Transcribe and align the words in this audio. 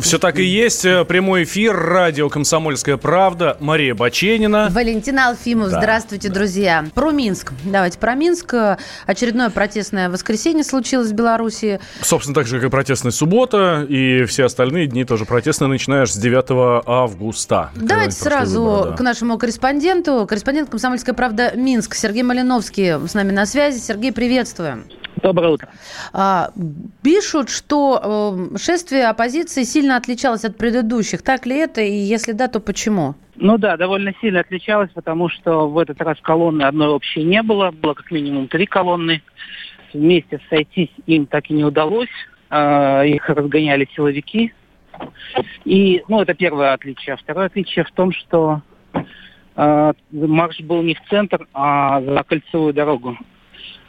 Все 0.00 0.18
так 0.18 0.38
и 0.38 0.44
есть. 0.44 0.84
Э, 0.84 1.04
Прямой 1.04 1.44
эфир, 1.44 1.74
радио 1.74 2.28
«Комсомольская 2.28 2.96
правда». 2.98 3.56
Мария 3.60 3.94
Баченина. 3.94 4.68
Валентина 4.70 5.28
Алфимов. 5.28 5.70
Да. 5.70 5.80
Здравствуйте, 5.80 6.28
друзья. 6.28 6.84
Про 6.94 7.12
Минск. 7.12 7.52
Давайте 7.64 7.98
про 7.98 8.14
Минск. 8.14 8.54
Очередное 9.06 9.48
протестное 9.48 10.10
воскресенье 10.10 10.64
случилось 10.64 11.08
в 11.08 11.14
Беларуси. 11.14 11.80
Собственно, 12.02 12.34
так 12.34 12.46
же, 12.46 12.56
как 12.56 12.68
и 12.68 12.70
протестная 12.70 13.12
суббота, 13.12 13.86
и 13.88 14.24
все 14.24 14.44
остальные 14.44 14.88
дни 14.88 15.04
тоже 15.04 15.24
протестные, 15.24 15.68
начинаешь 15.68 16.12
с 16.12 16.16
9 16.16 16.82
августа. 16.86 17.70
Давайте 17.74 18.16
сразу 18.16 18.62
выборы, 18.62 18.90
да. 18.90 18.96
к 18.96 19.00
нашему 19.00 19.38
корреспонденту. 19.38 20.26
Корреспондент 20.28 20.68
«Комсомольская 20.68 21.14
правда» 21.14 21.52
Минск. 21.56 21.94
Сергей 21.94 22.22
Малиновский 22.22 23.08
с 23.08 23.14
нами 23.14 23.32
на 23.32 23.46
связи. 23.46 23.78
Сергей, 23.78 24.12
приветствуем. 24.12 24.84
Доброе 25.22 25.48
утро. 25.52 25.68
А, 26.12 26.50
пишут, 27.02 27.48
что 27.48 28.48
э, 28.52 28.58
шествие 28.58 29.08
оппозиции 29.08 29.62
сильно 29.62 29.96
отличалось 29.96 30.44
от 30.44 30.58
предыдущих. 30.58 31.22
Так 31.22 31.46
ли 31.46 31.56
это? 31.56 31.80
И 31.80 31.92
если 31.92 32.32
да, 32.32 32.48
то 32.48 32.60
почему? 32.60 33.14
Ну 33.36 33.56
да, 33.56 33.76
довольно 33.76 34.12
сильно 34.20 34.40
отличалось, 34.40 34.90
потому 34.94 35.28
что 35.28 35.68
в 35.68 35.78
этот 35.78 36.00
раз 36.00 36.18
колонны 36.20 36.62
одной 36.62 36.88
общей 36.88 37.22
не 37.22 37.42
было. 37.42 37.70
Было 37.70 37.94
как 37.94 38.10
минимум 38.10 38.48
три 38.48 38.66
колонны. 38.66 39.22
Вместе 39.94 40.40
сойтись 40.50 40.90
им 41.06 41.26
так 41.26 41.50
и 41.50 41.54
не 41.54 41.64
удалось. 41.64 42.10
А, 42.50 43.02
Их 43.02 43.28
разгоняли 43.28 43.88
силовики. 43.94 44.52
И, 45.64 46.02
ну, 46.08 46.20
это 46.20 46.34
первое 46.34 46.74
отличие. 46.74 47.14
А 47.14 47.16
Второе 47.16 47.46
отличие 47.46 47.84
в 47.84 47.90
том, 47.92 48.12
что 48.12 48.60
а, 49.54 49.92
марш 50.12 50.60
был 50.60 50.82
не 50.82 50.94
в 50.94 51.02
центр, 51.08 51.46
а 51.54 52.02
за 52.02 52.22
кольцевую 52.22 52.74
дорогу. 52.74 53.16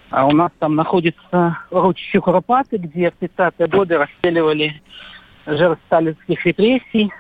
А 0.10 0.26
у 0.26 0.32
нас 0.32 0.52
там 0.60 0.76
находится 0.76 1.58
ручье 1.70 2.22
Куропаты, 2.22 2.78
где 2.78 3.12
в 3.12 3.22
30-е 3.22 3.68
годы 3.68 3.98
расстреливали 3.98 4.82
жертв 5.46 5.82
сталинских 5.88 6.46
репрессий. 6.46 7.12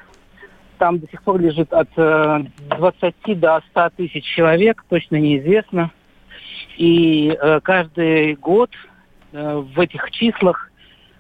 Там 0.77 0.99
до 0.99 1.07
сих 1.09 1.21
пор 1.23 1.39
лежит 1.41 1.73
от 1.73 1.89
э, 1.97 2.43
20 2.77 3.39
до 3.39 3.61
100 3.71 3.89
тысяч 3.97 4.23
человек, 4.23 4.85
точно 4.89 5.17
неизвестно. 5.17 5.91
И 6.77 7.29
э, 7.41 7.59
каждый 7.61 8.35
год 8.35 8.69
э, 9.33 9.55
в 9.57 9.79
этих 9.79 10.09
числах 10.11 10.69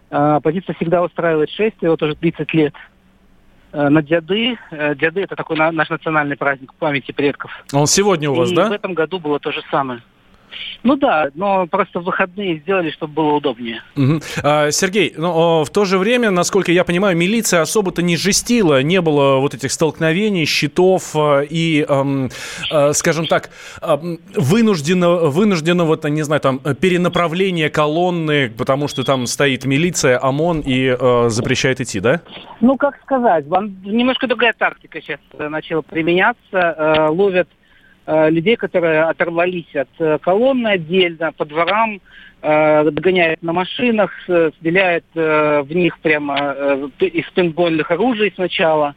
э, 0.09 0.15
оппозиция 0.15 0.75
всегда 0.75 1.03
устраивает 1.03 1.49
шествие, 1.49 1.89
вот 1.89 2.01
уже 2.03 2.15
30 2.15 2.53
лет, 2.53 2.75
э, 3.73 3.89
на 3.89 4.03
Дяды. 4.03 4.57
Э, 4.71 4.93
Дяды– 4.95 5.21
это 5.23 5.35
такой 5.35 5.57
на- 5.57 5.71
наш 5.71 5.89
национальный 5.89 6.37
праздник 6.37 6.73
памяти 6.75 7.11
предков. 7.11 7.51
Он 7.73 7.87
сегодня 7.87 8.29
у 8.29 8.35
вас, 8.35 8.51
И 8.51 8.55
да? 8.55 8.69
в 8.69 8.71
этом 8.71 8.93
году 8.93 9.19
было 9.19 9.39
то 9.39 9.51
же 9.51 9.61
самое. 9.71 10.01
Ну 10.83 10.95
да, 10.95 11.29
но 11.35 11.67
просто 11.67 11.99
в 11.99 12.03
выходные 12.03 12.59
сделали, 12.59 12.91
чтобы 12.91 13.13
было 13.13 13.33
удобнее. 13.33 13.83
Мгм. 13.95 14.21
А, 14.43 14.71
Сергей, 14.71 15.13
ну, 15.17 15.31
о, 15.33 15.63
в 15.65 15.69
то 15.69 15.85
же 15.85 15.97
время, 15.97 16.31
насколько 16.31 16.71
я 16.71 16.83
понимаю, 16.83 17.17
милиция 17.17 17.61
особо-то 17.61 18.01
не 18.01 18.17
жестила, 18.17 18.81
не 18.81 19.01
было 19.01 19.37
вот 19.37 19.53
этих 19.53 19.71
столкновений, 19.71 20.45
щитов 20.45 21.15
э, 21.15 21.45
и, 21.49 21.85
эм, 21.87 22.29
э, 22.71 22.93
скажем 22.93 23.27
так, 23.27 23.49
эм, 23.81 24.19
вынужденного, 24.35 25.29
вынужденного, 25.29 25.99
не 26.07 26.23
знаю, 26.23 26.41
там, 26.41 26.59
перенаправления 26.59 27.69
колонны, 27.69 28.49
потому 28.49 28.87
что 28.87 29.03
там 29.03 29.27
стоит 29.27 29.65
милиция, 29.65 30.19
ОМОН 30.21 30.61
и 30.61 30.95
э, 30.99 31.29
запрещает 31.29 31.81
идти, 31.81 31.99
да? 31.99 32.21
Ну, 32.61 32.77
как 32.77 32.99
сказать, 33.01 33.45
вам 33.47 33.81
немножко 33.83 34.27
другая 34.27 34.53
тактика 34.57 35.01
сейчас 35.01 35.19
э, 35.37 35.47
начала 35.49 35.81
применяться. 35.81 36.37
Э, 36.51 37.07
ловят 37.09 37.49
людей, 38.29 38.55
которые 38.55 39.03
оторвались 39.03 39.75
от 39.75 39.89
э, 39.99 40.17
колонны 40.21 40.67
отдельно, 40.69 41.31
по 41.33 41.43
дворам, 41.45 41.99
э, 42.41 42.89
догоняют 42.91 43.43
на 43.43 43.51
машинах, 43.53 44.11
э, 44.29 44.51
стреляют 44.57 45.03
э, 45.15 45.61
в 45.63 45.75
них 45.75 45.99
прямо 45.99 46.37
э, 46.39 46.87
из 47.01 47.29
пейнтбольных 47.31 47.91
оружий 47.91 48.31
сначала, 48.35 48.95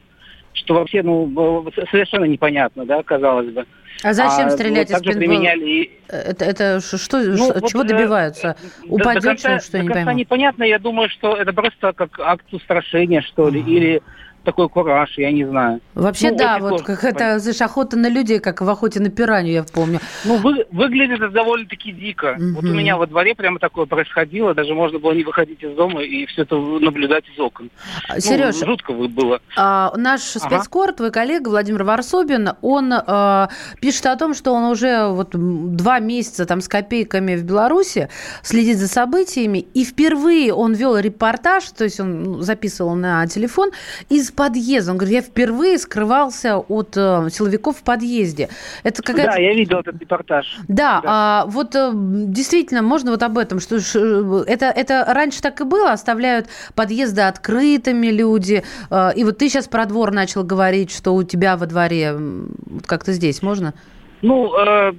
что 0.53 0.75
вообще, 0.75 1.03
ну, 1.03 1.67
э, 1.77 1.87
совершенно 1.91 2.25
непонятно, 2.27 2.85
да, 2.87 3.03
казалось 3.03 3.49
бы. 3.51 3.65
А 4.03 4.15
зачем 4.15 4.47
А, 4.47 4.51
стрелять 4.51 4.91
вот 4.91 5.01
из 5.01 5.03
пейнтбола? 5.05 5.29
применяли 5.29 5.91
Это, 6.09 6.45
это 6.45 6.81
что, 6.81 7.19
Ну, 7.19 7.53
вот, 7.53 7.69
чего 7.69 7.83
э, 7.83 7.87
добиваются? 7.87 8.57
до- 8.85 8.95
Упадет, 8.95 9.23
до 9.23 9.29
конца, 9.29 9.59
что 9.61 9.77
я 9.77 9.83
до 9.83 9.89
не 9.89 9.95
пойму. 9.95 10.13
непонятно. 10.21 10.63
Я 10.65 10.79
думаю, 10.79 11.09
что 11.11 11.37
это 11.37 11.53
просто 11.53 11.93
как 11.93 12.19
акт 12.21 12.47
устрашения, 12.53 13.21
что 13.23 13.49
ли, 13.51 13.61
или 13.61 14.01
такой 14.45 14.69
кураж, 14.69 15.17
я 15.19 15.31
не 15.33 15.45
знаю. 15.45 15.81
Вообще, 15.95 16.31
Ну, 16.31 16.37
да, 16.39 16.59
вот 16.59 16.83
как 16.83 17.05
это, 17.05 17.39
знаешь, 17.39 17.61
охота 17.61 17.97
на 17.99 18.09
людей, 18.09 18.39
как 18.39 18.61
в 18.61 18.69
охоте 18.69 19.01
на 19.01 19.11
пиранью, 19.11 19.53
я 19.53 19.65
помню. 19.65 20.01
Ну, 20.25 20.37
вы- 20.37 20.67
выглядит 20.71 21.21
это 21.21 21.31
довольно-таки 21.31 21.93
дико. 21.93 22.37
Вот 22.39 22.65
у 22.65 22.75
меня 22.75 22.97
во 22.97 23.07
дворе 23.07 23.35
прямо 23.35 23.59
такое 23.59 23.87
происходило, 23.87 24.55
даже 24.55 24.75
можно 24.75 24.99
было 24.99 25.13
не 25.13 25.25
выходить 25.25 25.63
из 25.63 25.75
дома 25.77 26.03
и 26.03 26.27
все 26.27 26.43
это 26.43 26.57
наблюдать 26.57 27.25
из 27.33 27.39
окон. 27.39 27.71
Сереж, 28.19 28.57
Ну, 28.61 28.67
жутко 28.67 28.93
было. 28.93 29.41
А, 29.57 29.93
наш 29.97 30.21
спецкор, 30.23 30.93
твой 30.93 31.11
коллега 31.11 31.49
Владимир 31.49 31.85
Варсобин, 31.85 32.51
он 32.63 32.93
а, 32.93 33.49
пишет 33.81 34.07
о 34.07 34.17
том, 34.17 34.35
что 34.35 34.53
он 34.53 34.65
уже 34.65 35.09
вот 35.09 35.31
два 35.33 35.99
месяца 35.99 36.47
там 36.47 36.61
с 36.61 36.69
копейками 36.69 37.37
в 37.37 37.45
Беларуси 37.45 38.09
следит 38.43 38.79
за 38.79 38.89
событиями, 38.89 39.59
и 39.59 39.85
впервые 39.85 40.53
он 40.55 40.73
вел 40.73 40.97
репортаж, 40.97 41.65
то 41.71 41.85
есть 41.85 42.01
он 42.01 42.23
ну, 42.23 42.41
записывал 42.41 42.95
на 42.95 43.27
телефон 43.27 43.71
из 44.09 44.30
подъезда. 44.31 44.93
Он 44.93 44.99
говорит, 44.99 45.15
я 45.15 45.23
впервые 45.23 45.79
скрывался 45.79 46.59
от 46.59 46.97
э, 46.97 47.29
силовиков 47.31 47.79
в 47.79 47.83
подъезде. 47.83 48.49
Это 48.83 49.03
какая-то 49.03 49.33
Да, 49.33 49.39
я 49.39 49.55
видел 49.55 49.81
этот 49.81 50.01
репортаж. 50.01 50.59
Да, 50.69 51.01
Да. 51.01 51.03
а, 51.05 51.45
вот 51.47 51.75
э, 51.75 51.91
действительно, 51.95 52.83
можно 52.83 53.11
вот 53.11 53.23
об 53.23 53.39
этом, 53.39 53.61
что 53.61 53.77
э, 53.77 54.45
это, 54.47 54.67
это 54.67 55.05
раньше 55.09 55.41
так 55.41 55.61
и 55.61 55.65
было, 55.65 55.93
оставляют 55.93 56.49
подъезды 56.75 57.23
открытыми 57.23 58.09
люди, 58.09 58.63
э, 58.91 59.11
и 59.17 59.25
вот 59.25 59.39
ты 59.39 59.49
сейчас 59.49 59.69
про 59.69 59.87
двор 59.87 60.13
начал 60.13 60.45
говорить, 60.45 60.91
что 60.91 61.15
у 61.15 61.23
тебя 61.23 61.57
во 61.57 61.67
дворе, 61.67 62.15
вот 62.15 62.87
как-то 62.87 63.13
здесь, 63.13 63.43
можно? 63.43 63.75
Ну, 64.23 64.55
э, 64.55 64.93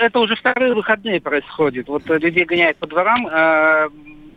это 0.00 0.18
уже 0.18 0.36
вторые 0.36 0.74
выходные 0.74 1.20
происходит. 1.20 1.88
Вот 1.88 2.06
людей 2.08 2.44
гоняют 2.44 2.78
по 2.78 2.86
дворам, 2.86 3.26
э, 3.26 3.88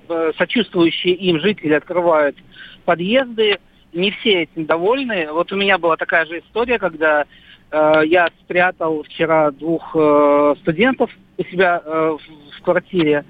э, 0.10 0.32
сочувствующие 0.38 1.14
им 1.16 1.40
жители 1.40 1.74
открывают 1.74 2.38
подъезды. 2.86 3.60
Не 3.94 4.12
все 4.12 4.44
этим 4.44 4.66
довольны. 4.66 5.32
Вот 5.32 5.52
у 5.52 5.58
меня 5.58 5.78
была 5.78 5.98
такая 5.98 6.26
же 6.26 6.40
история, 6.40 6.80
когда 6.80 7.26
э, 7.72 8.02
я 8.06 8.30
спрятал 8.42 9.04
вчера 9.04 9.52
двух 9.52 9.96
э, 9.96 10.56
студентов 10.62 11.12
у 11.38 11.44
себя 11.44 11.82
э, 11.84 12.18
в, 12.18 12.58
в 12.58 12.62
квартире. 12.64 13.26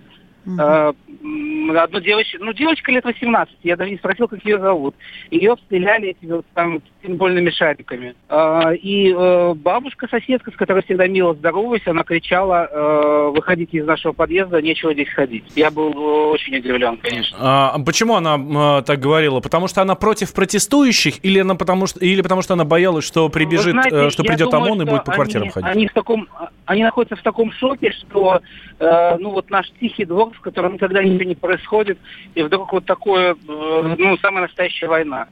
Э, 0.46 0.94
м, 1.24 1.78
одну 1.78 2.00
девочку, 2.00 2.38
ну, 2.44 2.54
девочка 2.54 2.92
лет 2.92 3.06
18, 3.06 3.56
я 3.64 3.76
даже 3.76 3.92
не 3.92 3.98
спросил, 3.98 4.28
как 4.28 4.44
ее 4.44 4.60
зовут. 4.60 4.96
Ее 5.30 5.54
обстреляли 5.54 6.10
этими 6.10 6.34
вот 6.34 6.46
там 6.54 6.82
пейнтбольными 7.02 7.50
шариками. 7.50 8.16
Э, 8.30 8.76
и 8.76 9.14
э, 9.14 9.54
бабушка, 9.56 10.08
соседка, 10.08 10.52
с 10.52 10.56
которой 10.56 10.84
всегда 10.84 11.08
мило 11.08 11.34
здороваюсь, 11.34 11.86
она 11.88 12.04
кричала, 12.04 12.68
э, 12.72 13.32
выходите 13.36 13.78
из 13.78 13.86
нашего 13.86 14.14
подъезда, 14.14 14.62
нечего 14.62 14.94
здесь 14.94 15.10
ходить. 15.10 15.44
Я 15.56 15.72
был 15.72 15.92
э, 15.92 16.32
очень 16.32 16.58
удивлен, 16.58 16.98
конечно. 16.98 17.38
А 17.40 17.80
почему 17.86 18.16
она 18.16 18.82
так 18.84 19.00
говорила? 19.00 19.40
Потому 19.40 19.68
что 19.68 19.82
она 19.82 19.96
против 19.96 20.34
протестующих 20.34 21.24
или, 21.24 21.40
она 21.40 21.56
потому, 21.56 21.88
что, 21.88 22.00
или 22.00 22.22
потому 22.22 22.42
что 22.42 22.54
она 22.54 22.66
боялась, 22.66 23.06
что 23.06 23.30
прибежит, 23.30 23.76
Вы 23.76 23.82
знаете, 23.82 24.10
что 24.12 24.24
придет 24.24 24.52
думаю, 24.52 24.72
ОМОн 24.72 24.82
и 24.84 24.86
будет 24.86 25.04
по 25.06 25.12
квартирам 25.12 25.44
они, 25.44 25.52
ходить? 25.52 25.70
Они, 25.70 25.88
в 25.88 25.94
таком, 25.94 26.28
они 26.66 26.84
находятся 26.84 27.16
в 27.16 27.24
таком 27.24 27.52
шоке, 27.54 27.92
что 27.92 28.42
ну 28.80 29.30
вот 29.30 29.50
наш 29.52 29.70
тихий 29.80 30.06
двор, 30.06 30.32
в 30.34 30.42
котором 30.42 30.74
никогда 30.74 31.04
ничего 31.04 31.30
не 31.30 31.36
происходит, 31.36 32.00
и 32.34 32.42
вдруг 32.42 32.74
вот 32.74 32.86
такое, 32.86 33.36
ну, 33.48 34.18
самая 34.18 34.48
настоящая 34.48 34.88
война. 34.88 35.28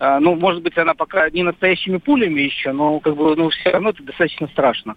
Э, 0.00 0.18
ну, 0.20 0.34
может 0.34 0.62
быть, 0.62 0.76
она 0.78 0.94
пока 0.94 1.30
не 1.30 1.42
настоящими 1.42 1.98
пулями 1.98 2.40
еще, 2.40 2.72
но 2.72 3.00
как 3.00 3.16
бы, 3.16 3.36
ну, 3.36 3.50
все 3.50 3.70
равно 3.70 3.90
это 3.90 4.02
достаточно 4.02 4.46
страшно. 4.48 4.96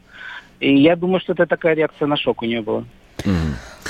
И 0.60 0.76
я 0.76 0.96
думаю, 0.96 1.20
что 1.20 1.34
это 1.34 1.46
такая 1.46 1.76
реакция 1.76 2.08
на 2.08 2.18
шок 2.18 2.42
у 2.42 2.46
нее 2.46 2.62
была. 2.62 2.84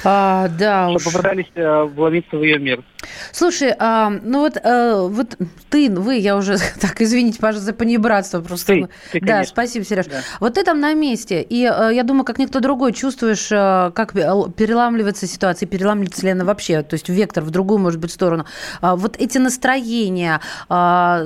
А, 0.04 0.48
да 0.50 0.90
уж. 0.90 1.02
Что 1.02 1.12
попытались 1.12 1.52
э, 1.56 1.84
вломиться 1.84 2.38
в 2.38 2.44
ее 2.44 2.60
мир. 2.60 2.84
Слушай, 3.32 3.74
а, 3.78 4.10
ну 4.10 4.42
вот, 4.42 4.58
э, 4.58 5.08
вот 5.08 5.38
ты, 5.70 5.90
вы, 5.90 6.16
я 6.16 6.38
уже, 6.38 6.58
так, 6.82 7.02
извините, 7.02 7.40
пожалуйста, 7.40 7.68
за 7.68 7.74
понебратство 7.74 8.42
просто. 8.42 8.74
Ты, 8.74 8.90
ты, 9.12 9.20
да, 9.22 9.28
конечно. 9.28 9.52
спасибо, 9.54 9.86
Сереж. 9.86 10.06
Да. 10.08 10.22
Вот 10.40 10.56
ты 10.56 10.64
там 10.64 10.80
на 10.80 10.94
месте, 10.94 11.42
и 11.42 11.64
э, 11.64 11.94
я 11.94 12.04
думаю, 12.04 12.26
как 12.26 12.38
никто 12.38 12.60
другой 12.60 12.94
чувствуешь, 12.94 13.48
как 13.48 14.14
переламливается 14.14 15.28
ситуация, 15.28 15.68
переламливается 15.68 16.24
ли 16.24 16.32
она 16.32 16.46
вообще, 16.46 16.84
то 16.84 16.94
есть 16.94 17.10
вектор 17.10 17.44
в 17.44 17.50
другую, 17.50 17.80
может 17.80 18.00
быть, 18.00 18.12
сторону. 18.12 18.46
А, 18.82 18.96
вот 18.96 19.16
эти 19.18 19.38
настроения, 19.38 20.42
а, 20.70 21.24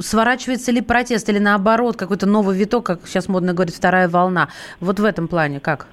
сворачивается 0.00 0.72
ли 0.72 0.80
протест, 0.80 1.28
или 1.28 1.38
наоборот, 1.38 1.96
какой-то 1.96 2.26
новый 2.26 2.56
виток, 2.56 2.86
как 2.86 3.00
сейчас 3.06 3.28
модно 3.28 3.52
говорить, 3.52 3.76
вторая 3.76 4.08
волна. 4.08 4.48
Вот 4.80 5.00
в 5.00 5.04
этом 5.04 5.28
плане 5.28 5.60
как? 5.60 5.86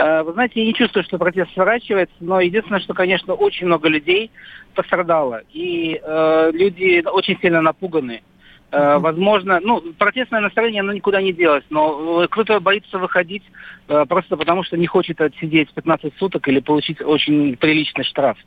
Э, 0.00 0.22
вы 0.22 0.32
знаете, 0.32 0.60
я 0.60 0.66
не 0.66 0.74
чувствую, 0.74 1.04
что 1.04 1.18
протест 1.18 1.52
сворачивается, 1.52 2.14
но 2.20 2.40
единственное, 2.40 2.80
что, 2.80 2.94
конечно, 2.94 3.34
очень 3.34 3.66
много 3.66 3.88
людей 3.88 4.30
пострадало, 4.74 5.42
и 5.52 6.00
э, 6.02 6.50
люди 6.52 7.02
очень 7.06 7.38
сильно 7.40 7.60
напуганы. 7.60 8.22
Э, 8.72 8.98
возможно, 8.98 9.60
ну, 9.60 9.82
протестное 9.98 10.40
настроение, 10.40 10.80
оно 10.80 10.92
никуда 10.92 11.20
не 11.20 11.32
делось, 11.32 11.64
но 11.70 12.26
кто-то 12.30 12.60
боится 12.60 12.98
выходить 12.98 13.42
э, 13.88 14.06
просто 14.08 14.36
потому, 14.36 14.62
что 14.62 14.76
не 14.78 14.86
хочет 14.86 15.20
отсидеть 15.20 15.72
15 15.74 16.14
суток 16.18 16.48
или 16.48 16.60
получить 16.60 17.02
очень 17.02 17.56
приличный 17.56 18.04
штраф. 18.04 18.38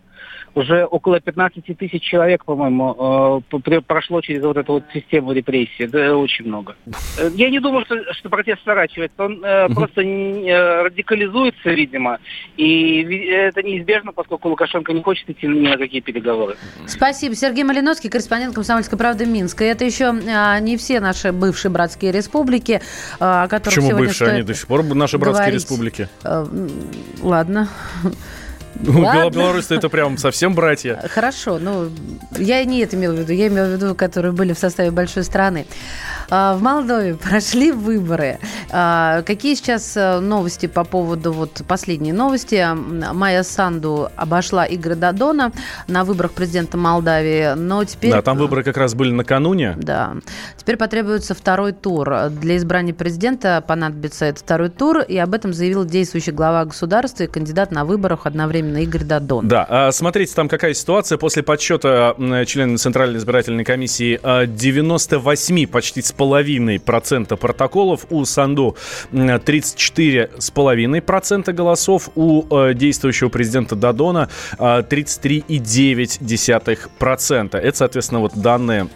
Уже 0.55 0.85
около 0.85 1.19
15 1.19 1.77
тысяч 1.77 2.03
человек, 2.03 2.45
по-моему, 2.45 3.41
э, 3.51 3.79
прошло 3.87 4.21
через 4.21 4.43
вот 4.43 4.57
эту 4.57 4.73
вот 4.73 4.83
систему 4.93 5.31
репрессий. 5.31 5.85
Это 5.85 6.15
очень 6.15 6.45
много. 6.45 6.75
Э, 7.17 7.29
я 7.35 7.49
не 7.49 7.59
думаю, 7.59 7.85
что, 7.85 7.95
что 8.13 8.29
протест 8.29 8.61
сворачивается. 8.63 9.23
Он 9.23 9.43
э, 9.43 9.69
просто 9.69 10.01
э, 10.01 10.83
радикализуется, 10.83 11.69
видимо. 11.69 12.19
И 12.57 13.01
это 13.01 13.63
неизбежно, 13.63 14.11
поскольку 14.11 14.49
Лукашенко 14.49 14.93
не 14.93 15.01
хочет 15.01 15.29
идти 15.29 15.47
ни 15.47 15.67
на 15.67 15.77
какие 15.77 16.01
переговоры. 16.01 16.55
Спасибо. 16.85 17.35
Сергей 17.35 17.63
Малиновский, 17.63 18.09
корреспондент 18.09 18.53
«Комсомольской 18.53 18.97
правды» 18.97 19.25
Минска. 19.25 19.63
Это 19.63 19.85
еще 19.85 20.13
а, 20.29 20.59
не 20.59 20.77
все 20.77 20.99
наши 20.99 21.31
бывшие 21.31 21.71
братские 21.71 22.11
республики, 22.11 22.81
а, 23.19 23.43
о 23.43 23.47
которых 23.47 23.75
Почему 23.75 23.87
сегодня 23.87 24.07
бывшие? 24.07 24.31
Они 24.31 24.43
до 24.43 24.53
сих 24.53 24.67
пор 24.67 24.83
наши 24.83 25.17
братские 25.17 25.45
говорить. 25.47 25.61
республики. 25.61 26.09
Ладно. 27.21 27.69
Ну, 28.85 29.29
Беларусь 29.29 29.71
это 29.71 29.89
прям 29.89 30.17
совсем 30.17 30.53
братья. 30.53 31.01
Хорошо, 31.09 31.57
ну, 31.59 31.89
я 32.37 32.63
не 32.65 32.79
это 32.79 32.95
имела 32.95 33.13
в 33.13 33.19
виду, 33.19 33.33
я 33.33 33.47
имела 33.47 33.67
в 33.67 33.71
виду, 33.71 33.95
которые 33.95 34.31
были 34.31 34.53
в 34.53 34.59
составе 34.59 34.91
большой 34.91 35.23
страны. 35.23 35.65
А, 36.29 36.55
в 36.55 36.61
Молдове 36.61 37.15
прошли 37.21 37.71
выборы. 37.71 38.39
А, 38.71 39.21
какие 39.23 39.55
сейчас 39.55 39.95
э, 39.95 40.19
новости 40.19 40.65
по 40.65 40.83
поводу 40.83 41.31
вот 41.31 41.61
последней 41.67 42.11
новости? 42.11 42.65
Майя 43.13 43.43
Санду 43.43 44.09
обошла 44.15 44.65
Игоря 44.65 44.95
Дадона 44.95 45.51
на 45.87 46.03
выборах 46.03 46.31
президента 46.31 46.77
Молдавии, 46.77 47.53
но 47.55 47.83
теперь... 47.83 48.11
Да, 48.11 48.21
там 48.21 48.37
выборы 48.37 48.63
как 48.63 48.77
раз 48.77 48.95
были 48.95 49.11
накануне. 49.11 49.75
Да. 49.77 50.15
Теперь 50.57 50.77
потребуется 50.77 51.35
второй 51.35 51.71
тур. 51.71 52.29
Для 52.29 52.57
избрания 52.57 52.93
президента 52.93 53.63
понадобится 53.65 54.25
этот 54.25 54.43
второй 54.43 54.69
тур, 54.69 54.99
и 54.99 55.17
об 55.17 55.33
этом 55.33 55.53
заявил 55.53 55.85
действующий 55.85 56.31
глава 56.31 56.65
государства 56.65 57.23
и 57.23 57.27
кандидат 57.27 57.71
на 57.71 57.85
выборах 57.85 58.25
одновременно 58.25 58.72
Игорь 58.77 59.03
Дадон. 59.03 59.47
Да, 59.47 59.65
а 59.69 59.91
смотрите, 59.91 60.33
там 60.35 60.49
какая 60.49 60.73
ситуация. 60.73 61.17
После 61.17 61.43
подсчета 61.43 62.15
членов 62.45 62.79
Центральной 62.79 63.19
избирательной 63.19 63.63
комиссии 63.63 64.19
98 64.45 65.67
почти 65.67 66.01
с 66.01 66.11
половиной 66.11 66.79
процента 66.79 67.37
протоколов, 67.37 68.05
у 68.09 68.25
Санду 68.25 68.75
34 69.11 70.31
с 70.37 70.51
половиной 70.51 71.01
процента 71.01 71.53
голосов, 71.53 72.09
у 72.15 72.43
э, 72.55 72.73
действующего 72.73 73.29
президента 73.29 73.75
Дадона 73.75 74.29
33,9 74.57 76.79
процента. 76.97 77.57
Это, 77.57 77.77
соответственно, 77.77 78.21
вот 78.21 78.33
данные 78.35 78.87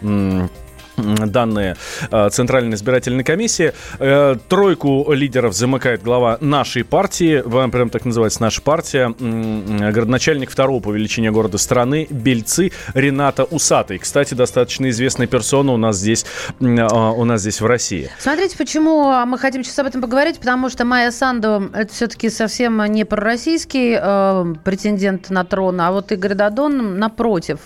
данные 0.97 1.75
э, 2.11 2.29
Центральной 2.29 2.75
избирательной 2.75 3.23
комиссии. 3.23 3.73
Э, 3.99 4.35
тройку 4.49 5.11
лидеров 5.11 5.53
замыкает 5.53 6.01
глава 6.01 6.37
нашей 6.41 6.83
партии, 6.83 7.41
прям 7.69 7.89
так 7.89 8.05
называется 8.05 8.41
наша 8.41 8.61
партия, 8.61 9.13
городначальник 9.19 10.49
второго 10.49 10.81
по 10.81 10.91
величине 10.91 11.31
города 11.31 11.57
страны, 11.57 12.07
Бельцы 12.09 12.71
Рената 12.93 13.43
Усатый. 13.43 13.99
Кстати, 13.99 14.33
достаточно 14.33 14.89
известная 14.89 15.27
персона 15.27 15.73
у 15.73 15.77
нас 15.77 15.97
здесь, 15.97 16.25
а, 16.61 17.11
у 17.11 17.23
нас 17.25 17.41
здесь 17.41 17.61
в 17.61 17.65
России. 17.65 18.09
Смотрите, 18.19 18.57
почему 18.57 19.25
мы 19.25 19.37
хотим 19.37 19.63
сейчас 19.63 19.79
об 19.79 19.87
этом 19.87 20.01
поговорить, 20.01 20.39
потому 20.39 20.69
что 20.69 20.85
Майя 20.85 21.11
Санду 21.11 21.69
это 21.73 21.93
все-таки 21.93 22.29
совсем 22.29 22.83
не 22.85 23.05
пророссийский 23.05 23.97
э, 23.99 24.55
претендент 24.63 25.29
на 25.29 25.43
трон, 25.43 25.79
а 25.81 25.91
вот 25.91 26.11
Игорь 26.11 26.33
Дадон 26.33 26.97
напротив. 26.97 27.59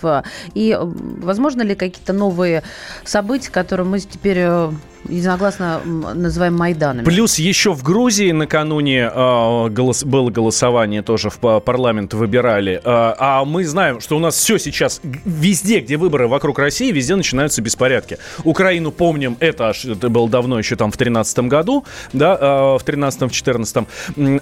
И 0.54 0.76
возможно 0.78 1.62
ли 1.62 1.74
какие-то 1.74 2.12
новые 2.12 2.62
события 3.04 3.21
событий, 3.22 3.52
которые 3.52 3.86
мы 3.86 4.00
теперь 4.00 4.38
э, 4.40 4.72
единогласно 5.08 5.80
называем 5.84 6.56
Майданами. 6.56 7.04
Плюс 7.04 7.38
еще 7.38 7.72
в 7.72 7.82
Грузии 7.82 8.30
накануне 8.32 9.10
э, 9.12 9.68
голос, 9.70 10.04
было 10.04 10.30
голосование, 10.30 11.02
тоже 11.02 11.30
в 11.30 11.38
парламент 11.60 12.14
выбирали. 12.14 12.76
Э, 12.76 12.80
а 12.84 13.44
мы 13.44 13.64
знаем, 13.64 14.00
что 14.00 14.16
у 14.16 14.20
нас 14.20 14.36
все 14.36 14.58
сейчас, 14.58 15.00
везде, 15.24 15.80
где 15.80 15.96
выборы 15.96 16.28
вокруг 16.28 16.58
России, 16.58 16.92
везде 16.92 17.16
начинаются 17.16 17.62
беспорядки. 17.62 18.18
Украину 18.44 18.90
помним, 18.92 19.36
это, 19.40 19.72
это 19.84 20.08
было 20.08 20.28
давно, 20.28 20.58
еще 20.58 20.76
там 20.76 20.90
в 20.90 20.96
13 20.96 21.38
году, 21.40 21.84
да, 22.12 22.36
э, 22.40 22.78
в 22.78 22.82
13-14. 22.84 23.86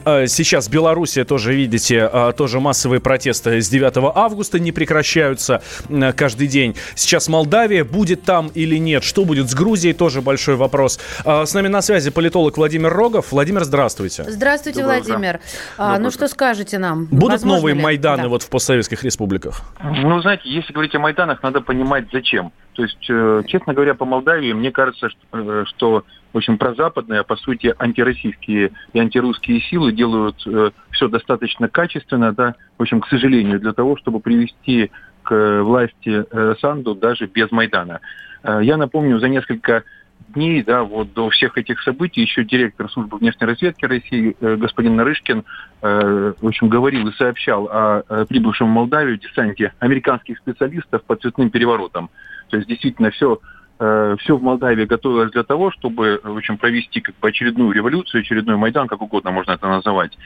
Э, 0.04 0.26
сейчас 0.26 0.68
Белоруссия 0.68 1.24
тоже, 1.24 1.54
видите, 1.54 2.08
э, 2.12 2.32
тоже 2.36 2.60
массовые 2.60 3.00
протесты 3.00 3.60
с 3.60 3.68
9 3.68 4.12
августа 4.14 4.58
не 4.58 4.72
прекращаются 4.72 5.62
э, 5.88 6.12
каждый 6.12 6.46
день. 6.46 6.74
Сейчас 6.94 7.28
Молдавия 7.28 7.84
будет 7.84 8.22
там 8.22 8.50
или 8.54 8.76
нет, 8.76 9.04
что 9.04 9.24
будет 9.24 9.50
с 9.50 9.54
Грузией, 9.54 9.94
тоже 9.94 10.20
большой 10.22 10.49
большой 10.50 10.56
вопрос. 10.56 10.98
А, 11.24 11.46
с 11.46 11.54
нами 11.54 11.68
на 11.68 11.82
связи 11.82 12.10
политолог 12.10 12.56
Владимир 12.56 12.92
Рогов. 12.92 13.32
Владимир, 13.32 13.64
здравствуйте. 13.64 14.24
Здравствуйте, 14.26 14.80
Доброе 14.80 15.02
Владимир. 15.02 15.36
Утро. 15.36 15.40
А, 15.78 15.98
ну 15.98 16.10
что 16.10 16.28
скажете 16.28 16.78
нам? 16.78 17.06
Будут 17.06 17.32
Возможно 17.32 17.56
новые 17.58 17.74
ли? 17.74 17.82
Майданы 17.82 18.22
да. 18.24 18.28
вот 18.28 18.42
в 18.42 18.50
постсоветских 18.50 19.04
республиках? 19.04 19.62
Ну, 19.82 20.20
знаете, 20.20 20.42
если 20.44 20.72
говорить 20.72 20.94
о 20.94 20.98
Майданах, 20.98 21.42
надо 21.42 21.60
понимать, 21.60 22.06
зачем. 22.12 22.52
То 22.74 22.82
есть, 22.82 23.06
э, 23.10 23.42
честно 23.46 23.74
говоря, 23.74 23.94
по 23.94 24.04
Молдавии, 24.04 24.52
мне 24.52 24.70
кажется, 24.70 25.08
что, 25.10 25.98
э, 25.98 26.02
в 26.32 26.36
общем, 26.36 26.58
прозападные, 26.58 27.20
а 27.20 27.24
по 27.24 27.36
сути 27.36 27.74
антироссийские 27.78 28.70
и 28.92 28.98
антирусские 28.98 29.60
силы 29.60 29.92
делают 29.92 30.36
э, 30.46 30.70
все 30.90 31.08
достаточно 31.08 31.68
качественно, 31.68 32.32
да, 32.32 32.54
в 32.78 32.82
общем, 32.82 33.00
к 33.00 33.08
сожалению, 33.08 33.60
для 33.60 33.72
того, 33.72 33.96
чтобы 33.96 34.20
привести 34.20 34.90
к 35.22 35.62
власти 35.62 36.24
Санду 36.60 36.94
даже 36.94 37.26
без 37.26 37.50
Майдана. 37.50 38.00
Я 38.42 38.78
напомню, 38.78 39.20
за 39.20 39.28
несколько 39.28 39.84
дней, 40.32 40.62
да, 40.62 40.82
вот 40.82 41.12
до 41.12 41.30
всех 41.30 41.58
этих 41.58 41.80
событий 41.82 42.20
еще 42.20 42.44
директор 42.44 42.90
службы 42.90 43.18
внешней 43.18 43.46
разведки 43.46 43.84
России 43.84 44.36
э, 44.40 44.56
господин 44.56 44.96
Нарышкин, 44.96 45.44
э, 45.82 46.32
в 46.40 46.46
общем, 46.46 46.68
говорил 46.68 47.08
и 47.08 47.12
сообщал 47.12 47.68
о, 47.70 48.24
прибывшем 48.28 48.68
в 48.68 48.70
Молдавию 48.70 49.18
десанте 49.18 49.72
американских 49.78 50.38
специалистов 50.38 51.02
по 51.04 51.16
цветным 51.16 51.50
переворотам. 51.50 52.10
То 52.48 52.56
есть 52.56 52.68
действительно 52.68 53.10
все 53.10 53.40
Э, 53.82 54.14
все 54.20 54.36
в 54.36 54.42
Молдавии 54.42 54.84
готовилось 54.84 55.32
для 55.32 55.42
того, 55.42 55.70
чтобы, 55.70 56.20
в 56.22 56.36
общем, 56.36 56.58
провести 56.58 57.00
как 57.00 57.14
бы 57.18 57.28
очередную 57.28 57.72
революцию, 57.72 58.20
очередной 58.20 58.56
Майдан, 58.56 58.86
как 58.88 59.00
угодно 59.00 59.30
можно 59.30 59.52
это 59.52 59.66
называть. 59.68 60.18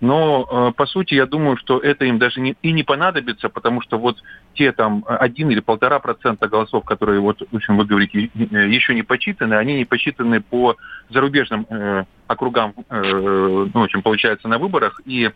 Но, 0.00 0.48
э, 0.50 0.72
по 0.74 0.86
сути, 0.86 1.12
я 1.12 1.26
думаю, 1.26 1.58
что 1.58 1.78
это 1.78 2.06
им 2.06 2.18
даже 2.18 2.40
не, 2.40 2.56
и 2.62 2.72
не 2.72 2.84
понадобится, 2.84 3.50
потому 3.50 3.82
что 3.82 3.98
вот 3.98 4.16
те 4.54 4.72
там 4.72 5.04
один 5.06 5.50
или 5.50 5.60
полтора 5.60 5.98
процента 5.98 6.48
голосов, 6.48 6.86
которые, 6.86 7.20
вот, 7.20 7.42
в 7.50 7.54
общем, 7.54 7.76
вы 7.76 7.84
говорите, 7.84 8.30
еще 8.34 8.94
не 8.94 9.02
почитаны, 9.02 9.54
они 9.54 9.74
не 9.74 9.84
почитаны 9.84 10.40
по 10.40 10.76
зарубежным 11.10 11.66
э, 11.68 12.04
округам, 12.28 12.72
э, 12.88 13.12
ну, 13.12 13.80
в 13.80 13.84
общем, 13.84 14.00
получается, 14.00 14.48
на 14.48 14.58
выборах, 14.58 15.02
и 15.04 15.30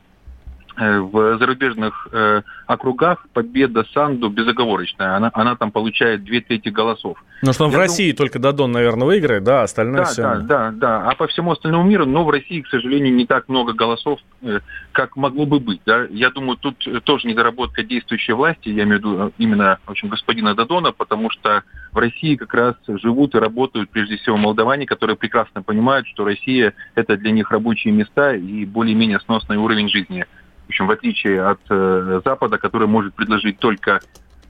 в 0.76 1.38
зарубежных 1.38 2.08
э, 2.12 2.42
округах 2.66 3.26
победа 3.32 3.84
Санду 3.94 4.28
безоговорочная. 4.28 5.16
Она, 5.16 5.30
она 5.34 5.56
там 5.56 5.70
получает 5.70 6.24
две 6.24 6.40
трети 6.40 6.68
голосов. 6.68 7.22
Ну 7.42 7.52
что, 7.52 7.68
в 7.68 7.72
Я 7.72 7.78
России 7.78 8.10
дум... 8.10 8.16
только 8.18 8.38
Дадон, 8.38 8.72
наверное, 8.72 9.06
выиграет, 9.06 9.44
да, 9.44 9.62
остальное 9.62 9.98
да, 9.98 10.04
все... 10.04 10.22
Да, 10.22 10.36
да, 10.40 10.70
да. 10.70 11.10
А 11.10 11.14
по 11.14 11.26
всему 11.26 11.52
остальному 11.52 11.84
миру, 11.84 12.06
но 12.06 12.24
в 12.24 12.30
России, 12.30 12.60
к 12.60 12.68
сожалению, 12.68 13.14
не 13.14 13.26
так 13.26 13.48
много 13.48 13.72
голосов, 13.72 14.20
э, 14.42 14.60
как 14.92 15.16
могло 15.16 15.46
бы 15.46 15.60
быть. 15.60 15.80
Да? 15.86 16.06
Я 16.10 16.30
думаю, 16.30 16.56
тут 16.56 16.86
тоже 17.04 17.28
недоработка 17.28 17.82
действующей 17.82 18.34
власти, 18.34 18.68
я 18.68 18.84
имею 18.84 19.00
в 19.00 19.04
виду 19.04 19.32
именно 19.38 19.78
в 19.86 19.90
общем, 19.90 20.08
господина 20.08 20.54
Дадона, 20.54 20.92
потому 20.92 21.30
что 21.30 21.62
в 21.92 21.98
России 21.98 22.36
как 22.36 22.52
раз 22.54 22.74
живут 22.86 23.34
и 23.34 23.38
работают 23.38 23.90
прежде 23.90 24.16
всего 24.16 24.36
молдаване, 24.36 24.86
которые 24.86 25.16
прекрасно 25.16 25.62
понимают, 25.62 26.06
что 26.08 26.24
Россия– 26.24 26.74
это 26.94 27.16
для 27.16 27.30
них 27.30 27.50
рабочие 27.50 27.92
места 27.92 28.34
и 28.34 28.64
более-менее 28.64 29.20
сносный 29.20 29.56
уровень 29.56 29.88
жизни 29.88 30.26
в 30.66 30.68
общем, 30.68 30.86
в 30.86 30.90
отличие 30.90 31.42
от 31.42 31.60
э, 31.70 32.20
Запада, 32.24 32.58
который 32.58 32.88
может 32.88 33.14
предложить 33.14 33.58
только 33.58 34.00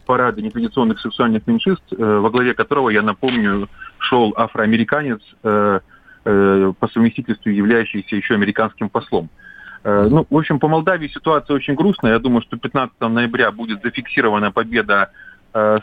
парады 0.07 0.41
нетрадиционных 0.41 1.01
сексуальных 1.01 1.47
меньшинств, 1.47 1.93
э, 1.93 1.97
во 1.97 2.31
главе 2.31 2.55
которого, 2.55 2.89
я 2.91 3.03
напомню, 3.03 3.69
шел 3.99 4.33
афроамериканец, 4.37 5.21
э, 5.43 5.81
э, 6.25 6.73
по 6.79 6.89
совместительству 6.89 7.51
являющийся 7.51 8.17
еще 8.17 8.35
американским 8.35 8.89
послом. 8.89 9.29
Э, 9.85 10.09
ну, 10.11 10.27
в 10.29 10.37
общем, 10.37 10.59
по 10.59 10.69
Молдавии 10.69 11.09
ситуация 11.09 11.55
очень 11.55 11.75
грустная. 11.75 12.13
Я 12.13 12.19
думаю, 12.19 12.41
что 12.43 12.57
15 12.57 12.99
ноября 13.01 13.53
будет 13.53 13.83
зафиксирована 13.83 14.53
победа 14.53 15.11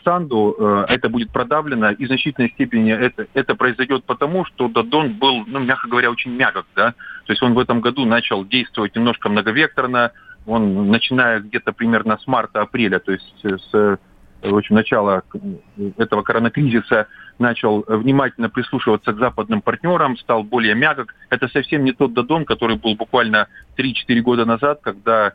Санду. 0.04 0.56
Э, 0.60 0.86
это 0.90 1.10
будет 1.10 1.32
продавлено. 1.32 1.92
И 1.92 2.06
в 2.06 2.08
значительной 2.08 2.50
степени 2.52 2.92
это, 2.92 3.28
это 3.34 3.56
произойдет 3.56 4.04
потому, 4.06 4.46
что 4.46 4.68
Дадон 4.68 5.14
был, 5.14 5.44
ну, 5.48 5.60
мягко 5.60 5.88
говоря, 5.88 6.12
очень 6.12 6.32
мягок. 6.32 6.66
Да? 6.76 6.92
То 7.26 7.34
есть 7.34 7.42
он 7.42 7.54
в 7.54 7.60
этом 7.60 7.82
году 7.82 8.06
начал 8.06 8.46
действовать 8.46 8.96
немножко 8.96 9.30
многовекторно, 9.30 10.12
он, 10.46 10.90
начиная 10.90 11.40
где-то 11.40 11.72
примерно 11.72 12.18
с 12.18 12.28
марта-апреля, 12.28 13.00
то 13.00 13.14
есть 13.14 13.44
с 13.44 13.98
в 14.44 14.58
общем, 14.58 14.76
начала 14.76 15.24
этого 15.98 16.22
коронакризиса 16.22 17.08
начал 17.40 17.86
внимательно 17.88 18.50
прислушиваться 18.50 19.14
к 19.14 19.18
западным 19.18 19.62
партнерам, 19.62 20.18
стал 20.18 20.44
более 20.44 20.76
мягок. 20.76 21.16
Это 21.30 21.48
совсем 21.48 21.86
не 21.86 21.94
тот 21.94 22.14
Дадон, 22.14 22.46
который 22.46 22.78
был 22.78 22.96
буквально 22.96 23.48
3-4 23.78 24.20
года 24.20 24.46
назад, 24.46 24.82
когда 24.84 25.32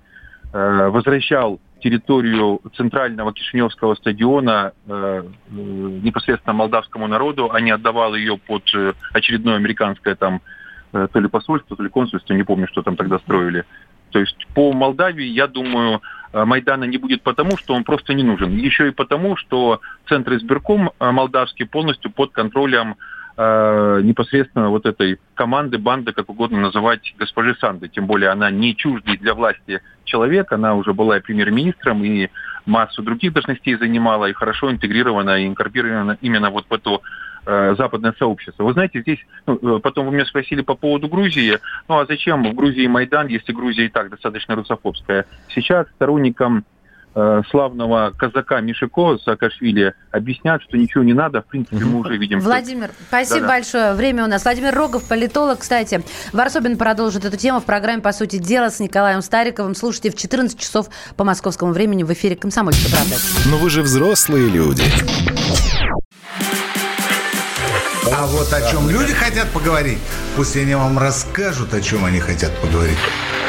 э, 0.53 0.89
возвращал 0.91 1.61
территорию 1.81 2.61
центрального 2.77 3.33
Кишиневского 3.33 3.95
стадиона 3.95 4.73
э, 4.87 5.23
э, 5.23 5.53
непосредственно 5.53 6.55
молдавскому 6.55 7.07
народу, 7.07 7.51
а 7.53 7.61
не 7.61 7.71
отдавал 7.71 8.15
ее 8.15 8.37
под 8.39 8.63
э, 8.75 8.95
очередное 9.13 9.57
американское 9.57 10.15
там 10.15 10.41
э, 10.93 11.09
то 11.13 11.21
ли 11.21 11.29
посольство, 11.29 11.77
то 11.77 11.83
ли 11.83 11.89
консульство, 11.89 12.35
не 12.35 12.43
помню, 12.43 12.67
что 12.69 12.83
там 12.83 12.97
тогда 12.97 13.19
строили. 13.19 13.65
То 14.11 14.19
есть 14.19 14.47
по 14.55 14.73
Молдавии, 14.73 15.27
я 15.27 15.47
думаю, 15.47 16.01
Майдана 16.33 16.85
не 16.85 16.97
будет 16.97 17.23
потому, 17.23 17.59
что 17.59 17.75
он 17.75 17.85
просто 17.85 18.15
не 18.15 18.23
нужен. 18.23 18.57
Еще 18.57 18.89
и 18.89 18.93
потому, 18.93 19.37
что 19.37 19.81
Центр 20.09 20.37
избирком 20.37 20.93
молдавский 20.99 21.67
полностью 21.67 22.11
под 22.11 22.33
контролем 22.33 22.97
э, 23.39 24.01
непосредственно 24.03 24.69
вот 24.69 24.85
этой 24.85 25.19
команды, 25.35 25.79
банды, 25.79 26.13
как 26.13 26.29
угодно 26.29 26.61
называть, 26.61 27.15
госпожи 27.17 27.55
Санды. 27.61 27.89
Тем 27.89 28.07
более 28.07 28.31
она 28.31 28.51
не 28.51 28.77
чуждый 28.77 29.17
для 29.17 29.35
власти 29.35 29.81
человек, 30.05 30.53
она 30.53 30.75
уже 30.75 30.93
была 30.93 31.17
и 31.17 31.21
премьер-министром, 31.21 32.05
и 32.05 32.29
массу 32.67 33.03
других 33.03 33.33
должностей 33.33 33.77
занимала, 33.77 34.27
и 34.27 34.33
хорошо 34.33 34.71
интегрирована, 34.71 35.41
и 35.41 35.47
инкорпорирована 35.47 36.19
именно 36.21 36.51
вот 36.51 36.67
в 36.69 36.75
эту 36.75 37.01
э, 37.47 37.77
западное 37.79 38.13
сообщество. 38.19 38.65
Вы 38.65 38.73
знаете, 38.73 39.03
здесь, 39.03 39.21
ну, 39.47 39.77
э, 39.77 39.81
потом 39.81 40.07
вы 40.07 40.13
меня 40.13 40.27
спросили 40.27 40.63
по 40.63 40.75
поводу 40.75 41.07
Грузии, 41.07 41.59
ну 41.89 42.01
а 42.01 42.07
зачем 42.07 42.43
в 42.43 42.55
Грузии 42.55 42.89
Майдан, 42.89 43.29
если 43.29 43.53
Грузия 43.53 43.87
и 43.87 43.89
так 43.89 44.11
достаточно 44.11 44.57
русофобская? 44.57 45.27
Сейчас 45.55 45.87
сторонникам 45.95 46.65
Э, 47.15 47.43
славного 47.51 48.13
казака 48.17 48.61
Мишико 48.61 49.19
Саакашвили 49.19 49.95
объяснят, 50.11 50.63
что 50.63 50.77
ничего 50.77 51.03
не 51.03 51.15
надо. 51.15 51.43
В 51.43 51.47
принципе, 51.47 51.85
мы 51.85 52.01
уже 52.01 52.17
видим. 52.17 52.41
Владимир, 52.41 52.89
что... 52.89 53.05
спасибо 53.09 53.41
Да-да. 53.41 53.49
большое. 53.49 53.95
Время 53.95 54.25
у 54.25 54.27
нас. 54.29 54.45
Владимир 54.45 54.75
Рогов, 54.75 55.09
политолог. 55.09 55.61
Кстати, 55.61 56.03
Варсобин 56.33 56.77
продолжит 56.77 57.25
эту 57.25 57.37
тему 57.37 57.61
в 57.61 57.65
программе 57.65 58.03
«По 58.03 58.13
сути 58.13 58.39
дела» 58.39 58.71
с 58.71 58.79
Николаем 58.79 59.23
Стариковым. 59.23 59.75
Слушайте 59.75 60.11
в 60.11 60.17
14 60.17 60.59
часов 60.59 60.91
по 61.17 61.25
московскому 61.25 61.73
времени 61.73 62.03
в 62.03 62.13
эфире 62.13 62.37
«Комсомольской 62.37 62.91
правды». 62.91 63.15
Но 63.51 63.57
вы 63.57 63.71
же 63.71 63.83
взрослые 63.83 64.49
люди. 64.49 64.85
А 68.13 68.27
вот 68.27 68.53
о 68.53 68.71
чем 68.71 68.89
люди 68.91 69.13
хотят 69.13 69.49
поговорить, 69.51 69.99
пусть 70.37 70.57
они 70.57 70.75
вам 70.75 70.99
расскажут, 70.99 71.75
о 71.75 71.81
чем 71.81 72.05
они 72.05 72.21
хотят 72.21 72.53
поговорить. 72.61 72.99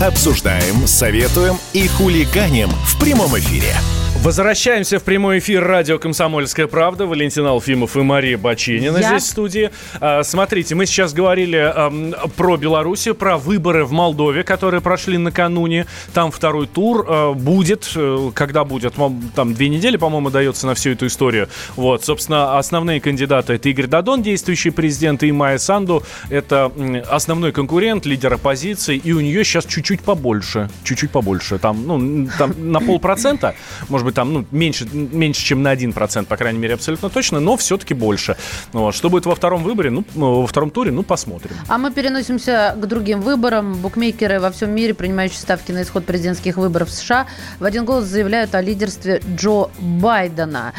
Обсуждаем, 0.00 0.86
советуем 0.86 1.58
и 1.72 1.86
хулиганим 1.86 2.70
в 2.70 2.98
прямом 2.98 3.38
эфире. 3.38 3.74
Возвращаемся 4.20 5.00
в 5.00 5.02
прямой 5.02 5.40
эфир 5.40 5.64
радио 5.64 5.98
«Комсомольская 5.98 6.68
правда». 6.68 7.06
Валентин 7.06 7.44
Алфимов 7.44 7.96
и 7.96 8.02
Мария 8.02 8.38
Бачинина 8.38 8.98
Я... 8.98 9.08
здесь 9.08 9.24
в 9.24 9.26
студии. 9.26 9.70
А, 10.00 10.22
смотрите, 10.22 10.76
мы 10.76 10.86
сейчас 10.86 11.12
говорили 11.12 11.74
про 12.36 12.56
Белоруссию, 12.56 13.16
про 13.16 13.36
выборы 13.36 13.84
в 13.84 13.90
Молдове, 13.90 14.44
которые 14.44 14.80
прошли 14.80 15.18
накануне. 15.18 15.86
Там 16.14 16.30
второй 16.30 16.68
тур 16.68 17.04
а, 17.08 17.32
будет. 17.32 17.90
Э, 17.96 18.30
когда 18.32 18.62
будет? 18.64 18.94
Там 19.34 19.54
две 19.54 19.68
недели, 19.68 19.96
по-моему, 19.96 20.30
дается 20.30 20.68
на 20.68 20.74
всю 20.74 20.90
эту 20.90 21.08
историю. 21.08 21.48
Вот, 21.74 22.04
собственно, 22.04 22.58
основные 22.58 23.00
кандидаты 23.00 23.54
это 23.54 23.70
Игорь 23.70 23.88
Дадон, 23.88 24.22
действующий 24.22 24.70
президент, 24.70 25.24
и 25.24 25.32
Майя 25.32 25.58
Санду. 25.58 26.04
Это 26.30 26.70
основной 27.10 27.50
конкурент, 27.50 28.06
лидер 28.06 28.32
оппозиции. 28.32 28.98
И 28.98 29.12
у 29.12 29.20
нее 29.20 29.42
сейчас 29.42 29.64
чуть-чуть 29.64 30.02
побольше. 30.02 30.70
Чуть-чуть 30.84 31.10
побольше. 31.10 31.58
Там, 31.58 31.84
ну, 31.84 32.28
там 32.38 32.54
на 32.70 32.78
полпроцента, 32.78 33.56
может 33.88 34.01
быть, 34.04 34.12
быть, 34.12 34.14
там, 34.14 34.32
ну, 34.32 34.44
меньше, 34.50 34.86
меньше, 34.92 35.44
чем 35.44 35.62
на 35.62 35.74
1%, 35.74 36.26
по 36.26 36.36
крайней 36.36 36.58
мере, 36.58 36.74
абсолютно 36.74 37.08
точно, 37.08 37.40
но 37.40 37.56
все-таки 37.56 37.94
больше. 37.94 38.36
Вот. 38.72 38.94
Что 38.94 39.10
будет 39.10 39.26
во 39.26 39.34
втором 39.34 39.62
выборе, 39.62 39.90
ну, 39.90 40.04
во 40.14 40.46
втором 40.46 40.70
туре, 40.70 40.92
ну, 40.92 41.02
посмотрим. 41.02 41.56
А 41.68 41.78
мы 41.78 41.90
переносимся 41.90 42.76
к 42.80 42.86
другим 42.86 43.20
выборам. 43.20 43.74
Букмекеры 43.74 44.40
во 44.40 44.50
всем 44.50 44.70
мире, 44.70 44.94
принимающие 44.94 45.38
ставки 45.38 45.72
на 45.72 45.82
исход 45.82 46.04
президентских 46.04 46.56
выборов 46.56 46.88
в 46.88 46.92
США, 46.92 47.26
в 47.58 47.64
один 47.64 47.84
голос 47.84 48.04
заявляют 48.04 48.54
о 48.54 48.60
лидерстве 48.60 49.20
Джо 49.36 49.70
Байдена. 49.78 50.72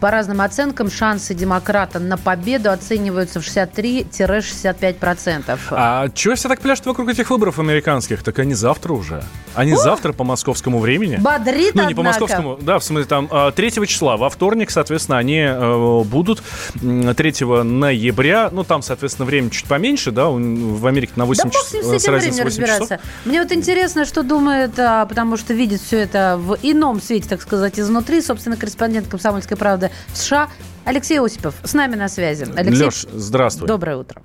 По 0.00 0.10
разным 0.10 0.40
оценкам, 0.40 0.90
шансы 0.90 1.34
демократа 1.34 1.98
на 1.98 2.16
победу 2.16 2.70
оцениваются 2.70 3.40
в 3.40 3.44
63-65%. 3.44 5.58
А 5.70 6.08
чего 6.14 6.34
все 6.34 6.48
так 6.48 6.60
пляшут 6.60 6.86
вокруг 6.86 7.10
этих 7.10 7.28
выборов 7.30 7.58
американских? 7.58 8.22
Так 8.22 8.38
они 8.38 8.54
завтра 8.54 8.94
уже. 8.94 9.22
Они 9.54 9.74
О! 9.74 9.76
завтра 9.76 10.14
по 10.14 10.24
московскому 10.24 10.78
времени. 10.78 11.16
Бодрит, 11.16 11.74
Ну, 11.74 11.86
не 11.86 11.94
по 11.94 12.02
московскому, 12.02 12.56
да, 12.60 12.69
в 12.78 12.84
смысле, 12.84 13.06
там 13.06 13.28
3 13.28 13.32
а, 13.32 13.86
числа, 13.86 14.16
во 14.16 14.30
вторник, 14.30 14.70
соответственно, 14.70 15.18
они 15.18 15.38
э, 15.38 16.02
будут 16.04 16.42
3 16.80 17.44
ноября, 17.62 18.50
ну, 18.52 18.64
там, 18.64 18.82
соответственно, 18.82 19.26
время 19.26 19.50
чуть 19.50 19.66
поменьше, 19.66 20.10
да, 20.10 20.28
в 20.28 20.86
Америке 20.86 21.12
на 21.16 21.24
8 21.24 21.44
да 21.44 21.50
часов. 21.50 21.70
Да 21.72 21.98
с 21.98 22.02
этим 22.02 22.12
временем 22.14 22.46
разбираться. 22.46 22.96
Часов. 22.96 23.00
Мне 23.24 23.42
вот 23.42 23.52
интересно, 23.52 24.04
что 24.04 24.22
думает, 24.22 24.78
а, 24.78 25.06
потому 25.06 25.36
что 25.36 25.54
видит 25.54 25.80
все 25.80 25.98
это 25.98 26.38
в 26.38 26.58
ином 26.62 27.00
свете, 27.00 27.28
так 27.28 27.42
сказать, 27.42 27.78
изнутри, 27.78 28.22
собственно, 28.22 28.56
корреспондент 28.56 29.08
«Комсомольской 29.08 29.56
правды» 29.56 29.90
в 30.12 30.16
США 30.16 30.48
Алексей 30.84 31.20
Осипов 31.20 31.54
с 31.62 31.74
нами 31.74 31.96
на 31.96 32.08
связи. 32.08 32.46
Алексей, 32.56 32.84
Леш, 32.84 33.06
здравствуй. 33.12 33.68
Доброе 33.68 33.96
утро. 33.96 34.22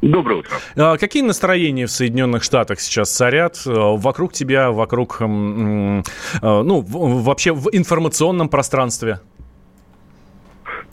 Доброе 0.00 0.40
утро. 0.40 0.56
А, 0.76 0.96
какие 0.96 1.22
настроения 1.22 1.86
в 1.86 1.90
Соединенных 1.90 2.42
Штатах 2.42 2.80
сейчас 2.80 3.10
царят 3.10 3.62
а, 3.66 3.96
вокруг 3.96 4.32
тебя, 4.32 4.70
вокруг, 4.70 5.18
а, 5.20 5.26
ну, 6.42 6.80
вообще 6.80 7.52
в 7.52 7.68
информационном 7.72 8.48
пространстве? 8.48 9.20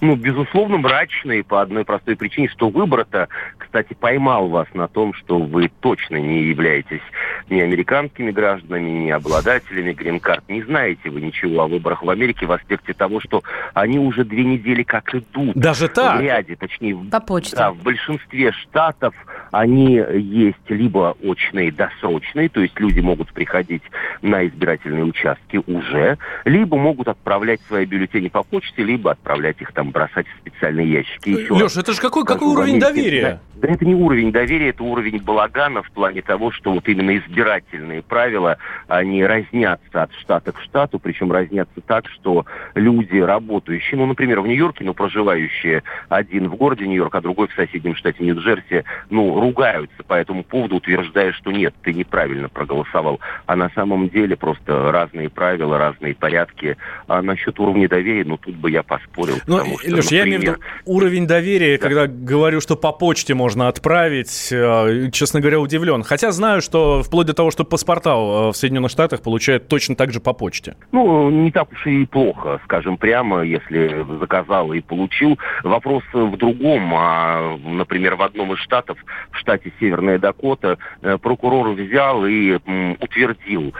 Ну, 0.03 0.17
безусловно, 0.17 0.77
мрачные 0.77 1.45
по 1.45 1.61
одной 1.61 1.85
простой 1.85 2.17
причине, 2.17 2.49
что 2.49 2.67
выбор-то, 2.67 3.29
кстати, 3.57 3.93
поймал 3.93 4.49
вас 4.49 4.67
на 4.73 4.89
том, 4.89 5.13
что 5.13 5.39
вы 5.39 5.71
точно 5.79 6.17
не 6.17 6.43
являетесь 6.43 7.01
ни 7.49 7.61
американскими 7.61 8.31
гражданами, 8.31 8.89
ни 8.89 9.11
обладателями 9.11 9.93
грин-карт. 9.93 10.43
Не 10.49 10.61
знаете 10.63 11.09
вы 11.09 11.21
ничего 11.21 11.61
о 11.61 11.67
выборах 11.67 12.03
в 12.03 12.09
Америке 12.09 12.45
в 12.45 12.51
аспекте 12.51 12.93
того, 12.93 13.21
что 13.21 13.43
они 13.73 13.97
уже 13.97 14.25
две 14.25 14.43
недели 14.43 14.83
как 14.83 15.15
идут. 15.15 15.55
Даже 15.55 15.87
так? 15.87 16.19
В 16.19 16.21
ряде, 16.21 16.57
точнее, 16.57 16.97
По 17.09 17.21
почте. 17.21 17.55
Да, 17.55 17.71
в 17.71 17.81
большинстве 17.81 18.51
штатов 18.51 19.15
они 19.51 19.93
есть 19.93 20.69
либо 20.69 21.15
очные, 21.23 21.71
досрочные, 21.71 22.49
то 22.49 22.59
есть 22.59 22.77
люди 22.77 22.99
могут 22.99 23.31
приходить 23.31 23.83
на 24.21 24.45
избирательные 24.47 25.05
участки 25.05 25.61
уже, 25.65 26.17
либо 26.43 26.75
могут 26.75 27.07
отправлять 27.07 27.61
свои 27.67 27.85
бюллетени 27.85 28.27
по 28.27 28.43
почте, 28.43 28.83
либо 28.83 29.11
отправлять 29.11 29.61
их 29.61 29.71
там 29.71 29.92
бросать 29.93 30.25
в 30.27 30.39
специальные 30.41 30.91
ящики. 30.91 31.29
Еще 31.29 31.53
Леш, 31.53 31.77
это 31.77 31.93
же 31.93 32.01
какой, 32.01 32.25
какой 32.25 32.49
уровень 32.49 32.79
доверия? 32.79 33.39
Да, 33.55 33.67
да 33.67 33.73
это 33.73 33.85
не 33.85 33.95
уровень 33.95 34.31
доверия, 34.33 34.69
это 34.69 34.83
уровень 34.83 35.21
балагана 35.21 35.83
в 35.83 35.91
плане 35.91 36.21
того, 36.21 36.51
что 36.51 36.73
вот 36.73 36.87
именно 36.89 37.15
избирательные 37.17 38.01
правила, 38.01 38.57
они 38.87 39.23
разнятся 39.23 40.03
от 40.03 40.13
штата 40.15 40.51
к 40.51 40.59
штату, 40.59 40.99
причем 40.99 41.31
разнятся 41.31 41.79
так, 41.79 42.09
что 42.09 42.45
люди, 42.75 43.17
работающие, 43.17 43.97
ну, 43.97 44.05
например, 44.05 44.41
в 44.41 44.47
Нью-Йорке, 44.47 44.83
но 44.83 44.93
проживающие 44.93 45.83
один 46.09 46.49
в 46.49 46.55
городе 46.55 46.87
Нью-Йорк, 46.87 47.15
а 47.15 47.21
другой 47.21 47.47
в 47.47 47.53
соседнем 47.53 47.95
штате 47.95 48.23
Нью-Джерси, 48.23 48.83
ну, 49.09 49.39
ругаются 49.39 50.03
по 50.03 50.15
этому 50.15 50.43
поводу, 50.43 50.75
утверждая, 50.77 51.31
что 51.31 51.51
нет, 51.51 51.73
ты 51.83 51.93
неправильно 51.93 52.49
проголосовал. 52.49 53.21
А 53.45 53.55
на 53.55 53.69
самом 53.69 54.09
деле 54.09 54.35
просто 54.35 54.91
разные 54.91 55.29
правила, 55.29 55.77
разные 55.77 56.15
порядки. 56.15 56.77
А 57.07 57.21
насчет 57.21 57.59
уровня 57.59 57.87
доверия, 57.87 58.25
ну, 58.25 58.37
тут 58.37 58.55
бы 58.55 58.71
я 58.71 58.83
поспорил. 58.83 59.35
Ну, 59.47 59.57
потому 59.57 59.79
что, 59.87 59.95
Леш, 59.95 60.05
я 60.07 60.23
имею 60.23 60.39
в 60.39 60.43
виду 60.43 60.55
уровень 60.85 61.27
доверия, 61.27 61.77
да. 61.77 61.83
когда 61.83 62.07
говорю, 62.07 62.61
что 62.61 62.75
по 62.75 62.91
почте 62.91 63.33
можно 63.33 63.67
отправить, 63.67 64.49
э, 64.51 65.09
честно 65.11 65.39
говоря, 65.39 65.59
удивлен. 65.59 66.03
Хотя 66.03 66.31
знаю, 66.31 66.61
что 66.61 67.03
вплоть 67.03 67.27
до 67.27 67.33
того, 67.33 67.51
что 67.51 67.63
паспорта 67.63 68.11
э, 68.11 68.13
в 68.51 68.53
Соединенных 68.53 68.91
Штатах 68.91 69.21
получают 69.21 69.67
точно 69.67 69.95
так 69.95 70.11
же 70.11 70.19
по 70.19 70.33
почте. 70.33 70.75
Ну, 70.91 71.29
не 71.29 71.51
так 71.51 71.71
уж 71.71 71.87
и 71.87 72.05
плохо, 72.05 72.59
скажем 72.65 72.97
прямо, 72.97 73.41
если 73.41 74.05
заказал 74.19 74.73
и 74.73 74.81
получил. 74.81 75.37
Вопрос 75.63 76.03
в 76.13 76.37
другом. 76.37 76.93
А, 76.95 77.57
например, 77.63 78.15
в 78.15 78.21
одном 78.21 78.53
из 78.53 78.59
штатов, 78.59 78.97
в 79.31 79.37
штате 79.37 79.71
Северная 79.79 80.19
Дакота, 80.19 80.77
э, 81.01 81.17
прокурор 81.17 81.69
взял 81.69 82.25
и 82.25 82.53
утвердил 82.99 83.73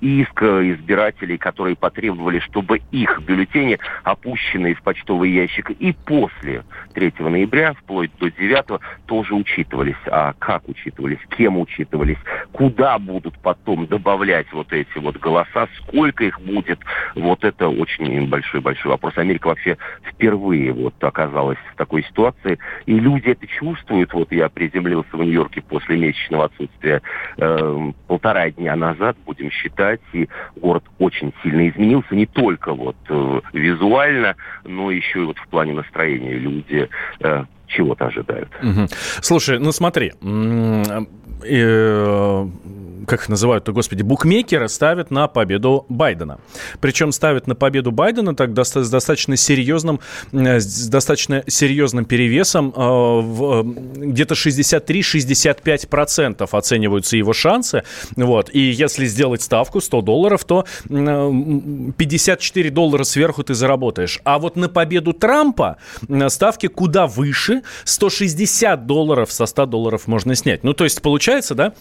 иск 0.00 0.42
избирателей, 0.42 1.38
которые 1.38 1.76
потребовали, 1.76 2.40
чтобы 2.40 2.80
их 2.90 3.20
бюллетени, 3.20 3.78
опущенные 4.04 4.74
в 4.74 4.82
почтовые 4.82 5.37
ящик. 5.42 5.70
И 5.70 5.92
после 5.92 6.64
3 6.94 7.12
ноября, 7.18 7.74
вплоть 7.74 8.10
до 8.18 8.30
9, 8.30 8.80
тоже 9.06 9.34
учитывались. 9.34 9.96
А 10.06 10.34
как 10.38 10.68
учитывались, 10.68 11.18
кем 11.36 11.58
учитывались, 11.58 12.18
куда 12.52 12.98
будут 12.98 13.38
потом 13.38 13.86
добавлять 13.86 14.46
вот 14.52 14.72
эти 14.72 14.98
вот 14.98 15.16
голоса, 15.16 15.68
сколько 15.78 16.24
их 16.24 16.40
будет, 16.40 16.80
вот 17.14 17.44
это 17.44 17.68
очень 17.68 18.28
большой-большой 18.28 18.90
вопрос. 18.90 19.16
Америка 19.16 19.48
вообще 19.48 19.76
впервые 20.02 20.72
вот 20.72 20.94
оказалась 21.02 21.58
в 21.72 21.76
такой 21.76 22.02
ситуации, 22.04 22.58
и 22.86 22.98
люди 22.98 23.28
это 23.28 23.46
чувствуют. 23.46 24.12
Вот 24.12 24.32
я 24.32 24.48
приземлился 24.48 25.16
в 25.16 25.22
Нью-Йорке 25.22 25.62
после 25.62 25.96
месячного 25.96 26.46
отсутствия 26.46 27.02
э, 27.36 27.92
полтора 28.06 28.50
дня 28.50 28.76
назад, 28.76 29.16
будем 29.24 29.50
считать, 29.50 30.00
и 30.12 30.28
город 30.56 30.84
очень 30.98 31.32
сильно 31.42 31.68
изменился, 31.68 32.14
не 32.14 32.26
только 32.26 32.74
вот 32.74 32.96
э, 33.08 33.40
визуально, 33.52 34.36
но 34.64 34.90
еще 34.90 35.27
вот 35.28 35.38
в 35.38 35.48
плане 35.48 35.72
настроения. 35.74 36.34
Люди 36.34 36.88
э, 37.20 37.44
чего-то 37.66 38.06
ожидают. 38.06 38.48
Угу. 38.62 38.88
Слушай, 39.20 39.58
ну 39.58 39.72
смотри, 39.72 40.12
э, 41.42 42.48
как 43.08 43.22
их 43.22 43.28
называют-то, 43.28 43.72
господи, 43.72 44.02
букмекеры 44.02 44.68
ставят 44.68 45.10
на 45.10 45.26
победу 45.28 45.86
Байдена. 45.88 46.38
Причем 46.80 47.12
ставят 47.12 47.46
на 47.46 47.54
победу 47.54 47.90
Байдена 47.90 48.36
так 48.36 48.50
с 48.58 48.90
достаточно 48.90 49.34
серьезным, 49.36 50.00
э, 50.32 50.60
с 50.60 50.88
достаточно 50.88 51.42
серьезным 51.46 52.04
перевесом. 52.04 52.74
Э, 52.76 52.80
в, 52.80 53.64
где-то 53.96 54.34
63-65% 54.34 56.46
оцениваются 56.50 57.16
его 57.16 57.32
шансы. 57.32 57.84
Вот. 58.16 58.50
И 58.52 58.60
если 58.60 59.06
сделать 59.06 59.40
ставку 59.42 59.80
100 59.80 60.02
долларов, 60.02 60.44
то 60.44 60.66
54 60.88 62.70
доллара 62.70 63.04
сверху 63.04 63.42
ты 63.42 63.54
заработаешь. 63.54 64.20
А 64.24 64.38
вот 64.38 64.56
на 64.56 64.68
победу 64.68 65.14
Трампа 65.14 65.78
ставки 66.28 66.66
куда 66.66 67.06
выше. 67.06 67.62
160 67.84 68.84
долларов 68.86 69.32
со 69.32 69.46
100 69.46 69.64
долларов 69.66 70.06
можно 70.06 70.34
снять. 70.34 70.64
Ну, 70.64 70.74
то 70.74 70.84
есть, 70.84 71.00
получается, 71.00 71.27
да, 71.54 71.74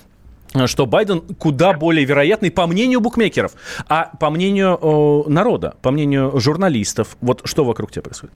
что 0.66 0.86
Байден 0.86 1.22
куда 1.39 1.72
более 1.72 2.06
вероятный, 2.06 2.51
по 2.51 2.68
мнению 2.68 3.00
букмекеров, 3.00 3.54
а 3.88 4.12
по 4.20 4.30
мнению 4.30 4.77
э, 4.82 5.30
народа, 5.30 5.75
по 5.82 5.92
мнению 5.92 6.38
журналистов. 6.38 7.16
Вот 7.22 7.42
что 7.46 7.63
вокруг 7.63 7.92
тебя 7.92 8.01
происходит? 8.01 8.36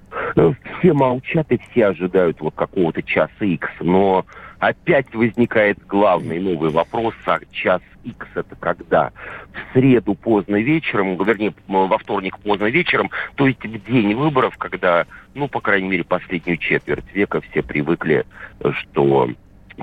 Все 0.79 0.93
молчат 0.93 1.51
и 1.51 1.59
все 1.69 1.87
ожидают 1.87 2.39
вот 2.39 2.55
какого-то 2.55 3.03
часа 3.03 3.43
X, 3.43 3.67
но 3.81 4.25
опять 4.59 5.13
возникает 5.13 5.85
главный 5.85 6.39
новый 6.39 6.69
вопрос, 6.69 7.13
а 7.25 7.39
час 7.51 7.81
X 8.05 8.25
это 8.35 8.55
когда? 8.55 9.11
В 9.51 9.73
среду 9.73 10.15
поздно 10.15 10.61
вечером, 10.61 11.21
вернее, 11.21 11.53
во 11.67 11.97
вторник 11.97 12.39
поздно 12.39 12.65
вечером, 12.65 13.11
то 13.35 13.47
есть 13.47 13.61
в 13.61 13.85
день 13.85 14.15
выборов, 14.15 14.57
когда, 14.57 15.05
ну, 15.33 15.49
по 15.49 15.59
крайней 15.59 15.89
мере, 15.89 16.05
последнюю 16.05 16.57
четверть 16.57 17.13
века 17.13 17.41
все 17.41 17.61
привыкли, 17.61 18.25
что 18.61 19.29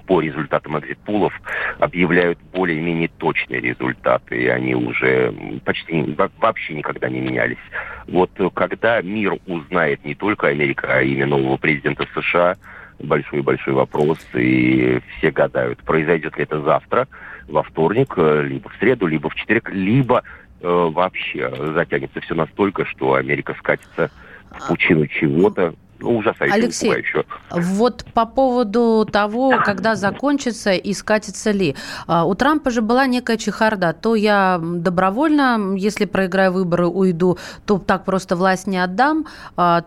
по 0.07 0.21
результатам 0.21 0.78
экзитпулов 0.78 1.33
объявляют 1.78 2.38
более-менее 2.52 3.09
точные 3.19 3.61
результаты, 3.61 4.43
и 4.43 4.47
они 4.47 4.75
уже 4.75 5.33
почти 5.64 6.17
вообще 6.38 6.75
никогда 6.75 7.09
не 7.09 7.21
менялись. 7.21 7.59
Вот 8.07 8.31
когда 8.55 9.00
мир 9.02 9.38
узнает 9.47 10.05
не 10.05 10.14
только 10.14 10.49
Америка, 10.49 10.88
а 10.90 11.02
имя 11.02 11.26
нового 11.26 11.57
президента 11.57 12.07
США, 12.14 12.57
большой-большой 12.99 13.75
вопрос, 13.75 14.19
и 14.35 15.00
все 15.19 15.31
гадают, 15.31 15.78
произойдет 15.85 16.37
ли 16.37 16.45
это 16.45 16.61
завтра, 16.61 17.07
во 17.47 17.62
вторник, 17.62 18.17
либо 18.17 18.69
в 18.69 18.76
среду, 18.78 19.07
либо 19.07 19.31
в 19.31 19.35
четверг, 19.35 19.71
либо 19.71 20.23
э, 20.61 20.67
вообще 20.67 21.50
затянется 21.75 22.21
все 22.21 22.35
настолько, 22.35 22.85
что 22.85 23.14
Америка 23.14 23.55
скатится 23.59 24.11
в 24.50 24.69
пучину 24.69 25.07
чего-то, 25.07 25.71
ну, 25.71 25.76
ужасающе 26.00 26.55
Алексей, 26.55 26.90
еще. 26.90 27.25
вот 27.50 28.05
по 28.14 28.26
поводу 28.26 29.07
того, 29.11 29.61
когда 29.64 29.95
закончится 29.95 30.73
и 30.73 30.93
скатится 30.93 31.50
ли. 31.50 31.76
А, 32.07 32.25
у 32.25 32.35
Трампа 32.35 32.71
же 32.71 32.83
была 32.83 33.07
некая 33.07 33.37
чехарда. 33.37 33.93
То 33.93 34.14
я 34.14 34.61
добровольно, 34.62 35.75
если 35.76 36.05
проиграю 36.05 36.52
выборы, 36.52 36.87
уйду, 36.87 37.38
то 37.67 37.78
так 37.78 38.05
просто 38.05 38.37
власть 38.37 38.67
не 38.67 38.78
отдам. 38.78 39.26
А, 39.57 39.83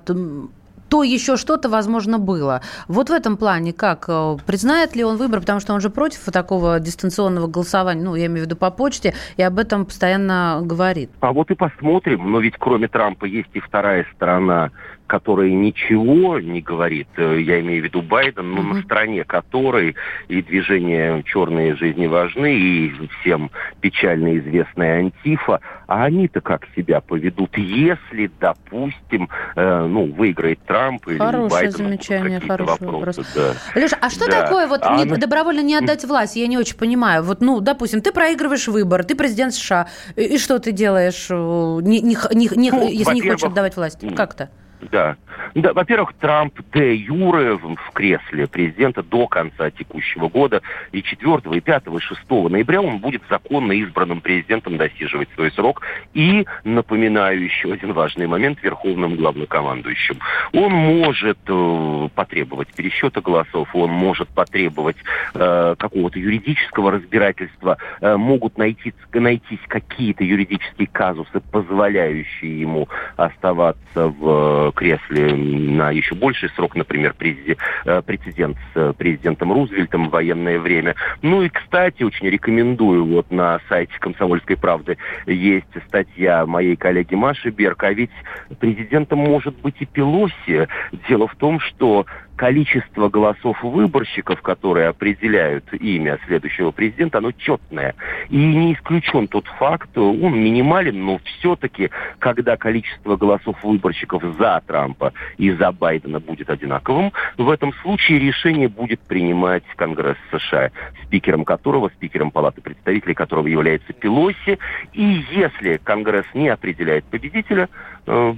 то 0.92 1.04
еще 1.04 1.38
что-то, 1.38 1.70
возможно, 1.70 2.20
было. 2.20 2.62
Вот 2.90 3.10
в 3.10 3.14
этом 3.14 3.38
плане 3.38 3.72
как? 3.72 4.06
Э, 4.10 4.36
признает 4.46 4.94
ли 4.94 5.06
он 5.06 5.16
выбор, 5.16 5.40
потому 5.40 5.62
что 5.62 5.74
он 5.74 5.80
же 5.80 5.90
против 5.90 6.26
такого 6.26 6.82
дистанционного 6.82 7.48
голосования, 7.48 8.04
ну, 8.04 8.16
я 8.16 8.26
имею 8.26 8.44
в 8.44 8.46
виду 8.48 8.58
по 8.58 8.72
почте, 8.72 9.14
и 9.38 9.42
об 9.42 9.58
этом 9.58 9.86
постоянно 9.86 10.60
говорит. 10.62 11.10
А 11.22 11.32
вот 11.32 11.50
и 11.50 11.56
посмотрим. 11.56 12.30
Но 12.30 12.42
ведь 12.42 12.56
кроме 12.60 12.90
Трампа 12.90 13.24
есть 13.24 13.50
и 13.54 13.62
вторая 13.62 14.06
сторона 14.14 14.72
который 15.12 15.52
ничего 15.52 16.40
не 16.40 16.62
говорит, 16.62 17.10
э, 17.18 17.42
я 17.42 17.60
имею 17.60 17.82
в 17.82 17.84
виду 17.84 18.02
Байден, 18.02 18.50
но 18.50 18.62
mm-hmm. 18.62 18.74
на 18.76 18.82
стороне 18.84 19.24
которой 19.26 19.98
и 20.30 20.42
движение 20.42 21.22
«Черные 21.24 21.76
жизни 21.76 22.08
важны», 22.08 22.58
и 22.58 22.94
всем 23.20 23.52
печально 23.82 24.38
известная 24.38 25.00
Антифа, 25.00 25.60
а 25.88 26.06
они-то 26.06 26.40
как 26.40 26.66
себя 26.78 27.02
поведут, 27.02 27.58
если, 27.58 28.32
допустим, 28.40 29.28
э, 29.58 29.86
ну, 29.86 30.06
выиграет 30.14 30.60
Трамп 30.66 31.06
или 31.10 31.18
Хорошее 31.18 31.50
Байден 31.50 31.72
замечание, 31.72 32.40
хороший 32.40 32.88
вопросы, 32.88 33.20
вопрос. 33.20 33.34
Да. 33.36 33.82
Леша, 33.82 33.98
а 34.00 34.10
что 34.10 34.28
да. 34.28 34.44
такое 34.44 34.68
вот 34.68 34.80
а 34.84 34.96
не, 34.96 35.04
она... 35.04 35.18
добровольно 35.18 35.60
не 35.60 35.76
отдать 35.82 36.06
власть? 36.06 36.38
Я 36.38 36.48
не 36.48 36.58
очень 36.58 36.78
понимаю. 36.78 37.22
Вот, 37.24 37.42
ну, 37.42 37.60
допустим, 37.60 38.02
ты 38.02 38.14
проигрываешь 38.14 38.70
выбор, 38.70 39.04
ты 39.04 39.16
президент 39.16 39.54
США, 39.56 39.88
и, 40.16 40.36
и 40.36 40.38
что 40.38 40.58
ты 40.60 40.72
делаешь, 40.72 41.28
э, 41.30 41.34
не, 41.36 42.00
не, 42.00 42.16
не, 42.32 42.50
не, 42.56 42.72
ну, 42.72 42.88
если 42.88 43.14
не 43.14 43.22
хочешь 43.22 43.44
отдавать 43.44 43.76
власть? 43.76 44.00
Как-то? 44.16 44.50
Да. 44.90 45.16
да 45.54 45.74
Во-первых, 45.74 46.14
Трамп 46.20 46.60
де 46.74 46.96
юре 46.96 47.56
в 47.56 47.92
кресле 47.94 48.48
президента 48.48 49.04
до 49.04 49.28
конца 49.28 49.70
текущего 49.70 50.28
года. 50.28 50.62
И 50.92 51.04
4, 51.04 51.58
и 51.58 51.60
5, 51.60 51.84
и 51.88 52.00
6 52.00 52.30
ноября 52.30 52.82
он 52.82 53.00
будет 53.00 53.22
законно 53.30 53.74
избранным 53.74 54.22
президентом 54.22 54.78
досиживать 54.78 55.30
свой 55.36 55.52
срок. 55.52 55.82
И, 56.14 56.46
напоминаю 56.64 57.44
еще 57.44 57.74
один 57.74 57.94
важный 57.94 58.28
момент, 58.28 58.62
верховным 58.64 59.16
главнокомандующим. 59.16 60.20
Он 60.54 60.72
может 60.72 61.40
э, 61.48 62.10
потребовать 62.16 62.70
пересчета 62.74 63.22
голосов, 63.22 63.70
он 63.74 63.92
может 63.92 64.30
потребовать 64.30 64.98
э, 65.34 65.76
какого-то 65.78 66.20
юридического 66.20 66.92
разбирательства. 66.92 67.78
Э, 68.02 68.18
могут 68.18 68.58
найти, 68.58 68.94
найтись 69.14 69.60
какие-то 69.68 70.24
юридические 70.24 70.88
казусы, 70.88 71.40
позволяющие 71.52 72.62
ему 72.62 72.88
оставаться 73.16 74.08
в 74.08 74.71
кресле 74.72 75.34
на 75.36 75.92
еще 75.92 76.16
больший 76.16 76.50
срок, 76.50 76.76
например, 76.76 77.16
э, 77.20 78.02
прецедент 78.06 78.58
с 78.74 78.78
э, 78.78 78.94
президентом 78.98 79.52
Рузвельтом 79.52 80.08
в 80.08 80.12
военное 80.12 80.60
время. 80.60 80.96
Ну 81.22 81.42
и, 81.42 81.50
кстати, 81.50 82.04
очень 82.04 82.28
рекомендую, 82.28 83.06
вот 83.06 83.32
на 83.32 83.60
сайте 83.70 83.94
«Комсомольской 84.00 84.58
правды» 84.58 84.98
есть 85.26 85.68
статья 85.88 86.46
моей 86.46 86.76
коллеги 86.76 87.16
Маши 87.16 87.50
Берг, 87.50 87.84
а 87.84 87.94
ведь 87.94 88.12
президентом 88.60 89.20
может 89.20 89.56
быть 89.62 89.76
и 89.80 89.86
Пелоси. 89.86 90.68
Дело 91.08 91.28
в 91.28 91.36
том, 91.36 91.60
что 91.60 92.06
количество 92.36 93.10
голосов 93.10 93.62
выборщиков, 93.64 94.42
которые 94.42 94.88
определяют 94.88 95.72
имя 95.74 96.20
следующего 96.26 96.72
президента, 96.72 97.20
оно 97.20 97.32
четное. 97.32 97.96
И 98.30 98.38
не 98.38 98.74
исключен 98.74 99.28
тот 99.28 99.46
факт, 99.60 99.96
он 99.98 100.40
минимален, 100.40 101.04
но 101.04 101.20
все-таки, 101.20 101.90
когда 102.20 102.58
количество 102.58 103.16
голосов 103.16 103.64
выборщиков 103.64 104.24
за 104.40 104.62
Трампа 104.66 105.14
и 105.38 105.52
за 105.52 105.72
Байдена 105.72 106.20
будет 106.20 106.50
одинаковым, 106.50 107.14
в 107.38 107.50
этом 107.50 107.74
случае 107.82 108.20
решение 108.20 108.70
будет 108.70 109.02
принимать 109.02 109.64
Конгресс 109.76 110.18
США, 110.32 110.72
спикером 111.04 111.46
которого, 111.46 111.90
спикером 111.90 112.32
Палаты 112.32 112.62
представителей 112.62 113.14
которого 113.14 113.48
является 113.48 113.94
Пелоси. 113.94 114.58
И 114.94 115.24
если 115.32 115.78
Конгресс 115.78 116.26
не 116.34 116.50
определяет 116.50 117.06
победителя, 117.06 117.70
э, 118.08 118.34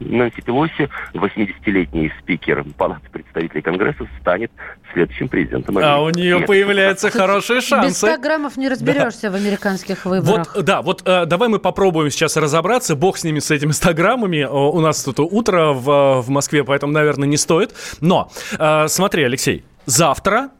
Нэнси 0.00 0.42
Пелоси, 0.42 0.88
80-летний 1.14 2.12
спикер 2.20 2.64
Палаты 2.76 3.08
представителей 3.10 3.62
Конгресса, 3.62 4.06
станет 4.20 4.50
следующим 4.92 5.28
президентом 5.28 5.76
Америки. 5.78 5.92
А 5.92 6.02
у 6.02 6.10
нее 6.10 6.38
Нет. 6.38 6.46
появляются 6.46 7.10
хорошие 7.10 7.60
шансы. 7.60 8.06
Без 8.06 8.14
100 8.14 8.22
граммов 8.22 8.56
не 8.56 8.68
разберешься 8.68 9.22
да. 9.22 9.30
в 9.30 9.34
американских 9.34 10.04
выборах. 10.04 10.54
Вот, 10.54 10.64
да, 10.64 10.82
вот 10.82 11.02
э, 11.06 11.26
давай 11.26 11.48
мы 11.48 11.58
попробуем 11.58 12.10
сейчас 12.10 12.36
разобраться. 12.36 12.94
Бог 12.96 13.18
с 13.18 13.24
ними, 13.24 13.38
с 13.38 13.50
этими 13.50 13.72
100 13.72 13.94
граммами. 13.94 14.44
У 14.44 14.80
нас 14.80 15.02
тут 15.02 15.20
утро 15.20 15.72
в, 15.72 16.22
в 16.22 16.28
Москве, 16.28 16.64
поэтому, 16.64 16.92
наверное, 16.92 17.28
не 17.28 17.36
стоит. 17.36 17.74
Но 18.00 18.30
э, 18.58 18.88
смотри, 18.88 19.24
Алексей, 19.24 19.64
завтра 19.86 20.50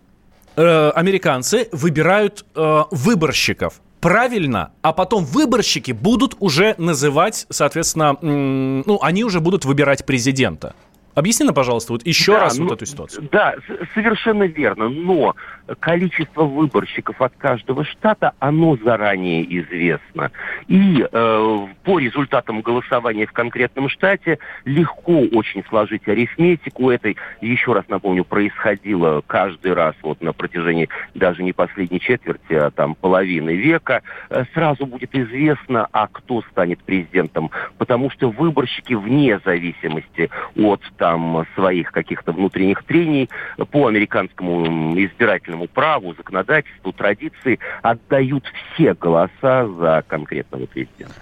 э, 0.56 0.90
американцы 0.90 1.68
выбирают 1.72 2.44
э, 2.54 2.82
выборщиков 2.90 3.80
правильно, 4.00 4.72
а 4.82 4.92
потом 4.92 5.24
выборщики 5.24 5.92
будут 5.92 6.36
уже 6.40 6.74
называть, 6.78 7.46
соответственно, 7.50 8.16
ну, 8.20 8.98
они 9.02 9.24
уже 9.24 9.40
будут 9.40 9.64
выбирать 9.64 10.06
президента. 10.06 10.74
Объясни 11.16 11.50
пожалуйста, 11.50 11.94
вот 11.94 12.06
еще 12.06 12.32
Да, 12.32 12.40
раз 12.40 12.58
ну, 12.58 12.64
вот 12.64 12.74
эту 12.74 12.84
ситуацию. 12.84 13.26
Да, 13.32 13.54
совершенно 13.94 14.42
верно. 14.42 14.90
Но 14.90 15.34
количество 15.80 16.44
выборщиков 16.44 17.20
от 17.22 17.32
каждого 17.36 17.84
штата, 17.84 18.32
оно 18.38 18.76
заранее 18.76 19.42
известно. 19.60 20.30
И 20.68 21.06
э, 21.10 21.66
по 21.84 21.98
результатам 21.98 22.60
голосования 22.60 23.26
в 23.26 23.32
конкретном 23.32 23.88
штате 23.88 24.38
легко 24.66 25.20
очень 25.32 25.64
сложить 25.70 26.06
арифметику 26.06 26.90
этой. 26.90 27.16
Еще 27.40 27.72
раз 27.72 27.86
напомню, 27.88 28.22
происходило 28.24 29.22
каждый 29.26 29.72
раз 29.72 29.94
вот 30.02 30.20
на 30.20 30.34
протяжении 30.34 30.90
даже 31.14 31.42
не 31.42 31.54
последней 31.54 31.98
четверти, 31.98 32.52
а 32.52 32.70
там 32.70 32.94
половины 32.94 33.56
века. 33.56 34.02
Э, 34.28 34.44
Сразу 34.52 34.84
будет 34.84 35.14
известно, 35.14 35.88
а 35.92 36.08
кто 36.08 36.42
станет 36.50 36.82
президентом. 36.82 37.50
Потому 37.78 38.10
что 38.10 38.30
выборщики 38.30 38.92
вне 38.92 39.40
зависимости 39.44 40.28
от 40.54 40.82
там 41.06 41.46
своих 41.54 41.92
каких-то 41.92 42.32
внутренних 42.32 42.82
трений 42.84 43.30
по 43.70 43.86
американскому 43.86 44.94
избирательному 44.98 45.68
праву, 45.68 46.14
законодательству, 46.14 46.92
традиции 46.92 47.58
отдают 47.82 48.44
все 48.74 48.94
голоса 48.94 49.68
за 49.68 50.04
конкретного 50.08 50.66
президента. 50.66 51.14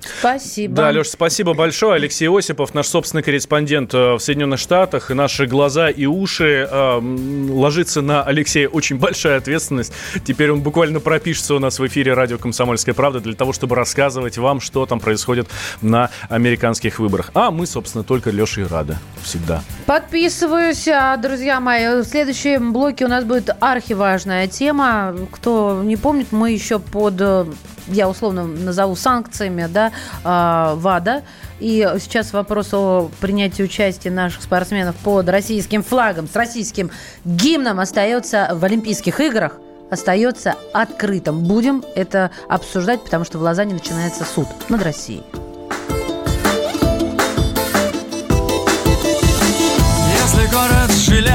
Спасибо. 0.00 0.74
Да, 0.74 0.90
Леш, 0.90 1.08
спасибо 1.08 1.54
большое. 1.54 1.94
Алексей 1.94 2.28
Осипов, 2.28 2.74
наш 2.74 2.86
собственный 2.86 3.22
корреспондент 3.22 3.94
э, 3.94 4.14
в 4.14 4.18
Соединенных 4.18 4.58
Штатах. 4.58 5.10
И 5.10 5.14
наши 5.14 5.46
глаза 5.46 5.88
и 5.88 6.04
уши 6.06 6.68
э, 6.70 7.00
ложится 7.50 8.02
на 8.02 8.22
Алексея 8.22 8.68
очень 8.68 8.98
большая 8.98 9.38
ответственность. 9.38 9.92
Теперь 10.24 10.50
он 10.50 10.60
буквально 10.60 11.00
пропишется 11.00 11.54
у 11.54 11.58
нас 11.58 11.78
в 11.78 11.86
эфире 11.86 12.12
радио 12.12 12.36
«Комсомольская 12.36 12.94
правда» 12.94 13.20
для 13.20 13.34
того, 13.34 13.52
чтобы 13.52 13.74
рассказывать 13.74 14.36
вам, 14.36 14.60
что 14.60 14.84
там 14.86 15.00
происходит 15.00 15.48
на 15.80 16.10
американских 16.28 16.98
выборах. 16.98 17.30
А 17.34 17.50
мы, 17.50 17.66
собственно, 17.66 18.04
только 18.04 18.30
Лешей 18.30 18.66
рады. 18.66 18.98
Всегда. 19.30 19.62
Подписываюсь, 19.86 20.88
а, 20.88 21.16
друзья 21.16 21.60
мои. 21.60 22.02
В 22.02 22.04
следующем 22.04 22.72
блоке 22.72 23.04
у 23.04 23.08
нас 23.08 23.22
будет 23.22 23.48
архиважная 23.60 24.48
тема. 24.48 25.14
Кто 25.30 25.82
не 25.84 25.96
помнит, 25.96 26.32
мы 26.32 26.50
еще 26.50 26.80
под, 26.80 27.14
э, 27.20 27.44
я 27.86 28.08
условно 28.08 28.42
назову 28.42 28.96
санкциями, 28.96 29.68
да, 29.72 29.92
а, 30.24 30.74
ВАДА. 30.74 31.22
И 31.60 31.88
сейчас 32.00 32.32
вопрос 32.32 32.74
о 32.74 33.08
принятии 33.20 33.62
участия 33.62 34.10
наших 34.10 34.42
спортсменов 34.42 34.96
под 34.96 35.28
российским 35.28 35.84
флагом, 35.84 36.26
с 36.26 36.34
российским 36.34 36.90
гимном 37.24 37.78
остается 37.78 38.50
в 38.54 38.64
Олимпийских 38.64 39.20
играх 39.20 39.58
остается 39.90 40.56
открытым. 40.72 41.44
Будем 41.44 41.84
это 41.94 42.30
обсуждать, 42.48 43.04
потому 43.04 43.24
что 43.24 43.38
в 43.38 43.42
Лозанне 43.42 43.74
начинается 43.74 44.24
суд 44.24 44.48
над 44.68 44.82
Россией. 44.82 45.22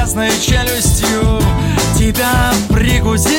Железной 0.06 0.30
челюстью 0.40 1.40
тебя 1.98 2.52
прикусил 2.68 3.32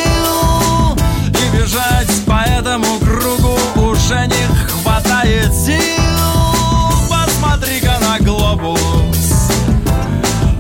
И 1.29 1.57
бежать 1.57 2.25
по 2.25 2.43
этому 2.43 2.99
кругу 2.99 3.57
уже 3.89 4.27
не 4.27 4.67
хватает 4.67 5.53
сил. 5.53 5.79
Посмотри-ка 7.09 7.97
на 8.01 8.19
глобус. 8.19 8.79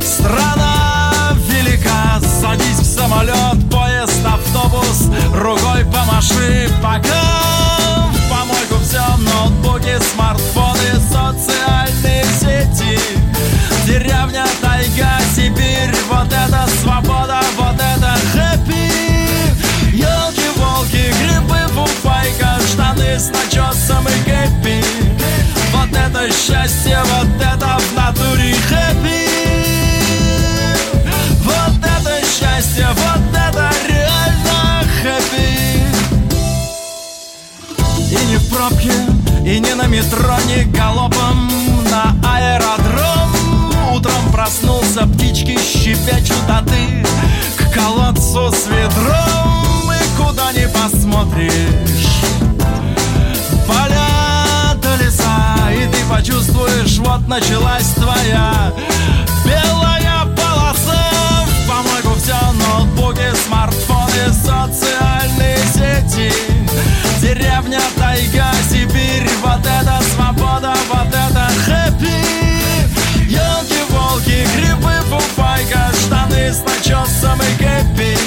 Страна 0.01 1.33
велика, 1.49 2.19
садись 2.41 2.79
в 2.79 2.85
самолет, 2.85 3.69
поезд, 3.69 4.25
автобус. 4.25 5.09
Рукой 5.35 5.85
помаши 5.85 6.69
пока. 6.81 8.07
В 8.13 8.29
помойку 8.29 8.75
все, 8.83 9.03
ноутбуки, 9.17 9.97
смартфоны, 10.13 10.56
с 23.17 23.29
начесом 23.29 24.07
и 24.07 24.29
кэппи 24.29 24.83
Вот 25.73 25.89
это 25.91 26.31
счастье, 26.31 26.99
вот 27.03 27.27
это 27.41 27.77
в 27.79 27.95
натуре 27.95 28.53
хэппи. 28.53 29.27
Вот 31.43 31.77
это 31.79 32.21
счастье, 32.27 32.87
вот 32.91 33.21
это 33.33 33.71
реально 33.87 34.83
хэппи. 35.01 35.47
И 38.11 38.25
не 38.27 38.37
в 38.37 38.49
пробке, 38.49 38.93
и 39.43 39.59
не 39.59 39.73
на 39.73 39.87
метро, 39.87 40.37
не 40.47 40.65
галопом 40.65 41.49
на 41.89 42.15
аэродром. 42.23 43.95
Утром 43.95 44.31
проснулся, 44.31 45.07
птички 45.07 45.57
щебечут, 45.57 46.47
а 46.49 46.63
ты 46.63 47.03
к 47.57 47.73
колодцу 47.73 48.51
с 48.51 48.67
ведром. 48.67 49.91
И 49.91 50.21
куда 50.21 50.51
не 50.51 50.67
посмотришь 50.67 52.17
почувствуешь, 56.09 56.97
вот 56.99 57.27
началась 57.27 57.93
твоя 57.93 58.73
белая 59.45 60.25
полоса. 60.35 61.45
В 61.45 61.67
помойку 61.67 62.19
все, 62.19 62.35
ноутбуки, 62.53 63.29
смартфоны, 63.45 64.33
социальные 64.33 65.57
сети. 65.73 66.33
Деревня, 67.21 67.79
тайга, 67.97 68.51
Сибирь, 68.69 69.29
вот 69.41 69.59
это 69.59 69.99
свобода, 70.13 70.73
вот 70.89 71.07
это 71.07 71.49
хэппи. 71.65 73.27
Елки-волки, 73.27 74.47
грибы, 74.55 74.93
фуфайка, 75.09 75.91
штаны 76.05 76.53
с 76.53 76.61
начесом 76.63 77.39
и 77.41 77.63
кэппи. 77.63 78.17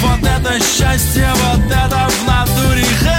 Вот 0.00 0.20
это 0.20 0.58
счастье, 0.60 1.30
вот 1.44 1.66
это 1.66 2.08
в 2.08 2.26
натуре 2.26 2.84
хэппи 2.84 3.13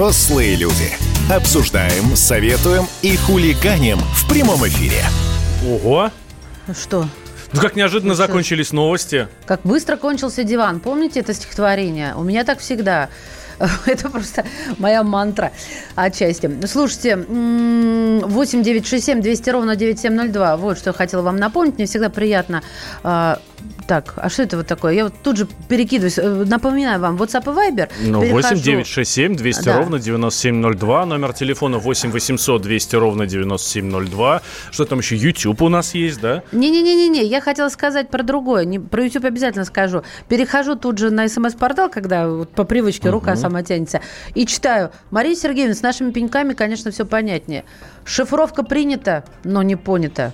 Взрослые 0.00 0.56
люди. 0.56 0.90
Обсуждаем, 1.30 2.16
советуем 2.16 2.84
и 3.02 3.16
хулиганим 3.16 3.98
в 3.98 4.26
прямом 4.30 4.66
эфире. 4.66 5.02
Ого! 5.68 6.10
Что? 6.74 7.06
Ну 7.52 7.60
как 7.60 7.76
неожиданно 7.76 8.14
закончились 8.14 8.72
новости. 8.72 9.28
Как 9.44 9.60
быстро 9.62 9.98
кончился 9.98 10.42
диван. 10.42 10.80
Помните 10.80 11.20
это 11.20 11.34
стихотворение? 11.34 12.14
У 12.14 12.22
меня 12.22 12.44
так 12.44 12.60
всегда. 12.60 13.10
Это 13.84 14.08
просто 14.08 14.46
моя 14.78 15.02
мантра 15.02 15.52
отчасти. 15.96 16.50
Слушайте, 16.66 17.10
м, 17.10 18.20
8 18.20 18.62
9 18.62 18.86
6 18.86 19.04
7 19.04 19.20
200 19.20 19.50
ровно 19.50 19.76
9702. 19.76 20.56
Вот 20.56 20.78
что 20.78 20.90
я 20.90 20.94
хотела 20.94 21.20
вам 21.20 21.36
напомнить. 21.36 21.76
Мне 21.76 21.84
всегда 21.84 22.08
приятно. 22.08 22.62
Так, 23.86 24.14
а 24.16 24.28
что 24.28 24.44
это 24.44 24.56
вот 24.56 24.68
такое? 24.68 24.92
Я 24.94 25.04
вот 25.04 25.14
тут 25.22 25.36
же 25.36 25.48
перекидываюсь. 25.68 26.16
Э, 26.18 26.44
Напоминаю 26.46 27.00
вам, 27.00 27.16
WhatsApp 27.16 27.42
и 27.42 27.72
Viber. 27.74 27.90
Ну, 28.06 28.22
Перехожу- 28.22 28.32
8 28.54 28.60
9 28.62 28.86
6 28.86 29.10
7 29.12 29.34
200 29.34 29.64
Да. 29.64 29.78
ровно 29.78 29.98
9702. 29.98 31.06
Номер 31.06 31.32
телефона 31.32 31.78
8 31.78 32.12
800 32.12 32.62
200 32.62 32.94
ровно 32.96 33.26
9702. 33.26 34.42
Что 34.70 34.84
там 34.84 34.98
еще? 35.00 35.16
YouTube 35.16 35.60
у 35.62 35.68
нас 35.68 35.94
есть, 35.94 36.20
да? 36.20 36.42
Не-не-не-не, 36.52 37.24
я 37.24 37.40
хотела 37.40 37.68
сказать 37.68 38.10
про 38.10 38.22
другое. 38.22 38.64
Не, 38.64 38.78
про 38.78 39.02
YouTube 39.04 39.24
обязательно 39.24 39.64
скажу. 39.64 40.02
Перехожу 40.28 40.76
тут 40.76 40.98
же 40.98 41.10
на 41.10 41.28
смс-портал, 41.28 41.90
когда 41.90 42.28
вот 42.28 42.50
по 42.50 42.62
привычке 42.64 43.10
рука 43.10 43.34
сама 43.34 43.62
тянется, 43.64 44.00
и 44.34 44.46
читаю. 44.46 44.90
Мария 45.10 45.34
Сергеевна, 45.34 45.74
с 45.74 45.82
нашими 45.82 46.12
пеньками, 46.12 46.54
конечно, 46.54 46.92
все 46.92 47.04
понятнее. 47.04 47.64
Шифровка 48.04 48.62
принята, 48.62 49.24
но 49.44 49.62
не 49.62 49.74
понята. 49.76 50.32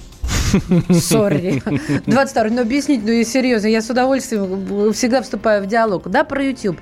Сори. 1.00 1.62
22 2.06 2.44
ну 2.50 2.62
объяснить, 2.62 3.04
ну 3.04 3.10
и 3.10 3.24
серьезно, 3.24 3.66
я 3.66 3.82
с 3.82 3.90
удовольствием 3.90 4.92
всегда 4.92 5.22
вступаю 5.22 5.62
в 5.62 5.66
диалог. 5.66 6.08
Да, 6.08 6.24
про 6.24 6.42
YouTube. 6.42 6.78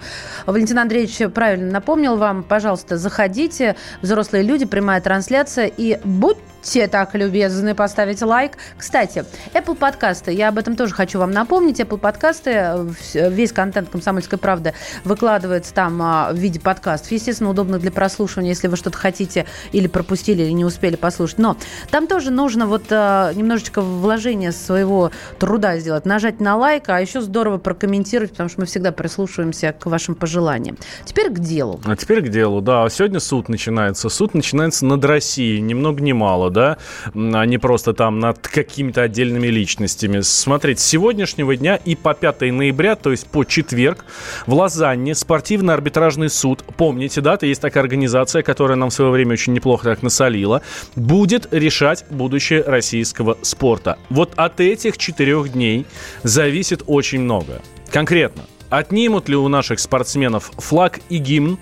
Валентин 0.46 0.78
Андреевич 0.78 1.32
правильно 1.32 1.70
напомнил 1.70 2.16
вам, 2.16 2.42
пожалуйста, 2.42 2.98
заходите, 2.98 3.76
взрослые 4.02 4.44
люди, 4.44 4.64
прямая 4.64 5.00
трансляция, 5.00 5.66
и 5.66 5.98
будьте 6.04 6.86
так 6.88 7.14
любезны 7.14 7.74
поставить 7.74 8.22
лайк. 8.22 8.52
Кстати, 8.76 9.24
Apple 9.52 9.74
подкасты, 9.74 10.32
я 10.32 10.48
об 10.48 10.58
этом 10.58 10.76
тоже 10.76 10.94
хочу 10.94 11.18
вам 11.18 11.30
напомнить. 11.30 11.80
Apple 11.80 11.98
подкасты, 11.98 12.94
весь 13.14 13.52
контент 13.52 13.88
«Комсомольской 13.88 14.38
правды» 14.38 14.74
выкладывается 15.04 15.74
там 15.74 16.00
а, 16.02 16.32
в 16.32 16.36
виде 16.36 16.60
подкастов. 16.60 17.10
Естественно, 17.12 17.50
удобно 17.50 17.78
для 17.78 17.90
прослушивания, 17.90 18.50
если 18.50 18.68
вы 18.68 18.76
что-то 18.76 18.98
хотите 18.98 19.46
или 19.72 19.86
пропустили, 19.86 20.42
или 20.42 20.50
не 20.50 20.64
успели 20.64 20.96
послушать. 20.96 21.38
Но 21.38 21.56
там 21.90 22.06
тоже 22.06 22.30
нужно 22.30 22.66
вот 22.66 22.84
а, 22.90 23.32
немножко 23.32 23.53
немножечко 23.54 23.82
вложение 23.82 24.50
своего 24.50 25.12
труда 25.38 25.78
сделать, 25.78 26.04
нажать 26.04 26.40
на 26.40 26.56
лайк, 26.56 26.88
а 26.88 27.00
еще 27.00 27.20
здорово 27.20 27.58
прокомментировать, 27.58 28.32
потому 28.32 28.48
что 28.48 28.60
мы 28.60 28.66
всегда 28.66 28.90
прислушиваемся 28.90 29.72
к 29.78 29.86
вашим 29.86 30.16
пожеланиям. 30.16 30.76
Теперь 31.04 31.30
к 31.30 31.38
делу. 31.38 31.80
А 31.84 31.94
теперь 31.94 32.20
к 32.22 32.28
делу, 32.28 32.60
да. 32.60 32.88
Сегодня 32.88 33.20
суд 33.20 33.48
начинается. 33.48 34.08
Суд 34.08 34.34
начинается 34.34 34.84
над 34.86 35.04
Россией, 35.04 35.60
ни 35.60 35.74
много 35.74 36.02
ни 36.02 36.12
мало, 36.12 36.50
да, 36.50 36.78
а 37.14 37.44
не 37.46 37.58
просто 37.58 37.94
там 37.94 38.18
над 38.18 38.38
какими-то 38.38 39.02
отдельными 39.02 39.46
личностями. 39.46 40.20
Смотрите, 40.20 40.80
с 40.80 40.84
сегодняшнего 40.84 41.54
дня 41.56 41.76
и 41.76 41.94
по 41.94 42.14
5 42.14 42.40
ноября, 42.52 42.96
то 42.96 43.12
есть 43.12 43.28
по 43.28 43.44
четверг, 43.44 44.04
в 44.46 44.54
Лозанне 44.54 45.14
спортивно-арбитражный 45.14 46.28
суд, 46.28 46.64
помните, 46.76 47.20
да, 47.20 47.34
это 47.34 47.46
есть 47.46 47.60
такая 47.60 47.84
организация, 47.84 48.42
которая 48.42 48.76
нам 48.76 48.90
в 48.90 48.94
свое 48.94 49.12
время 49.12 49.34
очень 49.34 49.52
неплохо 49.52 49.84
так 49.84 50.02
насолила, 50.02 50.62
будет 50.96 51.46
решать 51.52 52.04
будущее 52.10 52.62
российского 52.62 53.38
спорта. 53.44 53.98
Вот 54.10 54.32
от 54.36 54.60
этих 54.60 54.98
четырех 54.98 55.52
дней 55.52 55.86
зависит 56.22 56.82
очень 56.86 57.20
много. 57.20 57.62
Конкретно, 57.90 58.44
отнимут 58.70 59.28
ли 59.28 59.36
у 59.36 59.48
наших 59.48 59.80
спортсменов 59.80 60.50
флаг 60.58 61.00
и 61.08 61.18
гимн? 61.18 61.58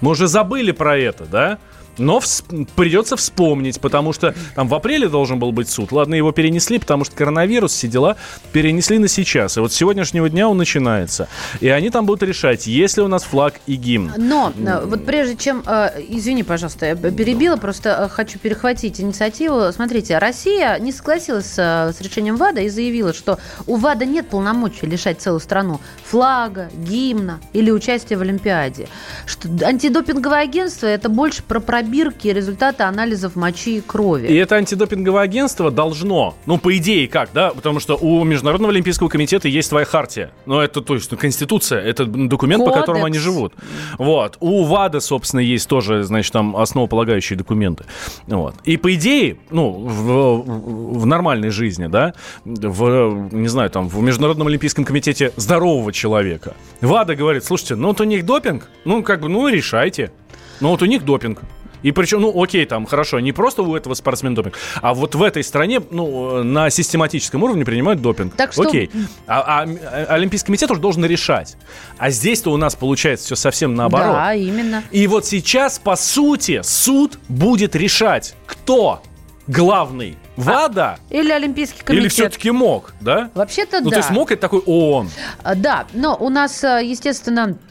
Мы 0.00 0.10
уже 0.12 0.26
забыли 0.26 0.72
про 0.72 0.96
это, 0.96 1.24
да? 1.24 1.58
Но 1.98 2.18
вс- 2.18 2.68
придется 2.76 3.16
вспомнить, 3.16 3.80
потому 3.80 4.12
что 4.12 4.34
там 4.54 4.68
в 4.68 4.74
апреле 4.74 5.08
должен 5.08 5.38
был 5.38 5.52
быть 5.52 5.68
суд. 5.68 5.92
Ладно, 5.92 6.14
его 6.14 6.32
перенесли, 6.32 6.78
потому 6.78 7.04
что 7.04 7.14
коронавирус, 7.16 7.72
все 7.72 7.88
дела 7.88 8.16
перенесли 8.52 8.98
на 8.98 9.08
сейчас. 9.08 9.56
И 9.56 9.60
вот 9.60 9.72
с 9.72 9.76
сегодняшнего 9.76 10.28
дня 10.28 10.48
он 10.48 10.58
начинается. 10.58 11.28
И 11.60 11.68
они 11.68 11.90
там 11.90 12.06
будут 12.06 12.22
решать, 12.22 12.66
есть 12.66 12.96
ли 12.96 13.02
у 13.02 13.08
нас 13.08 13.24
флаг 13.24 13.54
и 13.66 13.76
гимн. 13.76 14.12
Но 14.16 14.52
э, 14.56 14.84
вот 14.84 15.04
прежде 15.04 15.36
чем, 15.36 15.62
э, 15.66 15.90
извини, 16.08 16.42
пожалуйста, 16.42 16.86
я 16.86 16.96
перебила, 16.96 17.56
просто 17.56 17.90
э, 17.90 18.08
хочу 18.08 18.38
перехватить 18.38 19.00
инициативу. 19.00 19.72
Смотрите, 19.72 20.18
Россия 20.18 20.78
не 20.78 20.92
согласилась 20.92 21.46
с, 21.46 21.58
с 21.58 22.00
решением 22.00 22.36
ВАДА 22.36 22.60
и 22.62 22.68
заявила, 22.68 23.12
что 23.12 23.38
у 23.66 23.76
ВАДА 23.76 24.04
нет 24.04 24.28
полномочий 24.28 24.86
лишать 24.86 25.20
целую 25.20 25.40
страну 25.40 25.80
флага, 26.04 26.70
гимна 26.74 27.40
или 27.52 27.70
участия 27.70 28.16
в 28.16 28.22
Олимпиаде. 28.22 28.88
Что 29.26 29.48
антидопинговое 29.62 30.40
агентство 30.40 30.86
это 30.86 31.08
больше 31.08 31.42
про 31.42 31.60
пробирки 31.88 32.28
результаты 32.28 32.82
анализов 32.82 33.34
мочи 33.34 33.78
и 33.78 33.80
крови. 33.80 34.26
И 34.26 34.34
это 34.34 34.56
антидопинговое 34.56 35.22
агентство 35.22 35.70
должно, 35.70 36.34
ну, 36.44 36.58
по 36.58 36.76
идее, 36.76 37.08
как, 37.08 37.30
да, 37.32 37.50
потому 37.50 37.80
что 37.80 37.96
у 37.96 38.24
Международного 38.24 38.72
олимпийского 38.72 39.08
комитета 39.08 39.48
есть 39.48 39.68
своя 39.68 39.86
хартия. 39.86 40.30
Ну, 40.44 40.60
это, 40.60 40.82
то 40.82 40.94
есть, 40.94 41.10
ну, 41.10 41.16
конституция, 41.16 41.80
это 41.80 42.04
документ, 42.04 42.60
Кодекс. 42.60 42.74
по 42.74 42.80
которому 42.80 43.06
они 43.06 43.18
живут. 43.18 43.54
Вот. 43.96 44.36
У 44.40 44.64
ВАДА, 44.64 45.00
собственно, 45.00 45.40
есть 45.40 45.66
тоже, 45.66 46.02
значит, 46.02 46.32
там 46.32 46.56
основополагающие 46.56 47.38
документы. 47.38 47.84
Вот. 48.26 48.54
И 48.64 48.76
по 48.76 48.94
идее, 48.94 49.38
ну, 49.50 49.70
в, 49.70 50.98
в 50.98 51.06
нормальной 51.06 51.50
жизни, 51.50 51.86
да, 51.86 52.12
в, 52.44 53.30
не 53.32 53.48
знаю, 53.48 53.70
там, 53.70 53.88
в 53.88 54.02
Международном 54.02 54.48
олимпийском 54.48 54.84
комитете 54.84 55.32
здорового 55.36 55.90
человека, 55.92 56.54
ВАДА 56.82 57.14
говорит, 57.14 57.44
слушайте, 57.44 57.76
ну, 57.76 57.88
вот 57.88 58.00
у 58.00 58.04
них 58.04 58.26
допинг, 58.26 58.68
ну, 58.84 59.02
как 59.02 59.20
бы, 59.20 59.28
ну, 59.30 59.48
решайте. 59.48 60.12
Ну, 60.60 60.70
вот 60.70 60.82
у 60.82 60.86
них 60.86 61.04
допинг. 61.04 61.40
И 61.82 61.92
причем, 61.92 62.20
ну, 62.20 62.42
окей, 62.42 62.64
там, 62.66 62.86
хорошо, 62.86 63.20
не 63.20 63.32
просто 63.32 63.62
у 63.62 63.76
этого 63.76 63.94
спортсмена 63.94 64.34
допинг, 64.34 64.54
а 64.82 64.94
вот 64.94 65.14
в 65.14 65.22
этой 65.22 65.44
стране, 65.44 65.80
ну, 65.90 66.42
на 66.42 66.70
систематическом 66.70 67.42
уровне 67.42 67.64
принимают 67.64 68.00
допинг. 68.02 68.34
Так 68.34 68.52
что- 68.52 68.62
Окей. 68.62 68.90
А, 69.26 69.62
а 69.62 70.14
Олимпийский 70.14 70.46
комитет 70.46 70.70
уже 70.70 70.80
должен 70.80 71.04
решать. 71.04 71.56
А 71.98 72.10
здесь-то 72.10 72.50
у 72.52 72.56
нас 72.56 72.74
получается 72.74 73.26
все 73.26 73.36
совсем 73.36 73.74
наоборот. 73.74 74.14
Да, 74.14 74.34
именно. 74.34 74.82
И 74.90 75.06
вот 75.06 75.26
сейчас, 75.26 75.78
по 75.78 75.96
сути, 75.96 76.60
суд 76.62 77.18
будет 77.28 77.76
решать, 77.76 78.34
кто 78.46 79.02
главный. 79.46 80.16
ВАДА 80.36 80.98
Или 81.10 81.32
Олимпийский 81.32 81.82
комитет. 81.82 82.02
или 82.04 82.08
все-таки 82.08 82.50
МОК, 82.52 82.94
да? 83.00 83.28
Вообще-то 83.34 83.80
Ну, 83.80 83.90
да. 83.90 83.96
то 83.96 83.96
есть 83.96 84.10
МОК 84.10 84.30
это 84.32 84.40
такой 84.42 84.60
ООН. 84.60 85.10
А, 85.42 85.54
Да, 85.56 85.86
но 85.94 86.16
у 86.16 86.28
нас, 86.28 86.62
а, 86.62 86.78
естественно, 86.80 87.58
а, 87.66 87.67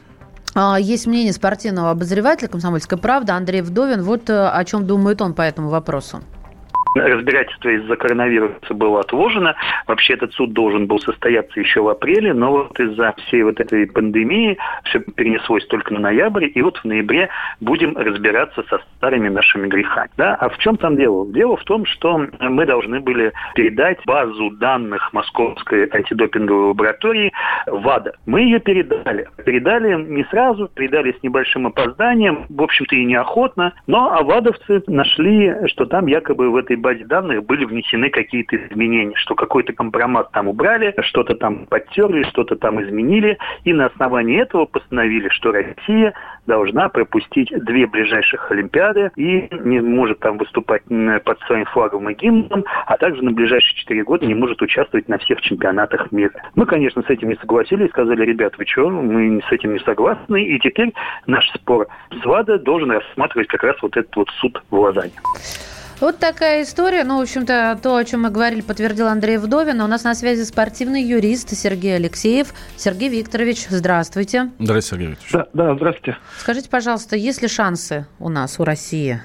есть 0.80 1.08
мнение 1.08 1.34
спортивного 1.34 1.92
обозревателя 1.92 2.48
«Комсомольская 2.48 2.98
правда» 2.98 3.36
Андрей 3.36 3.62
Вдовин. 3.62 4.02
Вот 4.04 4.30
э, 4.30 4.48
о 4.48 4.66
чем 4.66 4.88
думает 4.88 5.22
он 5.22 5.34
по 5.34 5.42
этому 5.42 5.70
вопросу. 5.70 6.22
Разбирательство 6.96 7.70
из-за 7.70 7.96
коронавируса 7.96 8.74
было 8.74 9.02
отложено. 9.02 9.56
Вообще 9.86 10.14
этот 10.14 10.34
суд 10.34 10.54
должен 10.54 10.88
был 10.88 11.00
состояться 11.00 11.60
еще 11.60 11.82
в 11.82 11.90
апреле, 11.90 12.34
но 12.34 12.52
вот 12.52 12.80
из-за 12.80 13.14
всей 13.18 13.44
вот 13.44 13.60
этой 13.60 13.88
пандемии 13.88 14.58
все 14.86 15.00
перенеслось 15.00 15.66
только 15.68 15.94
на 15.94 16.00
ноябрь, 16.00 16.50
и 16.54 16.62
вот 16.62 16.78
в 16.78 16.86
ноябре 16.86 17.30
будем 17.60 17.98
разбираться 17.98 18.64
со 18.70 18.80
старыми 18.98 19.30
нашими 19.30 19.68
грехами. 19.68 20.10
Да? 20.18 20.36
А 20.36 20.50
в 20.50 20.58
чем 20.60 20.78
там 20.78 20.96
дело? 20.96 21.28
Дело 21.32 21.58
в 21.58 21.64
том, 21.64 21.86
что 21.86 22.26
мы 22.40 22.66
должны 22.66 23.00
были 23.00 23.34
передать 23.56 24.00
базу 24.06 24.52
данных 24.52 25.14
Московской 25.14 25.90
антидопинговой 25.90 26.70
лаборатории 26.70 27.32
ВАДА. 27.68 28.14
Мы 28.26 28.42
ее 28.42 28.60
передали. 28.60 29.28
Передали 29.46 29.94
не 30.04 30.24
сразу, 30.26 30.70
передали 30.74 31.12
с 31.12 31.24
небольшим 31.24 31.68
опозданием, 31.68 32.46
в 32.50 32.62
общем-то 32.62 32.96
и 32.96 33.06
неохотно, 33.06 33.74
но 33.88 34.14
авадовцы 34.14 34.84
нашли, 34.88 35.68
что 35.68 35.86
там 35.86 36.08
якобы 36.08 36.50
в 36.50 36.56
этой 36.56 36.77
базе 36.78 37.06
данных 37.06 37.46
были 37.46 37.66
внесены 37.66 38.10
какие-то 38.10 38.56
изменения, 38.56 39.16
что 39.16 39.36
какой-то 39.36 39.74
компромат 39.74 40.32
там 40.32 40.48
убрали, 40.48 40.94
что-то 41.02 41.36
там 41.36 41.66
подтерли, 41.66 42.24
что-то 42.24 42.56
там 42.56 42.82
изменили, 42.82 43.38
и 43.64 43.74
на 43.74 43.88
основании 43.88 44.42
этого 44.42 44.66
постановили, 44.66 45.30
что 45.30 45.52
Россия 45.52 46.14
должна 46.46 46.90
пропустить 46.90 47.52
две 47.66 47.88
ближайших 47.88 48.50
Олимпиады 48.52 49.12
и 49.16 49.50
не 49.52 49.82
может 49.82 50.20
там 50.20 50.38
выступать 50.38 50.84
под 50.86 51.40
своим 51.42 51.66
флагом 51.66 52.10
и 52.10 52.14
гимном, 52.14 52.64
а 52.86 52.98
также 52.98 53.22
на 53.22 53.32
ближайшие 53.32 53.76
четыре 53.76 54.04
года 54.04 54.26
не 54.26 54.34
может 54.34 54.62
участвовать 54.62 55.10
на 55.10 55.18
всех 55.18 55.42
чемпионатах 55.42 56.12
мира. 56.12 56.32
Мы, 56.56 56.66
конечно, 56.66 57.04
с 57.04 57.10
этим 57.10 57.30
не 57.30 57.36
согласились, 57.36 57.90
сказали, 57.90 58.26
ребят, 58.26 58.58
вы 58.58 58.66
что, 58.66 58.90
мы 58.90 59.42
с 59.48 59.52
этим 59.52 59.74
не 59.74 59.80
согласны, 59.80 60.44
и 60.44 60.60
теперь 60.60 60.94
наш 61.26 61.50
спор 61.52 61.88
с 62.12 62.26
ВАДА 62.26 62.60
должен 62.60 62.92
рассматривать 62.92 63.48
как 63.48 63.64
раз 63.64 63.76
вот 63.82 63.98
этот 63.98 64.16
вот 64.16 64.30
суд 64.40 64.62
в 64.70 64.80
Лозанне. 64.80 65.12
Вот 66.00 66.20
такая 66.20 66.62
история. 66.62 67.04
Ну, 67.04 67.18
в 67.18 67.22
общем-то, 67.22 67.80
то, 67.82 67.96
о 67.96 68.06
чем 68.06 68.22
мы 68.22 68.30
говорили, 68.30 68.62
подтвердил 68.62 69.08
Андрей 69.08 69.38
Вдовин. 69.38 69.82
А 69.82 69.86
У 69.86 69.88
нас 69.88 70.04
на 70.04 70.14
связи 70.14 70.44
спортивный 70.44 71.02
юрист 71.02 71.50
Сергей 71.58 71.96
Алексеев. 71.96 72.50
Сергей 72.76 73.10
Викторович, 73.10 73.66
здравствуйте. 73.70 74.52
Здравствуйте, 74.60 74.96
Сергей 74.96 75.08
Викторович. 75.08 75.32
Да, 75.32 75.48
да, 75.54 75.76
здравствуйте. 75.76 76.18
Скажите, 76.38 76.70
пожалуйста, 76.70 77.16
есть 77.16 77.42
ли 77.42 77.48
шансы 77.48 78.06
у 78.20 78.30
нас, 78.30 78.60
у 78.60 78.64
России? 78.64 79.22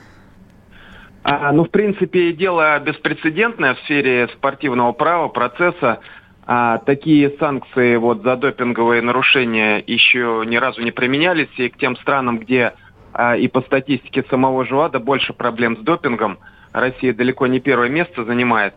А, 1.24 1.52
ну, 1.52 1.64
в 1.64 1.70
принципе, 1.70 2.32
дело 2.32 2.78
беспрецедентное 2.80 3.74
в 3.74 3.80
сфере 3.80 4.28
спортивного 4.28 4.92
права, 4.92 5.28
процесса. 5.28 6.00
А, 6.46 6.78
такие 6.78 7.36
санкции 7.38 7.96
вот 7.96 8.22
за 8.22 8.36
допинговые 8.36 9.02
нарушения 9.02 9.84
еще 9.86 10.42
ни 10.46 10.56
разу 10.56 10.80
не 10.80 10.90
применялись. 10.90 11.50
И 11.58 11.68
к 11.68 11.76
тем 11.76 11.96
странам, 11.98 12.38
где 12.38 12.72
а, 13.12 13.36
и 13.36 13.46
по 13.46 13.60
статистике 13.60 14.24
самого 14.30 14.64
ЖУАДа 14.64 15.00
больше 15.00 15.34
проблем 15.34 15.76
с 15.76 15.80
допингом, 15.80 16.38
Россия 16.72 17.12
далеко 17.12 17.46
не 17.46 17.60
первое 17.60 17.88
место 17.88 18.24
занимает. 18.24 18.74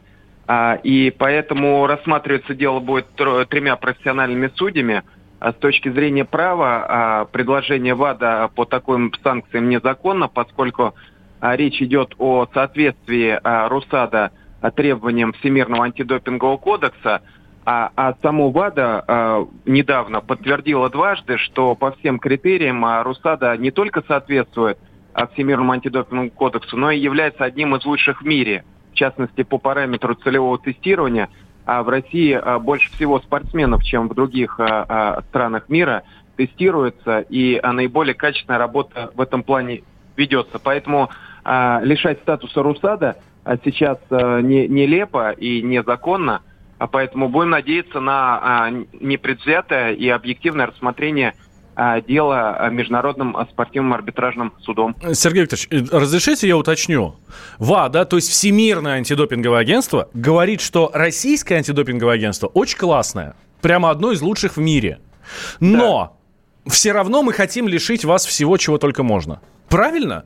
А, 0.48 0.80
и 0.84 1.10
поэтому 1.12 1.88
рассматривается 1.88 2.54
дело 2.54 2.80
будет 2.80 3.08
тремя 3.16 3.76
профессиональными 3.76 4.52
судьями. 4.56 5.04
А 5.40 5.52
с 5.52 5.56
точки 5.56 5.90
зрения 5.90 6.26
права 6.26 6.86
а, 6.88 7.26
предложение 7.26 7.96
ВАДА 7.96 8.50
по 8.56 8.66
таким 8.66 9.12
санкциям 9.24 9.70
незаконно, 9.70 10.28
поскольку 10.28 10.96
речь 11.42 11.82
идет 11.82 12.16
о 12.18 12.48
соответствии 12.54 13.40
РУСАДА 13.44 14.32
требованиям 14.76 15.34
Всемирного 15.34 15.86
антидопингового 15.86 16.58
кодекса, 16.58 17.22
а, 17.66 17.92
а 17.96 18.14
само 18.22 18.52
ВАДА 18.52 19.04
а, 19.08 19.48
недавно 19.66 20.22
подтвердило 20.22 20.90
дважды, 20.90 21.38
что 21.38 21.74
по 21.76 21.92
всем 21.94 22.20
критериям 22.20 22.86
а, 22.86 23.02
РУСАДА 23.04 23.58
не 23.58 23.72
только 23.72 24.04
соответствует 24.08 24.78
а, 25.16 25.28
Всемирному 25.28 25.72
антидопинговому 25.72 26.30
кодексу, 26.30 26.78
но 26.78 26.92
и 26.92 27.00
является 27.00 27.44
одним 27.44 27.76
из 27.76 27.86
лучших 27.86 28.22
в 28.22 28.26
мире. 28.26 28.64
В 28.92 28.96
частности, 28.96 29.44
по 29.44 29.58
параметру 29.58 30.16
целевого 30.16 30.60
тестирования 30.60 31.30
а 31.66 31.82
в 31.82 31.90
России 31.90 32.34
а, 32.34 32.60
больше 32.60 32.92
всего 32.92 33.20
спортсменов, 33.20 33.84
чем 33.84 34.08
в 34.08 34.14
других 34.14 34.60
а, 34.60 34.86
а, 34.88 35.22
странах 35.30 35.68
мира, 35.68 36.04
тестируется, 36.38 37.20
и 37.22 37.60
наиболее 37.64 38.14
качественная 38.14 38.60
работа 38.60 39.12
в 39.16 39.22
этом 39.22 39.42
плане 39.42 39.84
ведется. 40.18 40.60
Поэтому 40.60 41.10
лишать 41.46 42.20
статуса 42.20 42.62
РУСАДА 42.62 43.16
сейчас 43.64 44.00
не, 44.10 44.68
нелепо 44.68 45.32
и 45.32 45.62
незаконно, 45.62 46.42
а 46.78 46.88
поэтому 46.88 47.30
будем 47.30 47.52
надеяться 47.52 48.02
на 48.02 48.70
непредвзятое 49.00 49.94
и 49.94 50.10
объективное 50.10 50.66
рассмотрение 50.66 51.36
а, 51.76 52.02
дела 52.02 52.56
а, 52.58 52.70
Международным 52.70 53.36
а, 53.36 53.46
спортивным 53.46 53.94
арбитражным 53.94 54.54
судом. 54.62 54.96
Сергей 55.14 55.42
Викторович, 55.44 55.68
э, 55.72 55.98
разрешите 55.98 56.48
я 56.48 56.58
уточню? 56.58 57.16
ВАДА, 57.60 58.06
то 58.06 58.16
есть 58.16 58.30
Всемирное 58.30 58.94
антидопинговое 58.94 59.60
агентство, 59.60 60.10
говорит, 60.14 60.62
что 60.62 60.90
российское 60.94 61.56
антидопинговое 61.56 62.16
агентство 62.16 62.48
очень 62.48 62.78
классное. 62.78 63.36
Прямо 63.62 63.90
одно 63.90 64.12
из 64.12 64.22
лучших 64.22 64.58
в 64.58 64.60
мире. 64.60 65.00
Но 65.60 66.18
все 66.68 66.92
равно 66.92 67.24
мы 67.24 67.34
хотим 67.34 67.68
лишить 67.68 68.06
вас 68.06 68.26
всего, 68.26 68.58
чего 68.58 68.78
только 68.78 69.04
можно. 69.04 69.42
Правильно? 69.70 70.26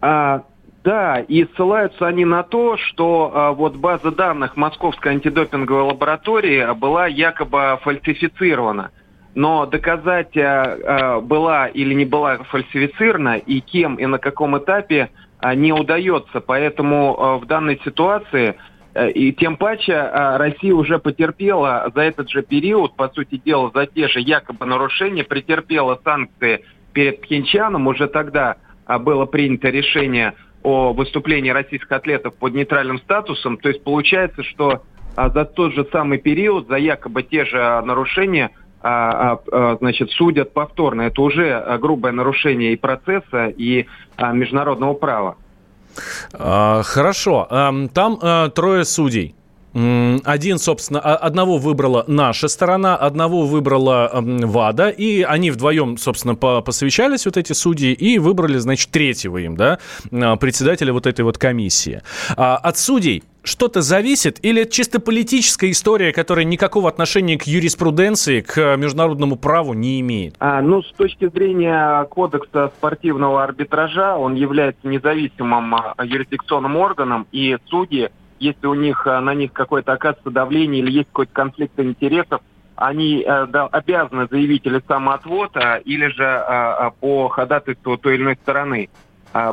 А, 0.00 0.42
Да, 0.84 1.18
и 1.18 1.44
ссылаются 1.54 2.06
они 2.06 2.24
на 2.24 2.44
то, 2.44 2.76
что 2.76 3.32
а, 3.34 3.52
вот 3.52 3.74
база 3.74 4.12
данных 4.12 4.56
Московской 4.56 5.12
антидопинговой 5.12 5.82
лаборатории 5.82 6.72
была 6.74 7.08
якобы 7.08 7.78
фальсифицирована. 7.82 8.92
Но 9.36 9.66
доказать, 9.66 10.34
а, 10.38 10.78
а, 11.18 11.20
была 11.20 11.66
или 11.66 11.92
не 11.92 12.06
была 12.06 12.38
фальсифицирована, 12.38 13.36
и 13.36 13.60
кем, 13.60 13.96
и 13.96 14.06
на 14.06 14.16
каком 14.16 14.56
этапе 14.56 15.10
а, 15.40 15.54
не 15.54 15.74
удается. 15.74 16.40
Поэтому 16.40 17.38
в 17.42 17.44
данной 17.44 17.78
ситуации 17.84 18.54
э, 18.94 19.10
и 19.10 19.34
тем 19.34 19.58
паче 19.58 20.10
Россия 20.38 20.72
уже 20.72 20.98
потерпела 20.98 21.92
за 21.94 22.00
этот 22.00 22.30
же 22.30 22.42
период, 22.42 22.96
по 22.96 23.10
сути 23.10 23.36
дела, 23.36 23.70
за 23.74 23.86
те 23.86 24.08
же 24.08 24.20
якобы 24.20 24.64
нарушения, 24.64 25.22
претерпела 25.22 26.00
санкции 26.02 26.64
перед 26.94 27.20
Пхенчаном. 27.20 27.88
Уже 27.88 28.08
тогда 28.08 28.56
было 29.00 29.26
принято 29.26 29.68
решение 29.68 30.32
о 30.62 30.94
выступлении 30.94 31.50
российских 31.50 31.92
атлетов 31.92 32.34
под 32.36 32.54
нейтральным 32.54 32.98
статусом. 33.00 33.58
То 33.58 33.68
есть 33.68 33.84
получается, 33.84 34.42
что 34.44 34.82
за 35.14 35.44
тот 35.44 35.74
же 35.74 35.86
самый 35.92 36.16
период, 36.16 36.68
за 36.68 36.76
якобы 36.76 37.22
те 37.22 37.44
же 37.44 37.58
нарушения, 37.82 38.50
а, 38.88 39.38
а, 39.52 39.76
значит, 39.80 40.10
судят 40.10 40.52
повторно. 40.52 41.02
Это 41.02 41.20
уже 41.22 41.52
а, 41.52 41.78
грубое 41.78 42.12
нарушение 42.12 42.72
и 42.72 42.76
процесса, 42.76 43.46
и 43.46 43.86
а, 44.16 44.32
международного 44.32 44.94
права. 44.94 45.36
А, 46.32 46.82
хорошо. 46.82 47.46
Ам, 47.50 47.88
Там 47.88 48.18
а, 48.22 48.48
трое 48.50 48.84
судей. 48.84 49.34
Один, 49.76 50.58
собственно, 50.58 51.00
одного 51.00 51.58
выбрала 51.58 52.04
наша 52.06 52.48
сторона, 52.48 52.96
одного 52.96 53.42
выбрала 53.42 54.10
ВАДА, 54.12 54.88
и 54.88 55.20
они 55.22 55.50
вдвоем, 55.50 55.98
собственно, 55.98 56.34
по- 56.34 56.62
посовещались, 56.62 57.26
вот 57.26 57.36
эти 57.36 57.52
судьи, 57.52 57.92
и 57.92 58.18
выбрали, 58.18 58.56
значит, 58.56 58.90
третьего 58.90 59.36
им, 59.36 59.54
да, 59.56 59.78
а, 60.10 60.36
председателя 60.36 60.94
вот 60.94 61.06
этой 61.06 61.26
вот 61.26 61.36
комиссии. 61.36 62.00
А 62.36 62.56
От 62.56 62.78
судей 62.78 63.22
что-то 63.42 63.82
зависит, 63.82 64.38
или 64.42 64.62
это 64.62 64.72
чисто 64.72 64.98
политическая 64.98 65.70
история, 65.70 66.12
которая 66.12 66.44
никакого 66.46 66.88
отношения 66.88 67.36
к 67.36 67.42
юриспруденции, 67.42 68.40
к 68.40 68.76
международному 68.76 69.36
праву 69.36 69.74
не 69.74 70.00
имеет? 70.00 70.36
А, 70.40 70.62
ну, 70.62 70.82
с 70.82 70.92
точки 70.92 71.28
зрения 71.28 72.02
кодекса 72.04 72.72
спортивного 72.78 73.44
арбитража, 73.44 74.16
он 74.16 74.34
является 74.34 74.88
независимым 74.88 75.74
а, 75.74 75.94
юрисдикционным 76.02 76.76
органом, 76.76 77.26
и 77.30 77.56
судьи, 77.66 78.08
если 78.38 78.66
у 78.66 78.74
них 78.74 79.06
а, 79.06 79.20
на 79.20 79.34
них 79.34 79.52
какое-то 79.52 79.92
оказывается 79.92 80.30
давление 80.30 80.82
или 80.82 80.90
есть 80.90 81.08
какой-то 81.08 81.32
конфликт 81.32 81.78
интересов, 81.78 82.40
они 82.76 83.24
э, 83.26 83.46
да, 83.46 83.66
обязаны 83.66 84.26
заявить 84.30 84.66
или 84.66 84.82
самоотвод, 84.86 85.56
а, 85.56 85.76
или 85.76 86.08
же 86.08 86.92
по 87.00 87.28
ходатайству 87.28 87.96
той 87.96 88.16
или 88.16 88.22
иной 88.22 88.36
стороны 88.36 88.90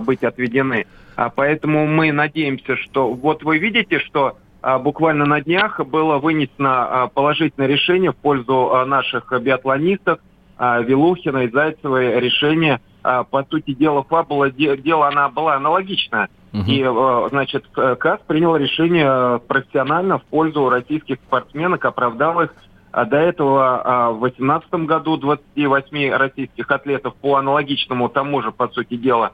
быть 0.02 0.24
отведены. 0.24 0.86
А, 1.16 1.30
поэтому 1.30 1.88
мы 1.88 2.12
надеемся, 2.12 2.76
что 2.78 3.14
вот 3.14 3.44
вы 3.44 3.60
видите, 3.60 4.00
что 4.00 4.38
буквально 4.80 5.26
на 5.26 5.42
днях 5.42 5.80
было 5.86 6.20
вынесено 6.20 7.10
положительное 7.14 7.68
решение 7.68 8.12
в 8.12 8.16
пользу 8.16 8.86
наших 8.86 9.32
биатлонистов, 9.42 10.20
а, 10.58 10.82
Вилухина 10.82 11.40
и 11.46 11.52
Зайцевой 11.52 12.20
решение. 12.20 12.80
А, 13.04 13.24
по 13.24 13.44
сути 13.44 13.74
дела, 13.74 14.04
фабула 14.04 14.50
де- 14.50 14.78
дела 14.78 15.08
она 15.08 15.30
была 15.30 15.56
аналогичная. 15.56 16.30
И, 16.68 16.84
э, 16.84 17.28
значит, 17.32 17.66
КАС 17.74 18.20
принял 18.28 18.56
решение 18.56 19.08
э, 19.08 19.40
профессионально 19.48 20.20
в 20.20 20.24
пользу 20.26 20.70
российских 20.70 21.18
спортсменок, 21.26 21.84
оправдал 21.84 22.42
их. 22.42 22.54
А 22.92 23.06
До 23.06 23.18
этого 23.18 24.12
в 24.14 24.20
2018 24.20 24.86
году 24.86 25.18
28 25.18 26.12
российских 26.12 26.70
атлетов 26.70 27.16
по 27.16 27.38
аналогичному 27.38 28.08
тому 28.08 28.44
же, 28.44 28.52
по 28.52 28.68
сути 28.68 28.98
дела, 28.98 29.32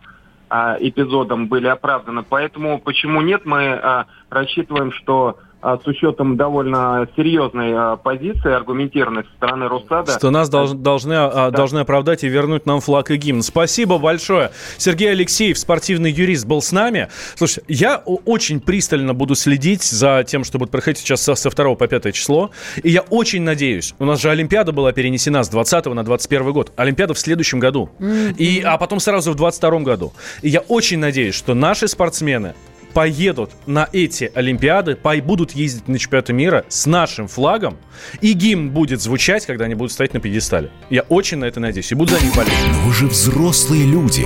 эпизодам 0.50 1.48
были 1.48 1.68
оправданы. 1.68 2.24
Поэтому 2.24 2.80
почему 2.80 3.20
нет, 3.20 3.46
мы 3.46 4.06
рассчитываем, 4.30 4.94
что 4.94 5.36
с 5.62 5.86
учетом 5.88 6.38
довольно 6.38 7.08
серьезной 7.16 7.74
а, 7.74 7.96
позиции, 7.98 8.52
аргументированной 8.52 9.24
со 9.24 9.32
стороны 9.36 9.68
Руссада... 9.68 10.14
Что 10.14 10.32
нас 10.32 10.50
долж- 10.50 10.74
должны, 10.74 11.14
а, 11.14 11.52
должны 11.52 11.80
оправдать 11.80 12.24
и 12.24 12.30
вернуть 12.30 12.66
нам 12.66 12.80
флаг 12.80 13.12
и 13.12 13.18
гимн. 13.18 13.42
Спасибо 13.42 13.98
большое. 13.98 14.52
Сергей 14.78 15.12
Алексеев, 15.12 15.58
спортивный 15.58 16.12
юрист, 16.12 16.46
был 16.46 16.62
с 16.62 16.72
нами. 16.72 17.10
Слушай, 17.36 17.64
я 17.68 17.98
очень 17.98 18.62
пристально 18.62 19.14
буду 19.14 19.36
следить 19.36 19.84
за 19.84 20.24
тем, 20.26 20.44
что 20.44 20.60
будет 20.60 20.72
происходить 20.72 21.00
сейчас 21.00 21.22
со, 21.22 21.36
со 21.36 21.50
2 21.50 21.76
по 21.76 21.88
5 21.88 22.14
число. 22.14 22.52
И 22.82 22.90
я 22.90 23.02
очень 23.02 23.42
надеюсь, 23.42 23.96
у 24.00 24.06
нас 24.06 24.22
же 24.22 24.30
Олимпиада 24.30 24.72
была 24.72 24.94
перенесена 24.94 25.44
с 25.44 25.50
20 25.50 25.86
на 25.88 26.04
21 26.04 26.54
год. 26.54 26.72
Олимпиада 26.78 27.14
в 27.14 27.20
следующем 27.20 27.60
году. 27.60 27.90
И, 28.38 28.62
а 28.66 28.78
потом 28.78 29.00
сразу 29.00 29.32
в 29.32 29.36
22 29.36 29.80
году. 29.80 30.14
И 30.42 30.50
я 30.50 30.62
очень 30.62 31.00
надеюсь, 31.00 31.36
что 31.36 31.54
наши 31.54 31.88
спортсмены 31.88 32.54
поедут 32.94 33.52
на 33.66 33.88
эти 33.92 34.32
Олимпиады, 34.34 34.96
будут 35.22 35.52
ездить 35.52 35.88
на 35.88 35.98
чемпионаты 35.98 36.34
мира 36.34 36.66
с 36.70 36.86
нашим 36.86 37.28
флагом, 37.28 37.78
и 38.22 38.34
гимн 38.34 38.70
будет 38.72 39.02
звучать, 39.02 39.46
когда 39.46 39.66
они 39.66 39.76
будут 39.76 39.92
стоять 39.92 40.14
на 40.14 40.20
пьедестале. 40.20 40.72
Я 40.90 41.02
очень 41.04 41.38
на 41.38 41.46
это 41.46 41.60
надеюсь 41.60 41.92
и 41.92 41.96
буду 41.96 42.14
за 42.14 42.24
них 42.24 42.36
болеть. 42.36 42.54
Но 42.72 42.82
вы 42.82 42.94
же 42.94 43.08
взрослые 43.08 43.86
люди. 43.86 44.26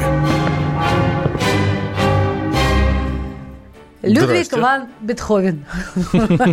Людвиг 4.13 4.45
Здрасте. 4.45 4.59
Ван 4.59 4.87
Бетховен. 5.01 5.65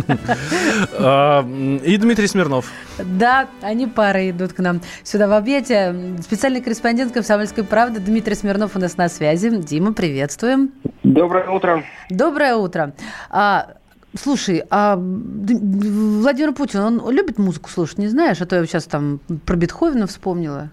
А, 0.97 1.45
И 1.83 1.97
Дмитрий 1.97 2.27
Смирнов. 2.27 2.71
Да, 2.97 3.47
они 3.61 3.87
парой 3.87 4.31
идут 4.31 4.53
к 4.53 4.59
нам 4.59 4.81
сюда 5.03 5.27
в 5.27 5.33
объятия. 5.33 5.95
Специальный 6.21 6.61
корреспондент 6.61 7.13
«Комсомольской 7.13 7.63
правды» 7.63 7.99
Дмитрий 7.99 8.35
Смирнов 8.35 8.75
у 8.75 8.79
нас 8.79 8.97
на 8.97 9.09
связи. 9.09 9.49
Дима, 9.49 9.93
приветствуем. 9.93 10.71
Доброе 11.03 11.49
утро. 11.49 11.83
Доброе 12.09 12.55
утро. 12.55 12.93
А, 13.29 13.67
слушай, 14.19 14.63
а 14.69 14.95
Владимир 14.97 16.53
Путин, 16.53 16.79
он 16.81 17.09
любит 17.11 17.37
музыку 17.37 17.69
слушать, 17.69 17.97
не 17.97 18.07
знаешь? 18.07 18.41
А 18.41 18.45
то 18.45 18.55
я 18.55 18.65
сейчас 18.65 18.85
там 18.85 19.19
про 19.45 19.55
Бетховена 19.55 20.07
вспомнила. 20.07 20.69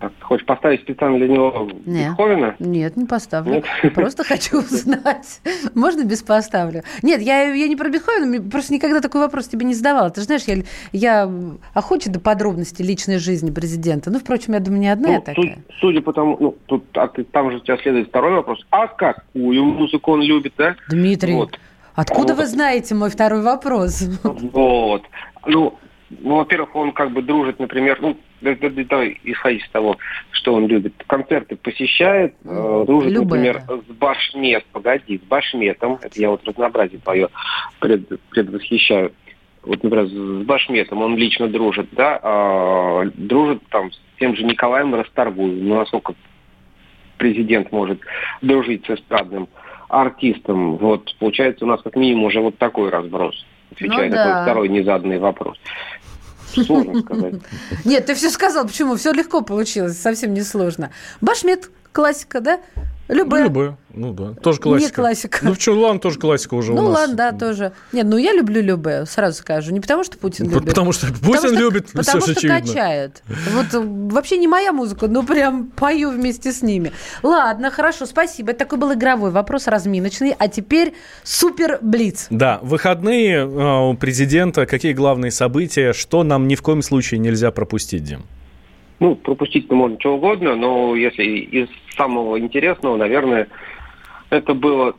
Так, 0.00 0.12
хочешь 0.20 0.44
поставить 0.44 0.80
специально 0.80 1.18
для 1.18 1.28
него 1.28 1.68
Нет. 1.86 2.10
Бетховена? 2.10 2.54
Нет, 2.58 2.96
не 2.96 3.04
поставлю. 3.06 3.54
Нет? 3.54 3.64
Просто 3.94 4.24
хочу 4.24 4.58
узнать. 4.58 5.40
Можно 5.74 6.04
без 6.04 6.22
поставлю? 6.22 6.82
Нет, 7.02 7.20
я, 7.22 7.42
я 7.54 7.68
не 7.68 7.76
про 7.76 7.88
Бетховена, 7.88 8.42
просто 8.50 8.74
никогда 8.74 9.00
такой 9.00 9.20
вопрос 9.20 9.48
тебе 9.48 9.64
не 9.66 9.74
задавала. 9.74 10.10
Ты 10.10 10.20
же 10.22 10.26
знаешь, 10.26 10.42
я, 10.46 10.56
я 10.92 11.30
охочу 11.74 12.10
до 12.10 12.18
подробностей 12.20 12.84
личной 12.84 13.18
жизни 13.18 13.50
президента. 13.50 14.10
Ну, 14.10 14.18
впрочем, 14.18 14.54
я 14.54 14.60
думаю, 14.60 14.80
не 14.80 14.88
одна 14.88 15.08
я 15.10 15.14
Ну, 15.16 15.20
такая. 15.20 15.36
суд- 15.54 15.78
судя 15.80 16.00
по 16.02 16.12
тому, 16.12 16.36
ну, 16.40 16.56
тут, 16.66 16.84
а 16.94 17.06
ты- 17.08 17.24
там 17.24 17.50
же 17.50 17.58
у 17.58 17.60
тебя 17.60 17.76
следует 17.78 18.08
второй 18.08 18.32
вопрос. 18.34 18.58
А 18.70 18.88
какую 18.88 19.64
музыку 19.64 20.12
он 20.12 20.22
любит, 20.22 20.54
да? 20.58 20.74
Дмитрий, 20.90 21.34
Вот. 21.34 21.58
откуда 21.94 22.34
Вот. 22.34 22.42
вы 22.42 22.46
знаете 22.48 22.94
мой 22.94 23.10
второй 23.10 23.42
вопрос? 23.42 24.02
Вот. 24.24 25.02
Ну, 25.46 25.74
ну, 26.20 26.36
во-первых, 26.36 26.74
он 26.76 26.92
как 26.92 27.10
бы 27.12 27.22
дружит, 27.22 27.58
например, 27.58 27.98
ну, 28.00 28.16
да- 28.40 28.54
да- 28.54 28.70
да- 28.70 28.84
давай 28.84 29.20
исходить 29.24 29.62
из 29.62 29.68
того, 29.70 29.96
что 30.30 30.54
он 30.54 30.66
любит. 30.66 30.94
Концерты 31.06 31.56
посещает, 31.56 32.34
э, 32.44 32.84
дружит, 32.86 33.12
Любые, 33.12 33.52
например, 33.52 33.82
с 33.88 33.92
Башмет, 33.92 34.64
погоди, 34.72 35.18
с 35.18 35.22
Башметом, 35.22 35.98
это 36.02 36.20
я 36.20 36.30
вот 36.30 36.44
разнообразие 36.44 37.00
твое 37.00 37.28
пред, 37.80 38.20
предвосхищаю. 38.30 39.12
Вот, 39.62 39.82
например, 39.82 40.06
с 40.06 40.44
Башметом 40.44 41.02
он 41.02 41.16
лично 41.16 41.48
дружит, 41.48 41.88
да, 41.92 42.20
а, 42.22 43.04
дружит 43.14 43.62
там 43.70 43.90
с 43.92 44.00
тем 44.18 44.36
же 44.36 44.44
Николаем 44.44 44.94
Расторгуевым, 44.94 45.68
ну, 45.68 45.76
насколько 45.78 46.14
президент 47.16 47.72
может 47.72 48.00
дружить 48.42 48.84
с 48.86 48.90
эстрадным 48.90 49.48
артистом. 49.88 50.76
Вот, 50.76 51.14
получается, 51.18 51.64
у 51.64 51.68
нас 51.68 51.80
как 51.82 51.96
минимум 51.96 52.24
уже 52.24 52.40
вот 52.40 52.58
такой 52.58 52.90
разброс, 52.90 53.46
отвечая 53.72 54.10
Ну 54.10 54.16
на 54.16 54.24
да. 54.24 54.42
второй 54.42 54.68
незаданный 54.68 55.18
вопрос. 55.18 55.58
Сложно 56.54 57.00
сказать. 57.02 57.34
Нет, 57.84 58.06
ты 58.06 58.14
все 58.14 58.30
сказал. 58.30 58.66
Почему? 58.66 58.96
Все 58.96 59.12
легко 59.12 59.40
получилось, 59.42 59.98
совсем 59.98 60.34
не 60.34 60.42
сложно. 60.42 60.90
Башмет, 61.20 61.70
классика, 61.92 62.40
да? 62.40 62.60
Любая. 63.08 63.44
Любую. 63.44 63.76
Ну 63.92 64.12
да, 64.12 64.32
тоже 64.34 64.60
классика. 64.60 64.88
Не 64.88 64.94
классика. 64.94 65.38
Ну 65.42 65.54
что, 65.54 65.72
ладно, 65.72 66.00
тоже 66.00 66.18
классика 66.18 66.54
уже 66.54 66.72
ну, 66.72 66.86
у 66.86 66.88
нас. 66.88 67.00
ладно, 67.00 67.14
да, 67.16 67.32
тоже. 67.32 67.72
Нет, 67.92 68.06
ну 68.06 68.16
я 68.16 68.32
люблю 68.32 68.62
Любе, 68.62 69.04
сразу 69.06 69.38
скажу. 69.38 69.72
Не 69.72 69.80
потому, 69.80 70.04
что 70.04 70.16
Путин 70.16 70.48
любит. 70.48 70.68
Потому 70.68 70.92
что 70.92 71.06
Путин 71.08 71.20
потому 71.20 71.36
что, 71.36 71.54
любит, 71.54 71.86
Потому 71.92 72.04
все 72.04 72.20
что 72.20 72.32
очевидно. 72.32 72.60
качает. 72.60 73.22
Вот 73.52 73.74
э, 73.74 73.80
вообще 74.10 74.38
не 74.38 74.48
моя 74.48 74.72
музыка, 74.72 75.06
но 75.06 75.22
прям 75.22 75.66
пою 75.66 76.10
вместе 76.10 76.50
с 76.50 76.62
ними. 76.62 76.92
Ладно, 77.22 77.70
хорошо, 77.70 78.06
спасибо. 78.06 78.50
Это 78.50 78.60
такой 78.60 78.78
был 78.78 78.94
игровой 78.94 79.30
вопрос, 79.30 79.66
разминочный. 79.66 80.34
А 80.38 80.48
теперь 80.48 80.94
супер 81.22 81.78
блиц. 81.82 82.28
Да, 82.30 82.58
выходные 82.62 83.36
э, 83.36 83.90
у 83.90 83.94
президента, 83.94 84.64
какие 84.64 84.94
главные 84.94 85.30
события, 85.30 85.92
что 85.92 86.22
нам 86.22 86.48
ни 86.48 86.54
в 86.54 86.62
коем 86.62 86.80
случае 86.80 87.20
нельзя 87.20 87.50
пропустить, 87.50 88.02
Дим? 88.02 88.22
Ну, 89.00 89.16
пропустить-то 89.16 89.74
можно 89.74 89.98
что 90.00 90.14
угодно, 90.14 90.54
но 90.56 90.94
если 90.96 91.24
из 91.24 91.68
самого 91.96 92.38
интересного, 92.38 92.96
наверное, 92.96 93.48
это 94.30 94.54
было 94.54 94.96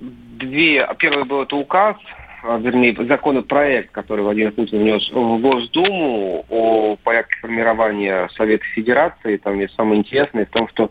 две... 0.00 0.88
Первое 0.98 1.24
было 1.24 1.42
это 1.42 1.56
указ, 1.56 1.96
а, 2.42 2.58
вернее, 2.58 2.96
законопроект, 3.06 3.90
который 3.90 4.22
Владимир 4.22 4.52
Путин 4.52 4.78
внес 4.78 5.10
в 5.10 5.38
Госдуму 5.38 6.44
о 6.48 6.96
порядке 7.02 7.36
формирования 7.40 8.28
Совета 8.36 8.64
Федерации. 8.74 9.36
Там 9.38 9.58
есть 9.58 9.74
самое 9.74 10.00
интересное 10.00 10.46
в 10.46 10.50
том, 10.50 10.68
что 10.68 10.90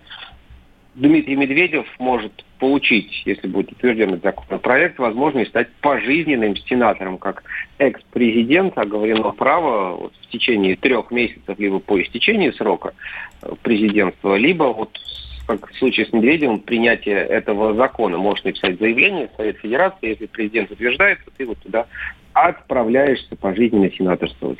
Дмитрий 0.96 1.36
Медведев 1.36 1.86
может 2.00 2.44
получить, 2.60 3.22
если 3.26 3.48
будет 3.48 3.72
утвержден 3.72 4.16
этот 4.16 4.24
законопроект, 4.24 4.98
возможность 4.98 5.52
стать 5.52 5.72
пожизненным 5.82 6.56
сенатором, 6.56 7.20
как 7.20 7.44
экс-президент, 7.78 8.78
оговорено 8.78 9.32
право 9.32 9.96
вот, 9.96 10.14
в 10.16 10.28
течение 10.32 10.76
трех 10.76 11.12
месяцев, 11.12 11.58
либо 11.60 11.80
по 11.80 12.02
истечении 12.02 12.50
срока 12.50 12.94
э, 13.44 13.54
президентства, 13.62 14.36
либо 14.36 14.66
вот 14.74 15.00
как 15.48 15.72
в 15.72 15.78
случае 15.78 16.06
с 16.06 16.14
Медведевым, 16.14 16.60
принятие 16.60 17.18
этого 17.18 17.74
закона. 17.74 18.18
Можешь 18.18 18.44
написать 18.44 18.80
заявление 18.80 19.30
в 19.30 19.38
Совет 19.38 19.58
Федерации, 19.58 20.10
если 20.10 20.26
президент 20.26 20.70
утверждает, 20.70 21.24
то 21.24 21.32
ты 21.36 21.46
вот 21.46 21.58
туда 21.60 21.88
отправляешься 22.34 23.36
пожизненно 23.36 23.90
сенаторствовать. 23.90 24.60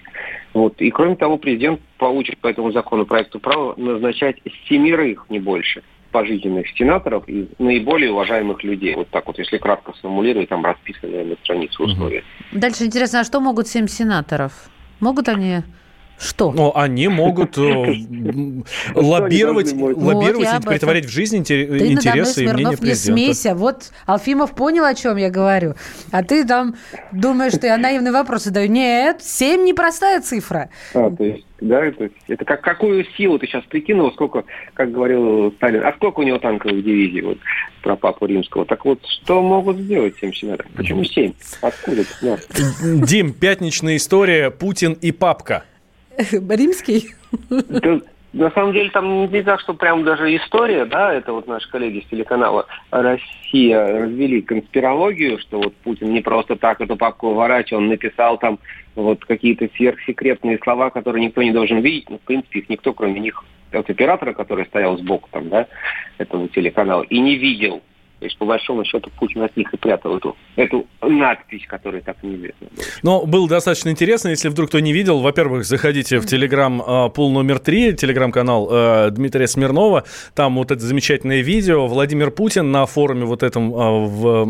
Вот. 0.54 0.82
И 0.82 0.90
кроме 0.90 1.16
того, 1.16 1.38
президент 1.38 1.80
получит 1.98 2.38
по 2.40 2.48
этому 2.48 2.72
законопроекту 2.72 3.40
право 3.40 3.76
назначать 3.78 4.38
семерых, 4.68 5.26
не 5.30 5.40
больше, 5.40 5.84
пожизненных 6.12 6.68
сенаторов 6.70 7.28
из 7.28 7.48
наиболее 7.60 8.12
уважаемых 8.12 8.64
людей. 8.64 8.96
Вот 8.96 9.10
так 9.10 9.28
вот, 9.28 9.38
если 9.38 9.58
кратко 9.58 9.94
сформулировать, 9.94 10.50
там 10.50 10.64
расписаны 10.66 11.24
на 11.26 11.36
странице 11.36 11.84
условия. 11.84 12.24
Дальше 12.52 12.86
интересно, 12.86 13.20
а 13.20 13.24
что 13.24 13.40
могут 13.42 13.68
семь 13.68 13.88
сенаторов? 13.88 14.54
Могут 15.00 15.30
они 15.30 15.58
что? 16.20 16.52
Ну, 16.52 16.72
они 16.74 17.08
могут 17.08 17.58
э, 17.58 17.62
лоббировать, 18.96 19.74
лоббировать 19.74 20.48
и 20.60 20.68
притворять 20.68 21.06
в 21.06 21.10
жизнь 21.10 21.38
интересы 21.38 22.44
и 22.44 22.48
мнения 22.48 22.56
Смирнов, 22.56 22.72
не 22.72 22.78
президента. 22.78 23.02
смейся. 23.02 23.56
Вот 23.56 23.92
Алфимов 24.06 24.54
понял, 24.54 24.84
о 24.86 24.96
чем 24.96 25.18
я 25.18 25.30
говорю. 25.30 25.76
А 26.12 26.24
ты 26.24 26.46
там 26.46 26.76
думаешь, 27.12 27.54
что 27.54 27.68
я 27.68 27.78
наивный 27.78 28.12
вопрос 28.12 28.46
задаю. 28.46 28.70
Нет, 28.70 29.22
семь 29.22 29.64
непростая 29.64 30.22
цифра. 30.22 30.70
А, 30.96 31.10
то 31.12 31.24
есть, 31.24 31.46
да, 31.62 31.86
это, 31.86 32.10
это 32.28 32.46
как, 32.46 32.62
какую 32.62 33.06
силу 33.16 33.38
ты 33.38 33.46
сейчас 33.48 33.64
прикинул, 33.66 34.12
сколько, 34.12 34.44
как 34.74 34.92
говорил 34.92 35.52
Сталин, 35.58 35.86
а 35.86 35.94
сколько 35.94 36.22
у 36.22 36.24
него 36.24 36.40
танковых 36.40 36.84
дивизий, 36.84 37.22
вот, 37.22 37.38
про 37.84 37.96
папу 37.96 38.26
римского. 38.26 38.66
Так 38.66 38.86
вот, 38.86 39.00
что 39.06 39.42
могут 39.42 39.78
сделать 39.78 40.16
семь 40.20 40.34
сенаторов? 40.34 40.72
Почему 40.76 41.04
семь? 41.04 41.34
Откуда? 41.62 42.04
Да. 42.22 42.38
Дим, 42.84 43.34
пятничная 43.34 43.98
история 43.98 44.52
«Путин 44.52 44.94
и 44.94 45.12
папка». 45.12 45.64
Римский? 46.32 47.10
На 48.34 48.52
самом 48.52 48.74
деле 48.74 48.90
там 48.92 49.32
не 49.32 49.42
так, 49.42 49.60
что 49.62 49.74
прям 49.74 50.04
даже 50.04 50.36
история, 50.36 50.86
да, 50.86 51.14
это 51.14 51.32
вот 51.32 51.48
наши 51.48 51.70
коллеги 51.72 52.04
с 52.06 52.10
телеканала 52.10 52.68
«Россия» 52.92 54.02
развели 54.02 54.42
конспирологию, 54.42 55.40
что 55.40 55.60
вот 55.60 55.74
Путин 55.78 56.12
не 56.12 56.22
просто 56.22 56.56
так 56.56 56.82
эту 56.82 56.98
папку 56.98 57.30
выворачивал, 57.30 57.82
он 57.82 57.88
написал 57.88 58.38
там 58.38 58.60
вот 58.96 59.24
какие-то 59.26 59.70
сверхсекретные 59.76 60.60
слова, 60.62 60.90
которые 60.90 61.26
никто 61.26 61.42
не 61.42 61.52
должен 61.52 61.80
видеть, 61.80 62.10
ну, 62.10 62.18
в 62.18 62.22
принципе, 62.22 62.60
их 62.60 62.70
никто, 62.70 62.94
кроме 62.94 63.20
них, 63.22 63.44
от 63.72 63.90
оператора, 63.90 64.34
который 64.34 64.66
стоял 64.66 64.98
сбоку 64.98 65.30
там, 65.32 65.50
да, 65.50 65.68
этого 66.18 66.48
телеканала, 66.50 67.04
и 67.04 67.20
не 67.20 67.38
видел. 67.38 67.82
То 68.20 68.26
есть, 68.26 68.38
по 68.40 68.46
большому 68.46 68.84
счету, 68.84 69.12
Путин 69.20 69.44
от 69.44 69.56
них 69.56 69.72
и 69.72 69.78
прятал 69.78 70.18
эту, 70.18 70.36
эту 70.56 70.88
надпись, 71.02 71.66
которая 71.68 72.02
так 72.02 72.18
неизвестна 72.24 72.68
была. 72.76 72.86
Но 73.04 73.26
было 73.26 73.48
достаточно 73.48 73.90
интересно, 73.90 74.30
если 74.30 74.50
вдруг 74.50 74.70
кто 74.70 74.80
не 74.80 74.92
видел, 74.92 75.20
во-первых, 75.20 75.66
заходите 75.66 76.18
в 76.18 76.26
телеграм 76.26 76.82
э, 76.82 77.10
пул 77.12 77.32
номер 77.32 77.60
три, 77.60 77.94
телеграм-канал 77.94 78.70
э, 78.72 79.10
Дмитрия 79.12 79.48
Смирнова, 79.48 80.04
там 80.34 80.56
вот 80.56 80.72
это 80.72 80.82
замечательное 80.82 81.42
видео, 81.42 81.86
Владимир 81.86 82.32
Путин 82.32 82.72
на 82.72 82.88
форуме 82.88 83.26
вот 83.26 83.44
этом 83.44 83.72
э, 83.72 84.08
в, 84.08 84.46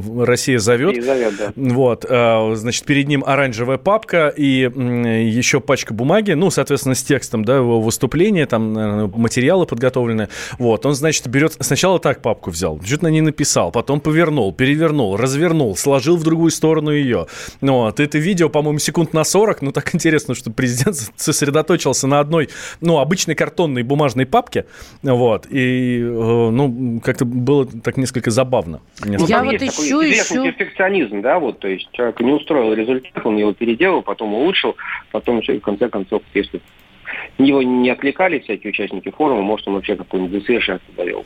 в 0.00 0.24
«Россия 0.24 0.58
зовет», 0.58 0.96
И 0.96 1.00
зовет, 1.00 1.34
да. 1.38 1.52
вот, 1.54 2.04
э, 2.08 2.54
значит, 2.56 2.84
перед 2.84 3.06
ним 3.06 3.22
оранжевая 3.24 3.78
папка 3.78 4.28
и 4.36 4.64
м, 4.64 5.04
еще 5.04 5.60
пачка 5.60 5.94
бумаги, 5.94 6.32
ну, 6.32 6.50
соответственно, 6.50 6.96
с 6.96 7.04
текстом, 7.04 7.44
да, 7.44 7.56
его 7.56 7.80
выступления, 7.80 8.46
там 8.46 8.72
наверное, 8.72 9.06
материалы 9.06 9.64
подготовлены, 9.64 10.28
вот, 10.58 10.84
он, 10.84 10.94
значит, 10.94 11.28
берет, 11.28 11.56
сначала 11.60 12.00
так 12.00 12.20
папку 12.20 12.50
взял, 12.50 12.80
что-то 12.82 13.04
на 13.04 13.11
ней 13.12 13.20
написал, 13.20 13.70
потом 13.70 14.00
повернул, 14.00 14.52
перевернул, 14.52 15.16
развернул, 15.16 15.76
сложил 15.76 16.16
в 16.16 16.24
другую 16.24 16.50
сторону 16.50 16.90
ее, 16.90 17.26
ну, 17.60 17.74
вот, 17.84 18.00
это 18.00 18.18
видео, 18.18 18.48
по-моему, 18.48 18.78
секунд 18.78 19.12
на 19.12 19.24
40, 19.24 19.62
ну, 19.62 19.72
так 19.72 19.94
интересно, 19.94 20.34
что 20.34 20.50
президент 20.50 20.96
сосредоточился 21.16 22.06
на 22.06 22.20
одной, 22.20 22.48
ну, 22.80 22.98
обычной 22.98 23.34
картонной 23.34 23.82
бумажной 23.82 24.26
папке, 24.26 24.66
вот, 25.02 25.46
и, 25.50 26.00
э, 26.00 26.04
ну, 26.04 27.00
как-то 27.04 27.24
было 27.24 27.66
так 27.66 27.96
несколько 27.96 28.30
забавно. 28.30 28.80
Ну, 29.04 29.12
Несколько. 29.12 29.32
там 29.32 29.50
есть 29.50 29.76
такой 29.76 30.10
известный 30.10 30.52
перфекционизм, 30.52 31.22
да, 31.22 31.38
вот, 31.38 31.58
то 31.58 31.68
есть 31.68 31.88
человек 31.92 32.20
не 32.20 32.32
устроил 32.32 32.72
результат, 32.72 33.12
он 33.24 33.36
его 33.36 33.52
переделал, 33.52 34.02
потом 34.02 34.34
улучшил, 34.34 34.76
потом 35.10 35.40
в 35.40 35.60
конце 35.60 35.88
концов, 35.88 36.22
если 36.34 36.60
его 37.38 37.62
не 37.62 37.90
отвлекали 37.90 38.38
всякие 38.40 38.70
участники 38.70 39.10
форума, 39.10 39.42
может, 39.42 39.66
он 39.68 39.74
вообще 39.74 39.96
какой-нибудь 39.96 40.44
совершенство 40.44 40.94
довел. 40.96 41.24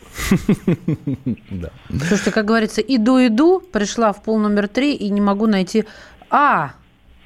Слушайте, 1.89 2.31
как 2.35 2.45
говорится, 2.45 2.81
иду-иду, 2.81 3.61
пришла 3.61 4.13
в 4.13 4.23
пол 4.23 4.39
номер 4.39 4.69
три 4.69 4.95
и 4.95 5.11
не 5.11 5.21
могу 5.21 5.47
найти... 5.47 5.85
А, 6.29 6.73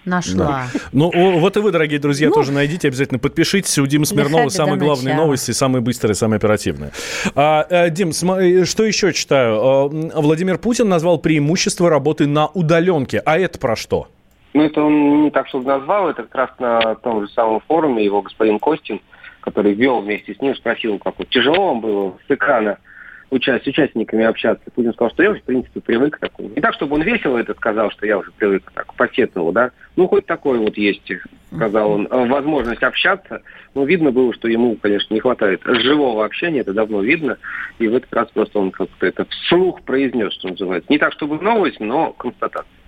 нашла. 0.04 0.66
Да. 0.72 0.80
Ну, 0.92 1.38
вот 1.38 1.56
и 1.56 1.60
вы, 1.60 1.70
дорогие 1.72 1.98
друзья, 1.98 2.28
Ну. 2.28 2.34
тоже 2.34 2.52
найдите, 2.52 2.88
обязательно 2.88 3.18
подпишитесь. 3.18 3.78
У 3.78 3.86
Димы 3.86 4.06
Смирнова 4.06 4.48
самые 4.48 4.78
главные 4.78 5.12
начала. 5.12 5.26
новости, 5.26 5.50
самые 5.52 5.82
быстрые, 5.82 6.14
самые 6.14 6.36
оперативные. 6.38 6.92
А, 7.34 7.66
э, 7.68 7.90
Дим, 7.90 8.10
э, 8.10 8.64
что 8.64 8.84
еще 8.84 9.12
читаю? 9.12 9.60
А, 9.60 9.88
Владимир 10.20 10.58
Путин 10.58 10.88
назвал 10.88 11.18
преимущество 11.18 11.88
работы 11.88 12.26
на 12.26 12.48
удаленке. 12.48 13.18
А 13.24 13.38
это 13.38 13.58
про 13.58 13.76
что? 13.76 14.08
Ну, 14.52 14.64
это 14.64 14.82
он 14.82 15.22
не 15.22 15.30
так, 15.30 15.48
чтобы 15.48 15.66
назвал, 15.66 16.08
это 16.08 16.24
как 16.24 16.34
раз 16.34 16.50
на 16.58 16.94
том 16.96 17.22
же 17.22 17.32
самом 17.32 17.60
форуме 17.60 18.04
его 18.04 18.22
господин 18.22 18.58
Костин, 18.58 19.00
который 19.40 19.74
вел 19.74 20.00
вместе 20.00 20.34
с 20.34 20.40
ним, 20.40 20.54
спросил, 20.56 20.98
как 20.98 21.18
вот 21.18 21.28
тяжело 21.28 21.68
вам 21.68 21.80
было 21.80 22.14
с 22.26 22.30
экрана 22.30 22.78
уча- 23.30 23.60
с 23.62 23.66
участниками 23.66 24.24
общаться. 24.24 24.70
Путин 24.74 24.92
сказал, 24.92 25.10
что 25.10 25.22
я 25.22 25.30
уже, 25.30 25.40
в 25.40 25.44
принципе, 25.44 25.80
привык 25.80 26.16
к 26.16 26.20
такому. 26.20 26.50
Не 26.50 26.60
так, 26.60 26.74
чтобы 26.74 26.96
он 26.96 27.02
весело 27.02 27.38
это 27.38 27.54
сказал, 27.54 27.90
что 27.90 28.06
я 28.06 28.18
уже 28.18 28.30
привык 28.32 28.70
так, 28.74 28.92
посетовал, 28.94 29.52
да. 29.52 29.70
Ну, 29.96 30.08
хоть 30.08 30.26
такой 30.26 30.58
вот 30.58 30.76
есть, 30.76 31.10
сказал 31.54 31.92
он, 31.92 32.08
э, 32.10 32.26
возможность 32.28 32.82
общаться. 32.82 33.42
Ну, 33.74 33.84
видно 33.84 34.10
было, 34.10 34.34
что 34.34 34.48
ему, 34.48 34.76
конечно, 34.76 35.14
не 35.14 35.20
хватает 35.20 35.62
живого 35.64 36.24
общения, 36.24 36.60
это 36.60 36.72
давно 36.72 37.02
видно. 37.02 37.38
И 37.78 37.86
в 37.86 37.94
этот 37.94 38.12
раз 38.12 38.28
просто 38.30 38.58
он 38.58 38.70
как-то 38.70 39.06
это 39.06 39.24
вслух 39.26 39.82
произнес, 39.82 40.32
что 40.34 40.48
называется. 40.48 40.90
Не 40.90 40.98
так, 40.98 41.12
чтобы 41.12 41.40
новость, 41.40 41.80
но 41.80 42.12
констатация. 42.12 42.79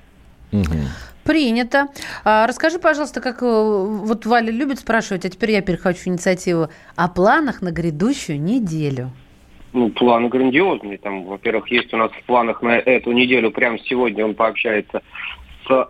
Принято. 1.25 1.87
А, 2.25 2.47
расскажи, 2.47 2.79
пожалуйста, 2.81 3.21
как 3.21 3.43
э, 3.43 3.47
вот 3.47 4.27
Валя 4.27 4.51
любит 4.51 4.81
спрашивать, 4.81 5.25
а 5.25 5.31
теперь 5.31 5.53
я 5.53 5.63
перехвачу 5.63 6.09
инициативу, 6.09 6.69
о 6.97 7.09
планах 7.09 7.63
на 7.63 7.71
грядущую 7.71 8.41
неделю. 8.41 9.11
Ну, 9.73 9.89
планы 9.91 10.29
грандиозные. 10.29 10.99
Там, 10.99 11.25
во-первых, 11.25 11.71
есть 11.71 11.95
у 11.95 11.97
нас 11.97 12.11
в 12.11 12.23
планах 12.25 12.61
на 12.61 12.77
эту 12.77 13.13
неделю, 13.13 13.53
прямо 13.53 13.79
сегодня 13.79 14.25
он 14.25 14.35
пообщается 14.35 15.01
с, 15.67 15.89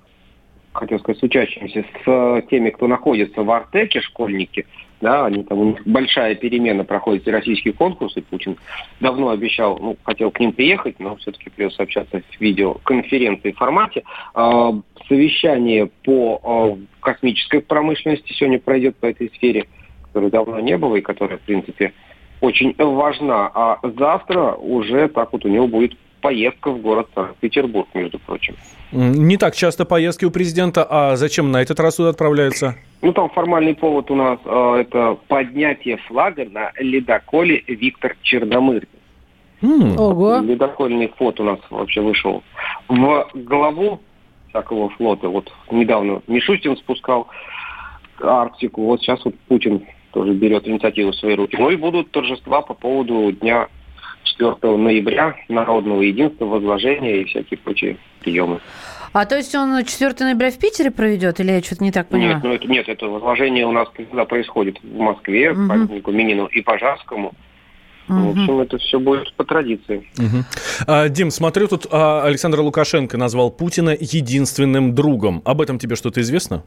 хотел 0.73 1.01
сказать, 1.01 1.19
с 1.19 1.23
учащимися, 1.23 1.85
с 2.05 2.43
теми, 2.51 2.71
кто 2.71 2.87
находится 2.87 3.43
в 3.43 3.51
Артеке, 3.51 4.03
школьники. 4.03 4.67
Да, 5.03 5.27
они 5.27 5.43
там, 5.43 5.59
у 5.59 5.65
них 5.65 5.85
большая 5.85 6.37
перемена 6.37 6.85
проходит 6.85 7.27
российский 7.27 7.73
конкурс, 7.73 8.17
и 8.17 8.21
Путин 8.21 8.57
давно 9.01 9.31
обещал, 9.31 9.77
ну, 9.81 9.97
хотел 10.05 10.31
к 10.31 10.39
ним 10.39 10.53
приехать, 10.53 11.01
но 11.01 11.17
все-таки 11.17 11.51
придется 11.51 11.83
общаться 11.83 12.21
в 12.21 12.41
видеоконференции 12.41 13.51
формате. 13.51 14.05
А, 14.33 14.73
совещание 15.09 15.91
по 16.05 16.41
а, 16.45 16.79
космической 17.01 17.61
промышленности 17.61 18.33
сегодня 18.33 18.61
пройдет 18.61 18.97
по 18.97 19.07
этой 19.07 19.29
сфере, 19.35 19.67
которой 20.05 20.31
давно 20.31 20.61
не 20.61 20.79
было 20.79 20.95
и 20.95 21.01
которая, 21.01 21.39
в 21.39 21.43
принципе, 21.43 21.93
очень 22.41 22.73
важна. 22.79 23.51
А 23.53 23.81
завтра 23.83 24.53
уже 24.53 25.09
так 25.09 25.33
вот 25.33 25.45
у 25.45 25.49
него 25.49 25.67
будет 25.67 25.95
поездка 26.23 26.71
в 26.71 26.81
город 26.81 27.09
Санкт-Петербург, 27.15 27.89
между 27.93 28.19
прочим. 28.19 28.55
Не 28.93 29.37
так 29.37 29.55
часто 29.55 29.85
поездки 29.85 30.25
у 30.25 30.31
президента, 30.31 30.87
а 30.89 31.17
зачем 31.17 31.51
на 31.51 31.61
этот 31.61 31.81
раз 31.81 31.97
туда 31.97 32.11
отправляется? 32.11 32.77
Ну, 33.03 33.13
там 33.13 33.29
формальный 33.31 33.75
повод 33.75 34.11
у 34.11 34.15
нас 34.15 34.39
э, 34.45 34.77
это 34.81 35.19
поднятие 35.29 35.99
флага 36.09 36.45
на 36.45 36.73
ледоколе 36.79 37.63
Виктор 37.67 38.17
Черномырдин. 38.23 38.89
Ого. 39.63 40.39
Ледокольный 40.39 41.13
флот 41.17 41.39
у 41.41 41.45
нас 41.45 41.59
вообще 41.71 42.01
вышел 42.01 42.43
в 42.89 43.27
голову 43.35 44.01
всякого 44.49 44.89
флота. 44.91 45.29
Вот 45.29 45.53
недавно 45.71 46.23
Мишустин 46.27 46.77
спускал 46.77 47.29
Арктику, 48.21 48.83
вот 48.83 49.01
сейчас 49.01 49.25
вот 49.25 49.35
Путин 49.49 49.83
тоже 50.13 50.33
берет 50.33 50.69
инициативу 50.69 51.11
в 51.13 51.17
свои 51.17 51.35
руки. 51.35 51.57
Ну 51.59 51.71
и 51.71 51.77
будут 51.77 52.11
торжества 52.11 52.63
по 52.63 52.75
поводу 52.75 53.33
дня 53.33 53.69
4 54.25 54.77
ноября, 54.77 55.37
народного 55.49 56.03
единства, 56.03 56.47
возложения 56.47 57.23
и 57.23 57.25
всякие 57.25 57.59
прочие 57.59 57.97
приемы. 58.21 58.61
А 59.13 59.27
то 59.27 59.37
есть 59.37 59.55
он 59.55 59.85
4 59.85 60.15
ноября 60.21 60.51
в 60.51 60.59
Питере 60.59 60.91
проведет, 60.91 61.39
или 61.41 61.53
я 61.53 61.63
что-то 61.63 61.85
не 61.85 61.93
так 61.93 62.09
поняла? 62.09 62.35
Нет, 62.35 62.45
ну 62.45 62.53
это, 62.55 62.67
нет, 62.67 62.89
это 62.89 63.07
возложение 63.07 63.67
у 63.67 63.73
нас 63.73 63.89
всегда 63.95 64.25
происходит 64.25 64.79
в 64.83 64.99
Москве, 64.99 65.53
угу. 65.53 65.69
памятнику 65.69 66.13
Минину 66.13 66.47
и 66.47 66.63
Пожарскому. 66.63 67.33
Угу. 68.09 68.19
В 68.19 68.31
общем, 68.31 68.61
это 68.61 68.79
все 68.79 68.99
будет 68.99 69.33
по 69.35 69.45
традиции. 69.45 70.09
Угу. 70.19 70.45
А, 70.87 71.09
Дим, 71.09 71.31
смотрю, 71.31 71.69
тут 71.69 71.87
а, 71.91 72.25
Александр 72.25 72.61
Лукашенко 72.61 73.19
назвал 73.19 73.51
Путина 73.51 73.91
единственным 73.99 74.95
другом. 74.95 75.43
Об 75.45 75.61
этом 75.61 75.79
тебе 75.79 75.95
что-то 75.95 76.21
известно? 76.23 76.63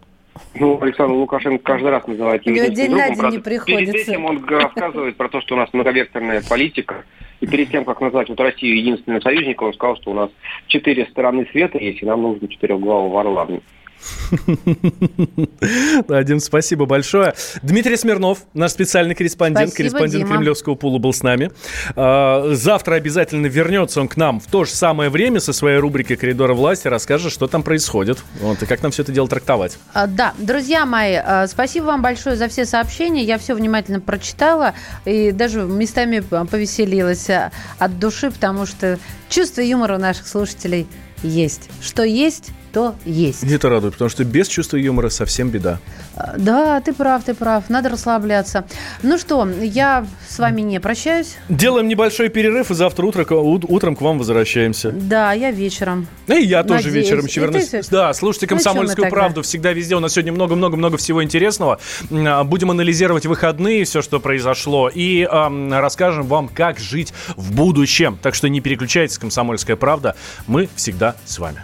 Ну, 0.53 0.79
Александр 0.81 1.13
Лукашенко 1.13 1.63
каждый 1.63 1.89
раз 1.89 2.05
называет 2.07 2.45
его 2.45 2.67
день 2.67 2.91
другом. 2.91 2.97
на 2.97 3.15
день 3.15 3.25
не 3.31 3.39
приходится. 3.39 3.91
Перед 3.91 4.07
этим 4.07 4.25
он 4.25 4.45
рассказывает 4.45 5.17
про 5.17 5.29
то, 5.29 5.41
что 5.41 5.55
у 5.55 5.57
нас 5.57 5.69
многовекторная 5.73 6.43
политика. 6.47 7.05
И 7.41 7.47
перед 7.47 7.69
тем, 7.69 7.85
как 7.85 8.01
назвать 8.01 8.29
вот 8.29 8.39
Россию 8.39 8.77
единственным 8.77 9.21
союзником, 9.21 9.67
он 9.67 9.73
сказал, 9.73 9.95
что 9.97 10.11
у 10.11 10.13
нас 10.13 10.29
четыре 10.67 11.05
стороны 11.07 11.47
света 11.51 11.77
есть, 11.77 12.01
и 12.01 12.05
нам 12.05 12.21
нужно 12.21 12.47
четырехглавого 12.47 13.19
орла. 13.19 13.47
Дим, 16.25 16.39
спасибо 16.39 16.85
большое. 16.85 17.33
Дмитрий 17.61 17.97
Смирнов, 17.97 18.39
наш 18.53 18.71
специальный 18.71 19.15
корреспондент, 19.15 19.69
спасибо, 19.69 19.89
корреспондент 19.89 20.25
Дима. 20.25 20.35
Кремлевского 20.35 20.75
пула 20.75 20.97
был 20.97 21.13
с 21.13 21.23
нами. 21.23 21.51
А, 21.95 22.49
завтра 22.53 22.95
обязательно 22.95 23.47
вернется 23.47 24.01
он 24.01 24.07
к 24.07 24.17
нам 24.17 24.39
в 24.39 24.47
то 24.47 24.65
же 24.65 24.71
самое 24.71 25.09
время 25.09 25.39
со 25.39 25.53
своей 25.53 25.77
рубрикой 25.77 26.17
«Коридоры 26.17 26.53
власти», 26.53 26.87
расскажет, 26.87 27.31
что 27.31 27.47
там 27.47 27.63
происходит. 27.63 28.19
Вот, 28.41 28.61
и 28.61 28.65
как 28.65 28.81
нам 28.81 28.91
все 28.91 29.03
это 29.03 29.11
дело 29.11 29.27
трактовать. 29.27 29.77
А, 29.93 30.07
да, 30.07 30.33
друзья 30.37 30.85
мои, 30.85 31.15
а, 31.15 31.47
спасибо 31.47 31.85
вам 31.85 32.01
большое 32.01 32.35
за 32.35 32.47
все 32.47 32.65
сообщения. 32.65 33.23
Я 33.23 33.37
все 33.37 33.55
внимательно 33.55 33.99
прочитала 33.99 34.73
и 35.05 35.31
даже 35.31 35.61
местами 35.61 36.19
повеселилась 36.19 37.27
от 37.29 37.99
души, 37.99 38.31
потому 38.31 38.65
что 38.65 38.99
чувство 39.29 39.61
юмора 39.61 39.95
у 39.95 39.99
наших 39.99 40.27
слушателей 40.27 40.87
есть. 41.23 41.69
Что 41.81 42.03
есть, 42.03 42.51
что 42.75 42.93
есть. 43.05 43.41
Это 43.41 43.69
радует, 43.69 43.93
потому 43.93 44.09
что 44.09 44.25
без 44.25 44.49
чувства 44.49 44.75
юмора 44.75 45.07
совсем 45.07 45.49
беда. 45.49 45.79
А, 46.13 46.33
да, 46.37 46.81
ты 46.81 46.91
прав, 46.91 47.23
ты 47.23 47.33
прав. 47.33 47.69
Надо 47.69 47.87
расслабляться. 47.87 48.65
Ну 49.01 49.17
что, 49.17 49.47
я 49.61 50.05
с 50.27 50.39
вами 50.39 50.59
не 50.59 50.81
прощаюсь. 50.81 51.37
Делаем 51.47 51.87
небольшой 51.87 52.27
перерыв, 52.27 52.71
и 52.71 52.73
завтра 52.73 53.05
утро, 53.05 53.25
утром 53.33 53.95
к 53.95 54.01
вам 54.01 54.19
возвращаемся. 54.19 54.91
Да, 54.91 55.31
я 55.31 55.51
вечером. 55.51 56.07
И 56.27 56.33
я 56.33 56.63
тоже 56.63 56.87
Надеюсь. 56.87 57.05
вечером 57.05 57.25
еще 57.27 57.41
вернусь. 57.41 57.69
Ты... 57.69 57.81
Да, 57.89 58.13
слушайте 58.13 58.45
ну, 58.47 58.49
«Комсомольскую 58.49 59.05
ну, 59.05 59.09
правду» 59.09 59.41
всегда 59.41 59.71
везде. 59.71 59.95
У 59.95 60.01
нас 60.01 60.11
сегодня 60.11 60.33
много-много-много 60.33 60.97
всего 60.97 61.23
интересного. 61.23 61.79
А, 62.11 62.43
будем 62.43 62.71
анализировать 62.71 63.25
выходные, 63.25 63.85
все, 63.85 64.01
что 64.01 64.19
произошло, 64.19 64.89
и 64.93 65.21
эм, 65.23 65.71
расскажем 65.71 66.27
вам, 66.27 66.49
как 66.49 66.77
жить 66.79 67.13
в 67.37 67.53
будущем. 67.53 68.19
Так 68.21 68.35
что 68.35 68.49
не 68.49 68.59
переключайтесь, 68.59 69.17
«Комсомольская 69.17 69.77
правда». 69.77 70.17
Мы 70.45 70.67
всегда 70.75 71.15
с 71.23 71.39
вами 71.39 71.63